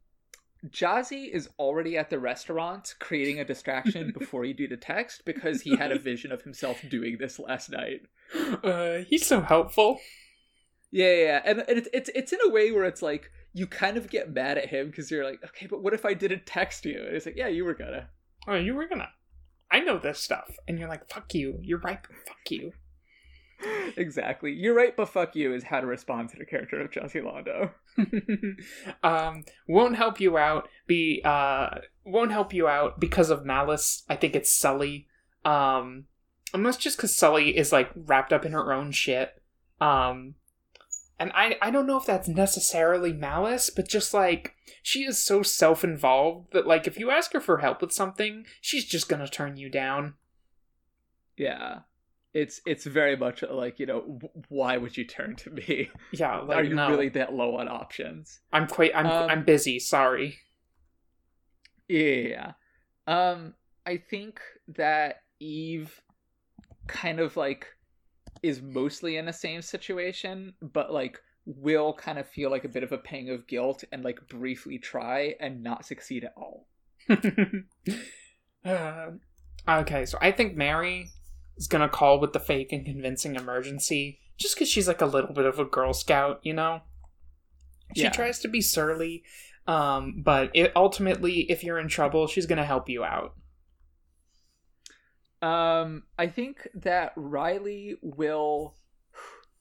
[0.69, 5.61] Jazzy is already at the restaurant creating a distraction before you do the text because
[5.61, 8.01] he had a vision of himself doing this last night.
[8.63, 9.99] Uh, he's so helpful.
[10.91, 14.09] Yeah, yeah, and it's it's it's in a way where it's like you kind of
[14.09, 17.03] get mad at him because you're like, okay, but what if I didn't text you?
[17.05, 18.09] And it's like, yeah, you were gonna.
[18.47, 19.09] Oh, you were gonna.
[19.69, 21.99] I know this stuff, and you're like, "Fuck you." You're right.
[22.25, 22.71] Fuck you.
[23.97, 24.51] Exactly.
[24.53, 27.71] You're right, but fuck you is how to respond to the character of Jazzy Londo.
[29.03, 30.67] um, won't help you out.
[30.85, 34.03] Be uh, won't help you out because of malice.
[34.09, 35.07] I think it's Sully.
[35.45, 36.05] Um,
[36.53, 39.41] that's just because Sully is like wrapped up in her own shit.
[39.81, 40.35] Um,
[41.19, 44.53] and I I don't know if that's necessarily malice, but just like
[44.83, 48.45] she is so self involved that like if you ask her for help with something,
[48.61, 50.15] she's just gonna turn you down.
[51.35, 51.79] Yeah.
[52.33, 55.89] It's it's very much like, you know, why would you turn to me?
[56.11, 58.39] Yeah, like Are you no, really that low on options?
[58.51, 59.79] I'm quite I'm Um, I'm busy.
[59.79, 60.37] Sorry.
[61.87, 62.53] Yeah.
[63.07, 63.53] Um
[63.85, 66.01] I think that Eve
[66.87, 67.67] kind of like
[68.43, 72.83] is mostly in the same situation, but like will kind of feel like a bit
[72.83, 76.67] of a pang of guilt and like briefly try and not succeed at all.
[78.65, 79.07] uh,
[79.69, 81.09] okay, so I think Mary
[81.57, 85.33] is gonna call with the fake and convincing emergency just because she's like a little
[85.33, 86.81] bit of a Girl Scout, you know?
[87.95, 88.11] She Yeah.
[88.11, 89.23] tries to be surly,
[89.65, 93.35] um, but it, ultimately, if you're in trouble, she's gonna help you out.
[95.41, 98.75] Um, I think that Riley will.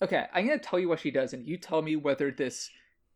[0.02, 2.70] Okay, I'm gonna tell you what she does, and you tell me whether this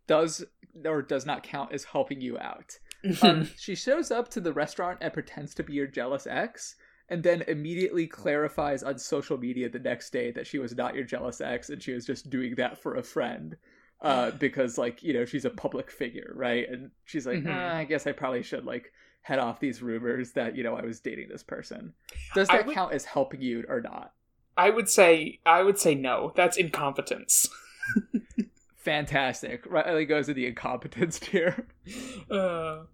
[0.06, 0.44] does
[0.84, 2.78] or does not count as helping you out.
[3.22, 6.76] Um, she shows up to the restaurant and pretends to be your jealous ex,
[7.10, 11.04] and then immediately clarifies on social media the next day that she was not your
[11.04, 13.56] jealous ex and she was just doing that for a friend.
[14.02, 16.66] Uh, because like you know she's a public figure, right?
[16.70, 17.50] And she's like, Mhm.
[17.54, 20.82] "Ah, I guess I probably should like head off these rumors that you know I
[20.86, 21.92] was dating this person.
[22.34, 24.14] Does that would- count as helping you or not?
[24.56, 26.32] I would say I would say no.
[26.34, 27.48] That's incompetence.
[28.76, 29.64] Fantastic.
[29.70, 31.66] Riley goes in the incompetence tier.
[32.30, 32.84] Uh,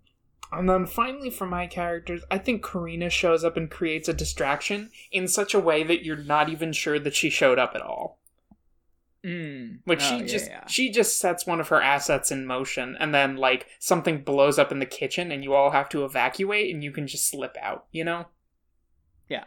[0.59, 4.91] and then finally, for my characters, I think Karina shows up and creates a distraction
[5.11, 8.19] in such a way that you're not even sure that she showed up at all.
[9.25, 9.81] Mm.
[9.87, 10.67] Like Oh, she yeah, just yeah.
[10.67, 14.71] she just sets one of her assets in motion, and then like something blows up
[14.71, 17.87] in the kitchen, and you all have to evacuate, and you can just slip out.
[17.91, 18.27] You know?
[19.29, 19.45] Yeah.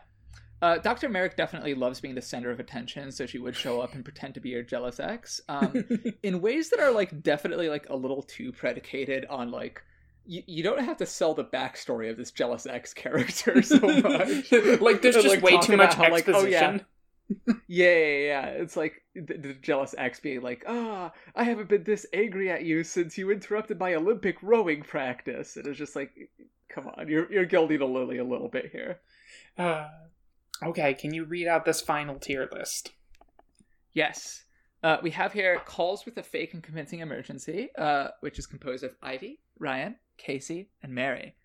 [0.61, 1.07] Uh, Dr.
[1.07, 4.33] Merrick definitely loves being the center of attention, so she would show up and pretend
[4.33, 5.39] to be your jealous ex.
[5.47, 5.85] Um,
[6.23, 9.81] in ways that are like definitely like a little too predicated on like
[10.29, 14.51] you, you don't have to sell the backstory of this jealous ex character so much.
[14.79, 16.51] like there's just like, way too much how, like, oh, exposition.
[16.51, 16.79] yeah.
[17.67, 18.45] Yeah, yeah, yeah.
[18.45, 22.63] It's like the, the jealous ex being like, "Ah, I haven't been this angry at
[22.63, 26.11] you since you interrupted my Olympic rowing practice." And it's just like,
[26.69, 28.99] come on, you're you're gilding the lily a little bit here.
[29.59, 29.89] Uh,
[30.63, 32.93] okay, can you read out this final tier list?
[33.93, 34.45] Yes.
[34.81, 38.83] Uh, we have here calls with a fake and convincing emergency, uh, which is composed
[38.83, 41.35] of Ivy, Ryan, Casey, and Mary.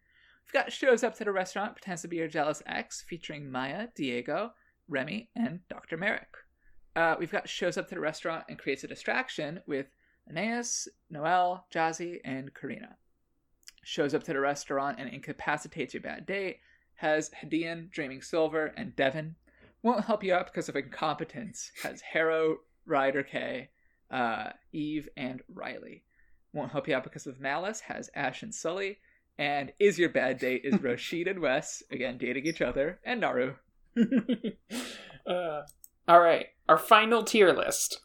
[0.44, 3.88] We've got shows up to the restaurant, pretends to be your jealous ex, featuring Maya,
[3.94, 4.52] Diego,
[4.88, 5.96] Remy, and Dr.
[5.96, 6.34] Merrick.
[6.94, 9.86] Uh, we've got shows up to the restaurant and creates a distraction with
[10.28, 12.96] Anais, Noelle, Jazzy, and Karina.
[13.82, 16.60] Shows up to the restaurant and incapacitates your bad date,
[16.96, 19.36] has Hadian, Dreaming Silver, and Devon.
[19.82, 23.68] Won't help you out because of incompetence, has Harrow, Ryder K,
[24.10, 26.03] uh, Eve, and Riley.
[26.54, 28.98] Won't help you out because of malice, has Ash and Sully.
[29.36, 33.54] And is your bad date is Rasheen and Wes, again dating each other, and Naru.
[35.26, 35.62] uh,
[36.06, 38.00] all right, our final tier list.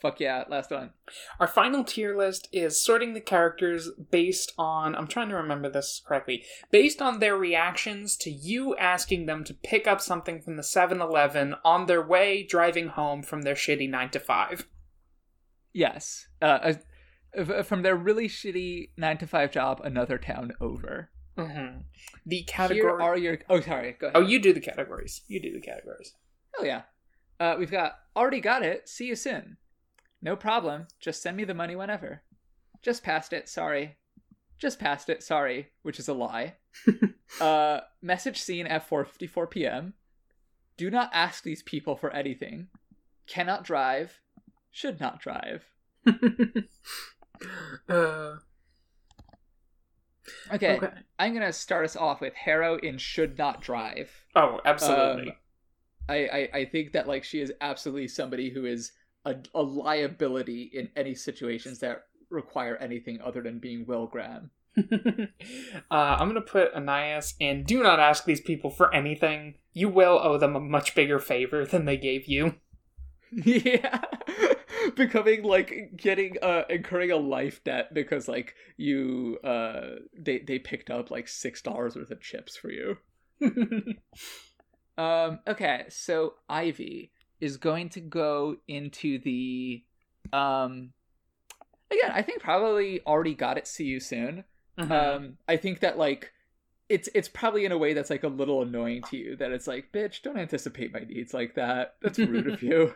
[0.00, 0.90] Fuck yeah, last one.
[1.38, 6.00] Our final tier list is sorting the characters based on, I'm trying to remember this
[6.06, 10.62] correctly, based on their reactions to you asking them to pick up something from the
[10.62, 14.66] 7 Eleven on their way driving home from their shitty 9 to 5.
[15.74, 16.28] Yes.
[16.40, 16.74] Uh, uh,
[17.64, 21.10] from their really shitty 9 to 5 job, another town over.
[21.38, 21.78] Mm-hmm.
[22.26, 23.02] The Here category.
[23.02, 23.38] are your.
[23.48, 23.96] Oh, sorry.
[23.98, 24.16] Go ahead.
[24.16, 25.22] Oh, you do the categories.
[25.28, 26.14] You do the categories.
[26.58, 26.82] oh yeah.
[27.38, 28.88] Uh, we've got already got it.
[28.88, 29.56] See you soon.
[30.20, 30.86] No problem.
[31.00, 32.22] Just send me the money whenever.
[32.82, 33.48] Just passed it.
[33.48, 33.96] Sorry.
[34.58, 35.22] Just passed it.
[35.22, 36.56] Sorry, which is a lie.
[37.40, 39.94] uh, message seen at 4:54 p.m.
[40.76, 42.68] Do not ask these people for anything.
[43.26, 44.20] Cannot drive.
[44.70, 45.64] Should not drive.
[47.88, 48.36] uh,
[50.52, 50.88] Okay, okay.
[51.18, 54.10] I'm gonna start us off with Harrow in should not drive.
[54.34, 55.30] Oh, absolutely.
[55.30, 55.36] Um,
[56.08, 58.92] I, I I think that like she is absolutely somebody who is
[59.24, 64.50] a, a liability in any situations that require anything other than being Will Graham.
[64.78, 64.84] uh,
[65.90, 67.64] I'm gonna put Anais in.
[67.64, 69.54] Do not ask these people for anything.
[69.72, 72.56] You will owe them a much bigger favor than they gave you.
[73.32, 74.02] yeah.
[74.96, 80.90] Becoming like getting uh incurring a life debt because like you uh they they picked
[80.90, 82.96] up like six dollars worth of chips for you.
[84.98, 89.82] Um, okay, so Ivy is going to go into the
[90.32, 90.92] um
[91.90, 94.44] again, I think probably already got it see you soon.
[94.78, 94.90] Mhm.
[94.90, 96.32] Um I think that like
[96.90, 99.66] it's it's probably in a way that's like a little annoying to you that it's
[99.66, 101.94] like, bitch, don't anticipate my needs like that.
[102.02, 102.94] That's rude of you.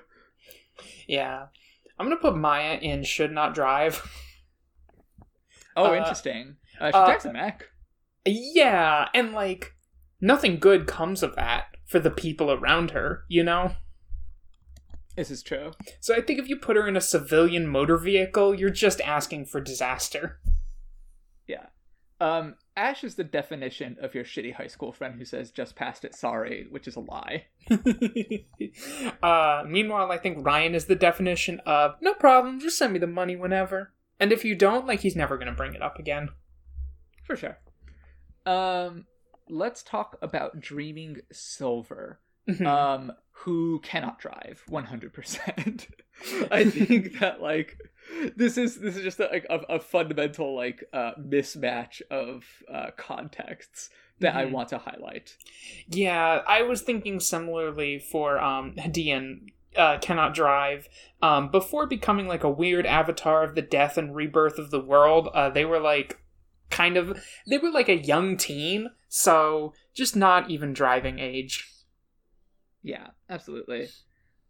[1.06, 1.46] yeah,
[1.98, 3.02] I'm gonna put Maya in.
[3.04, 4.02] Should not drive.
[5.76, 6.54] Oh, Uh, interesting.
[6.80, 7.64] Uh, she uh, drives a Mac.
[8.24, 9.74] yeah, and like
[10.20, 13.24] nothing good comes of that for the people around her.
[13.28, 13.74] You know.
[15.16, 15.72] This is true.
[16.00, 19.46] So I think if you put her in a civilian motor vehicle, you're just asking
[19.46, 20.38] for disaster.
[21.48, 21.66] Yeah.
[22.20, 26.04] Um, Ash is the definition of your shitty high school friend who says just passed
[26.04, 27.44] it, sorry, which is a lie.
[29.22, 33.06] uh, meanwhile, I think Ryan is the definition of no problem, just send me the
[33.06, 33.92] money whenever.
[34.18, 36.30] And if you don't, like, he's never going to bring it up again.
[37.24, 37.58] For sure.
[38.46, 39.06] Um,
[39.48, 42.66] let's talk about Dreaming Silver, Mhm.
[42.66, 45.86] um, who cannot drive 100%.
[46.50, 47.76] I think that like
[48.36, 52.90] this is this is just a, like a, a fundamental like uh, mismatch of uh,
[52.96, 53.90] contexts
[54.20, 54.52] that I Mhm.
[54.52, 55.36] want to highlight.
[55.88, 60.88] yeah, I was thinking similarly for um, Hadian uh, cannot drive.
[61.20, 65.28] Um, before becoming like a weird avatar of the death and rebirth of the world,
[65.34, 66.20] uh, they were like
[66.70, 71.68] kind of they were like a young teen, so just not even driving age.
[72.84, 73.88] Yeah, absolutely.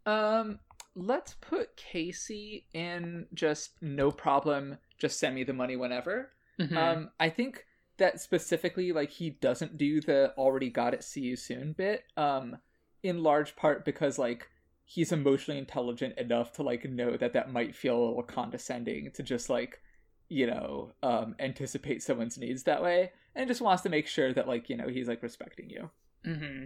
[0.05, 0.59] Um,
[0.93, 4.77] let's put Casey in just no problem.
[4.99, 6.31] Just send me the money whenever.
[6.59, 6.77] Mhm.
[6.77, 7.65] Um, I think
[7.97, 12.03] that specifically, like, he doesn't do the already got it, see you soon bit.
[12.17, 12.57] Um,
[13.03, 14.49] in large part because like
[14.83, 19.21] he's emotionally intelligent enough to like know that that might feel a little condescending to
[19.21, 19.79] just like
[20.27, 24.47] you know um anticipate someone's needs that way and just wants to make sure that
[24.47, 25.89] like you know he's like respecting you
[26.25, 26.63] Mm-hmm.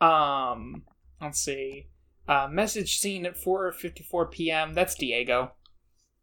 [0.00, 0.84] Um,
[1.20, 1.88] let's see.
[2.28, 4.74] Uh, message seen at 4:54 p.m.
[4.74, 5.52] That's Diego.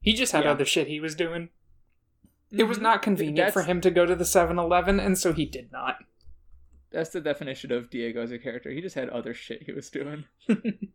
[0.01, 0.51] He just had Yeah.
[0.51, 1.49] other shit he was doing.
[2.51, 2.81] It was Mhm.
[2.83, 5.97] not convenient That's- for him to go to the 7-Eleven, and so he did not.
[6.91, 9.89] that's the definition of diego as a character he just had other shit he was
[9.89, 10.25] doing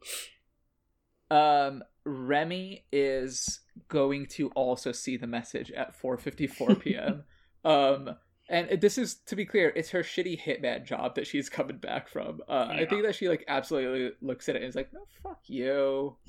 [1.30, 7.24] um remy is going to also see the message at 4:54 p.m.
[7.64, 8.10] um
[8.48, 12.08] and this is to be clear it's her shitty hitman job that she's coming back
[12.08, 15.00] from uh i think that she like absolutely looks at it and is like no
[15.22, 16.16] fuck you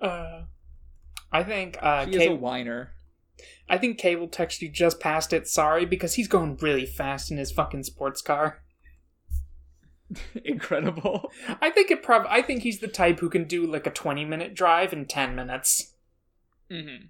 [0.00, 0.42] Uh,
[1.32, 2.92] I think uh, she Kay, is a whiner
[3.68, 5.46] I think Kay will text you just past it.
[5.46, 8.62] Sorry, because he's going really fast in his fucking sports car.
[10.44, 11.30] incredible
[11.62, 12.26] I think it prob.
[12.28, 15.36] I think he's the type who can do like a twenty minute drive in ten
[15.36, 15.94] minutes.
[16.70, 17.06] Mm-hmm.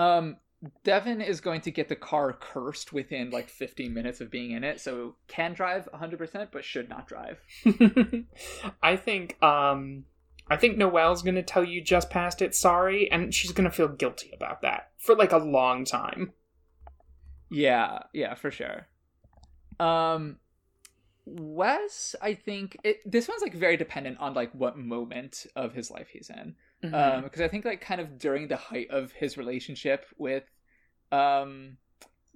[0.00, 0.36] Um,
[0.82, 4.64] Devin is going to get the car cursed within like 15 minutes of being in
[4.64, 7.40] it, so can drive 100%, but should not drive.
[8.82, 10.04] I think um
[10.50, 14.32] I think Noelle's gonna tell you just past it sorry, and she's gonna feel guilty
[14.34, 16.32] about that for like a long time.
[17.50, 18.88] Yeah, yeah, for sure.
[19.78, 20.38] Um,
[21.24, 25.90] Wes, I think it, this one's like very dependent on like what moment of his
[25.90, 26.56] life he's in.
[26.84, 27.20] Mm-hmm.
[27.20, 30.44] um because i think like kind of during the height of his relationship with
[31.12, 31.76] um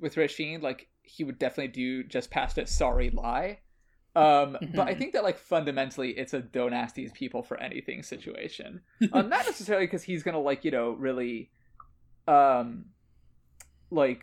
[0.01, 3.60] with Rasheen, like he would definitely do just past a sorry lie
[4.14, 4.98] um but i Mhm.
[4.98, 8.81] think that like fundamentally it's a don't ask these people for anything situation
[9.12, 11.51] um not necessarily because he's gonna like you know really
[12.28, 12.86] um
[13.90, 14.23] like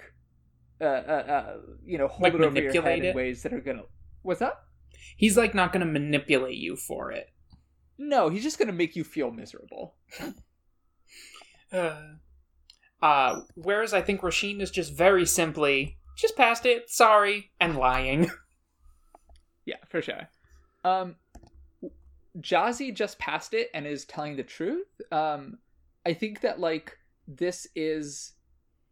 [0.81, 3.53] uh, uh, uh you know hold Like it over your head manipulate in ways that
[3.53, 3.83] are gonna
[4.21, 4.53] what's that
[5.17, 7.27] he's like not gonna manipulate you for it.
[7.99, 9.93] No he's just gonna make you feel miserable
[11.71, 12.15] Uh,
[13.01, 18.31] uh, whereas I think Rasheen is just very simply just past it, sorry, and lying.
[19.65, 20.27] Yeah, for sure.
[20.83, 21.15] Um,
[22.39, 24.87] Jazzy just passed it and is telling the truth.
[25.11, 25.59] Um,
[26.07, 26.97] I think that like
[27.27, 28.33] this is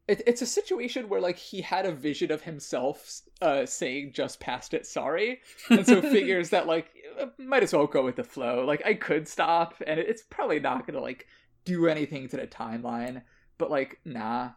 [0.08, 4.40] it, it's a situation where like he had a vision of himself uh saying just
[4.40, 5.40] past it sorry
[5.70, 6.90] and so figures that like
[7.38, 8.64] might as well go with the flow.
[8.66, 11.28] Like i could stop and it's probably not gonna like
[11.66, 13.24] do anything to the timeline
[13.58, 14.52] but like nah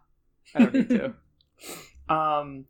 [0.55, 1.13] i don't need to.
[2.09, 2.65] Um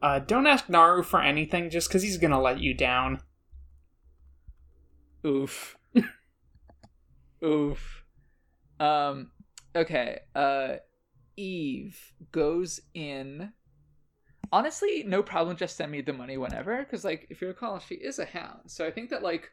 [0.00, 3.20] uh don't ask naru for anything just because he's gonna let you down.
[5.26, 5.76] Oof.
[7.44, 8.04] Oof.
[8.80, 9.32] Um
[9.74, 10.76] okay uh
[11.38, 13.52] Eve goes in.
[14.50, 15.56] Honestly, no problem.
[15.56, 16.78] Just send me the money whenever.
[16.78, 18.62] Because, like, if you recall, she is a hound.
[18.66, 19.50] So I think that, like,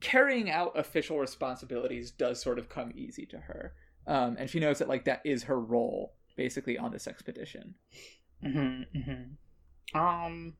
[0.00, 3.74] carrying out official responsibilities does sort of come easy to her.
[4.06, 7.74] Um, and she knows that, like, that is her role, basically, on this expedition.
[8.44, 9.98] Mm-hmm, mm-hmm.
[9.98, 10.54] Um.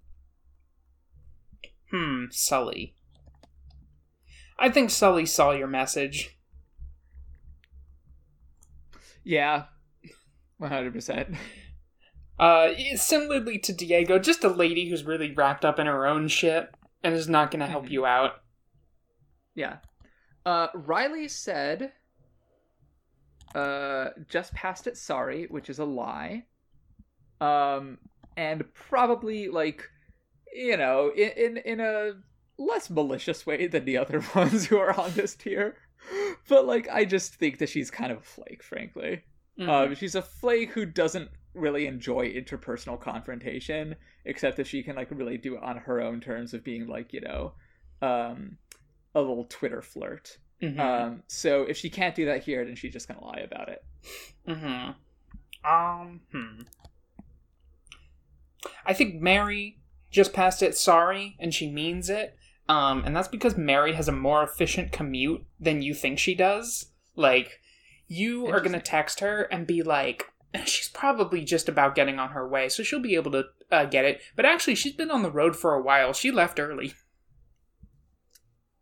[1.91, 2.95] Hmm, Sully.
[4.59, 6.39] I think Sully saw your message.
[9.25, 9.65] Yeah,
[10.59, 11.35] one hundred percent.
[12.41, 16.71] Uh, similarly to Diego, just a lady who's really wrapped up in her own shit
[17.03, 17.91] and is not going to help Mhm.
[17.91, 18.35] you out.
[19.57, 19.79] Yeah.
[20.47, 21.91] Uh, Riley said,
[23.57, 26.45] uh, just past it, sorry, which is a lie.
[27.41, 27.99] Um,
[28.37, 29.83] and probably like,
[30.53, 32.13] you know, in in, in a
[32.57, 35.77] less malicious way than the other ones who are on this tier.
[36.49, 39.25] But like, I just think that she's kind of a flake, frankly.
[39.59, 39.69] Mhm.
[39.69, 45.11] Um, she's a flake who doesn't really enjoy interpersonal confrontation, except that she can like
[45.11, 47.55] really do it on her own terms of being like, you know,
[48.01, 48.59] um,
[49.15, 50.39] a little Twitter flirt.
[50.63, 50.79] Mhm.
[50.79, 53.85] Um, so if she can't do that here, then she's just gonna lie about it.
[54.47, 54.91] Mm-hmm.
[55.69, 56.63] Um, hmm.
[58.85, 59.79] I think Mary
[60.11, 62.37] just passed it sorry, and she means it.
[62.69, 66.93] Um, and that's because Mary has a more efficient commute than you think she does.
[67.17, 67.61] Like,
[68.09, 70.27] you are gonna text her and be like,
[70.65, 74.05] she's probably just about getting on her way, so she'll be able to uh, get
[74.05, 74.21] it.
[74.35, 76.13] But actually, she's been on the road for a while.
[76.13, 76.95] She left early.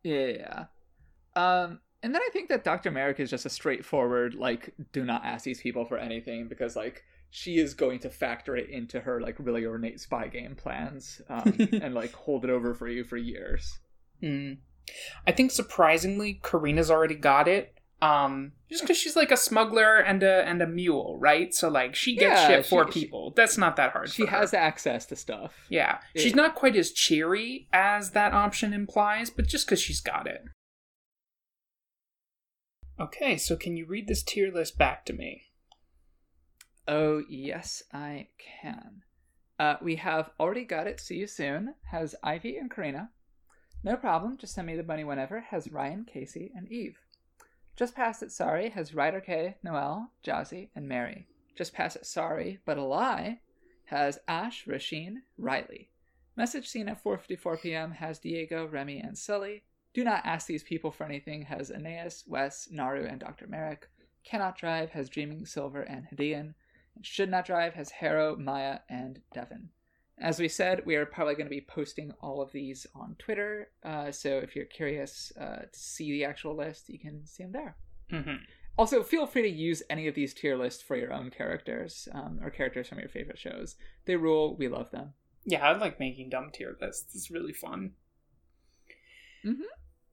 [0.02, 0.66] Yeah.
[1.34, 2.90] Um, and then I think that Dr.
[2.90, 7.02] Merrick is just a straightforward, like, do not ask these people for anything because, like,
[7.30, 11.56] she is going to factor it into her, like, really ornate spy game plans um,
[11.72, 13.80] and, like, hold it over for you for years.
[14.22, 14.58] Mm.
[15.26, 17.76] I think surprisingly, Karina's already got it.
[18.02, 21.54] Um, just because she's like a smuggler and a and a mule, right?
[21.54, 23.32] So like she gets Yeah, shit for she- people.
[23.34, 24.10] That's not that hard.
[24.10, 24.36] She for her.
[24.38, 25.54] has access to stuff.
[25.70, 26.00] yeah.
[26.14, 30.42] She's not quite as cheery as that option implies, but just because she's got it.
[32.98, 35.42] Okay, so can you read this tier list back to me?
[36.88, 38.28] Oh, yes, I
[38.62, 39.02] can.
[39.58, 41.00] Uh, we have already got it.
[41.00, 41.74] See you soon.
[41.90, 43.10] Has Ivy and Karina.
[43.82, 44.36] No problem.
[44.38, 45.40] Just send me the money whenever.
[45.50, 46.96] Has Ryan, Casey, and Eve.
[47.76, 48.32] Just past it.
[48.32, 48.70] Sorry.
[48.70, 51.28] Has Ryder K, Noelle, Jazzy, and Mary.
[51.54, 52.06] Just past it.
[52.06, 53.40] Sorry, but a lie.
[53.86, 55.90] Has Ash, Rasheen, Riley.
[56.36, 57.92] Message seen at 4:54 p.m.
[57.92, 59.62] Has Diego, Remy, and Sully.
[59.94, 61.42] Do not ask these people for anything.
[61.42, 63.46] Has Anais, Wes, Naru, and Dr.
[63.46, 63.88] Merrick.
[64.24, 64.90] Cannot drive.
[64.90, 66.54] Has Dreaming Silver and Hidean.
[67.02, 69.68] Should Not Drive has Harrow, Maya, and Devon.
[70.18, 73.68] As we said, we are probably going to be posting all of these on Twitter.
[73.84, 77.52] Uh, so if you're curious uh, to see the actual list, you can see them
[77.52, 77.76] there.
[78.10, 78.36] Mm-hmm.
[78.78, 82.38] Also, feel free to use any of these tier lists for your own characters um,
[82.42, 83.76] or characters from your favorite shows.
[84.06, 84.56] They rule.
[84.56, 85.12] We love them.
[85.44, 87.14] Yeah, I like making dumb tier lists.
[87.14, 87.92] It's really fun.
[89.44, 89.60] Mhm.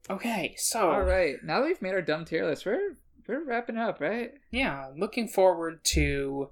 [0.10, 3.78] Okay, so All right, now that we've made our dumb tier list, we're we're wrapping
[3.78, 4.34] up, right?
[4.52, 6.50] yeah, looking forward to,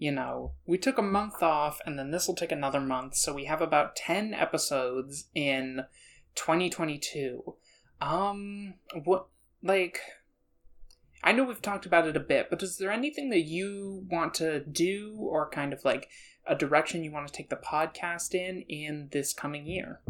[0.00, 3.34] you know, we took a month off and then this will take another month, so
[3.34, 5.84] we have about 10 episodes in
[6.34, 7.54] 2022.
[8.00, 8.74] Um,
[9.04, 9.26] what,
[9.62, 10.00] like,
[11.22, 14.32] I know we've talked about it a bit, but is there anything that you want
[14.34, 16.08] to do or kind of like
[16.46, 20.00] a direction you want to take the podcast in in this coming year?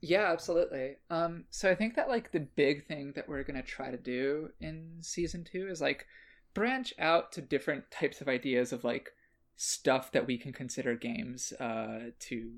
[0.00, 0.96] Yeah, absolutely.
[1.10, 4.50] Um, so I think that like the big thing that we're gonna try to do
[4.60, 6.06] in season two is like
[6.54, 9.12] branch out to different types of ideas of like
[9.56, 12.52] stuff that we can consider games uh, to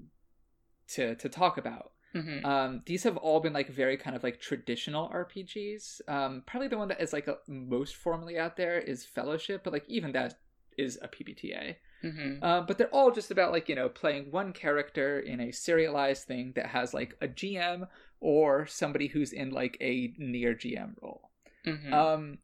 [0.88, 1.92] to to talk about.
[2.14, 2.44] Mm-hmm.
[2.44, 6.02] Um, these have all been like very kind of like traditional RPGs.
[6.08, 9.72] Um, probably the one that is like a, most formally out there is Fellowship, but
[9.72, 10.38] like even that
[10.76, 11.76] is a PbtA.
[12.04, 12.44] Mm-hmm.
[12.44, 16.24] Uh, but they're all just about like you know playing one character in a serialized
[16.24, 17.88] thing that has like a GM
[18.20, 21.30] or somebody who's in like a near GM role.
[21.66, 21.94] Mm-hmm.
[21.94, 22.38] Um,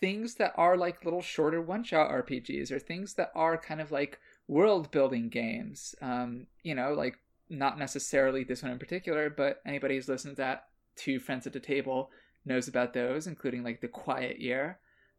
[0.00, 3.92] things that are like little shorter one shot RPGs or things that are kind of
[3.92, 4.18] like
[4.48, 5.94] world building games.
[6.00, 7.18] Um, you know, like
[7.48, 10.64] not necessarily this one in particular, but anybody who's listened to that
[10.96, 12.10] two friends at the table
[12.44, 14.78] knows about those, including like the quiet year.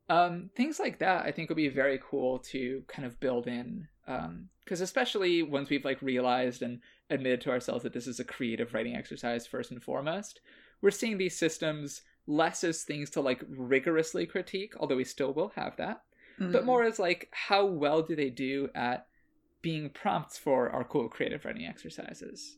[0.09, 3.87] Um, things like that I think would be very cool to kind of build in.
[4.05, 6.79] Because um, especially once we've like realized and
[7.09, 10.41] admitted to ourselves that this is a creative writing exercise first and foremost,
[10.81, 12.01] we're seeing these systems
[12.31, 16.01] less as things to like rigorously critique, although we still will have that,
[16.39, 16.51] mm-hmm.
[16.51, 19.07] but more as like how well do they do at
[19.61, 22.57] being prompts for our cool creative writing exercises.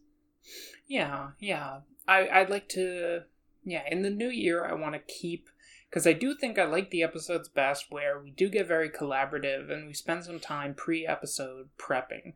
[0.87, 1.79] Yeah, yeah.
[2.07, 3.21] I, I'd like to,
[3.63, 5.49] yeah, in the new year, I want to keep,
[5.89, 9.71] because I do think I like the episodes best where we do get very collaborative
[9.71, 12.33] and we spend some time pre episode prepping.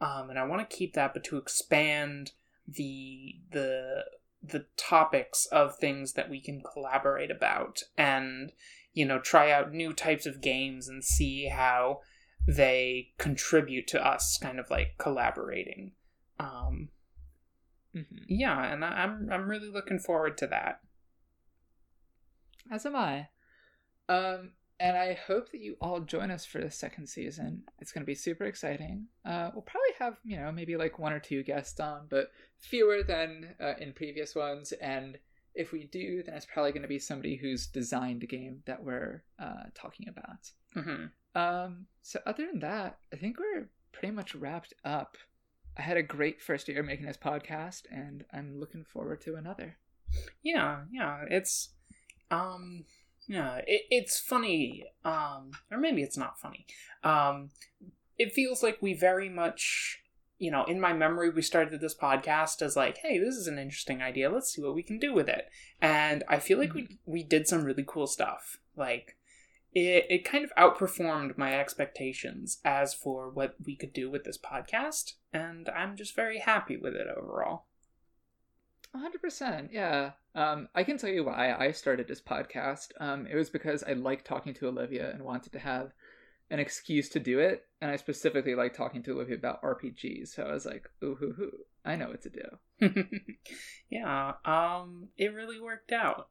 [0.00, 2.32] Um, and I want to keep that, but to expand
[2.66, 4.04] the, the,
[4.42, 8.52] the topics of things that we can collaborate about and,
[8.92, 12.00] you know, try out new types of games and see how
[12.46, 15.92] they contribute to us kind of like collaborating.
[16.38, 16.88] Um,
[17.94, 18.24] mm-hmm.
[18.28, 20.80] Yeah, and I'm I'm really looking forward to that.
[22.70, 23.28] As am I.
[24.08, 27.62] Um, and I hope that you all join us for the second season.
[27.78, 29.06] It's going to be super exciting.
[29.26, 33.02] Uh, we'll probably have you know maybe like one or two guests on, but fewer
[33.02, 34.72] than uh, in previous ones.
[34.72, 35.18] And
[35.54, 38.82] if we do, then it's probably going to be somebody who's designed a game that
[38.82, 40.50] we're uh, talking about.
[40.76, 41.40] Mm-hmm.
[41.40, 45.16] Um, so other than that, I think we're pretty much wrapped up.
[45.76, 49.76] I had a great first year making this podcast, and I'm looking forward to another.
[50.42, 51.70] Yeah, yeah, it's,
[52.30, 52.84] um,
[53.30, 56.66] yeah, it, it's funny, um, or maybe it's not funny.
[57.04, 57.50] Um,
[58.18, 60.02] it feels like we very much,
[60.38, 63.56] you know, in my memory, we started this podcast as like, hey, this is an
[63.56, 64.30] interesting idea.
[64.30, 65.44] Let's see what we can do with it.
[65.80, 66.96] And I feel like mm-hmm.
[67.06, 68.58] we we did some really cool stuff.
[68.76, 69.16] Like
[69.72, 74.38] it, it kind of outperformed my expectations as for what we could do with this
[74.38, 77.66] podcast, and I'm just very happy with it overall.
[78.96, 79.68] 100%.
[79.72, 80.12] Yeah.
[80.34, 82.88] Um, I can tell you why I started this podcast.
[82.98, 85.92] Um, it was because I liked talking to Olivia and wanted to have
[86.50, 87.66] an excuse to do it.
[87.80, 90.28] And I specifically like talking to Olivia about RPGs.
[90.28, 91.52] So I was like, ooh, hoo, hoo.
[91.84, 93.04] I know what to do.
[93.90, 94.32] yeah.
[94.44, 96.28] Um, it really worked out.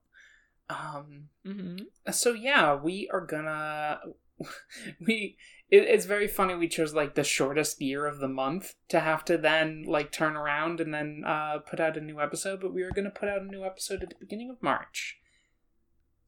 [0.70, 2.12] Um, mm-hmm.
[2.12, 4.00] So yeah, we are gonna
[5.06, 5.38] we.
[5.70, 6.56] It, it's very funny.
[6.56, 10.36] We chose like the shortest year of the month to have to then like turn
[10.36, 12.62] around and then uh, put out a new episode.
[12.62, 15.20] But we are gonna put out a new episode at the beginning of March.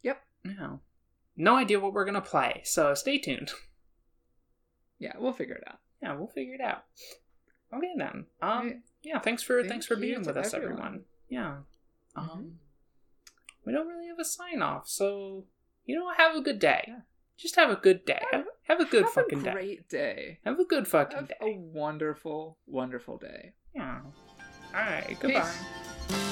[0.03, 0.21] Yep.
[0.45, 0.77] Yeah.
[1.35, 3.51] No idea what we're gonna play, so stay tuned.
[4.99, 5.79] Yeah, we'll figure it out.
[5.99, 6.83] Yeah, we'll figure it out.
[7.73, 8.27] Okay then.
[8.39, 8.67] Um.
[8.67, 8.79] Right.
[9.01, 9.17] Yeah.
[9.17, 10.77] Thanks for Thank thanks for being with us, everyone.
[10.77, 11.01] everyone.
[11.27, 11.55] Yeah.
[12.15, 12.27] Um.
[12.27, 12.47] Mm-hmm
[13.65, 14.87] we don't really have a sign off.
[14.87, 15.45] So,
[15.85, 16.85] you know, have a good day.
[16.87, 16.99] Yeah.
[17.41, 18.21] Just have a good day.
[18.31, 19.45] Have, have a good fucking day.
[19.45, 20.13] have fucking a great day.
[20.15, 20.39] day.
[20.45, 21.35] Have a good fucking day.
[21.39, 21.55] have day.
[21.55, 23.53] A wonderful, wonderful day.
[23.73, 24.01] Yeah.
[24.75, 25.17] All right.
[25.19, 25.49] Goodbye.
[26.07, 26.27] Peace.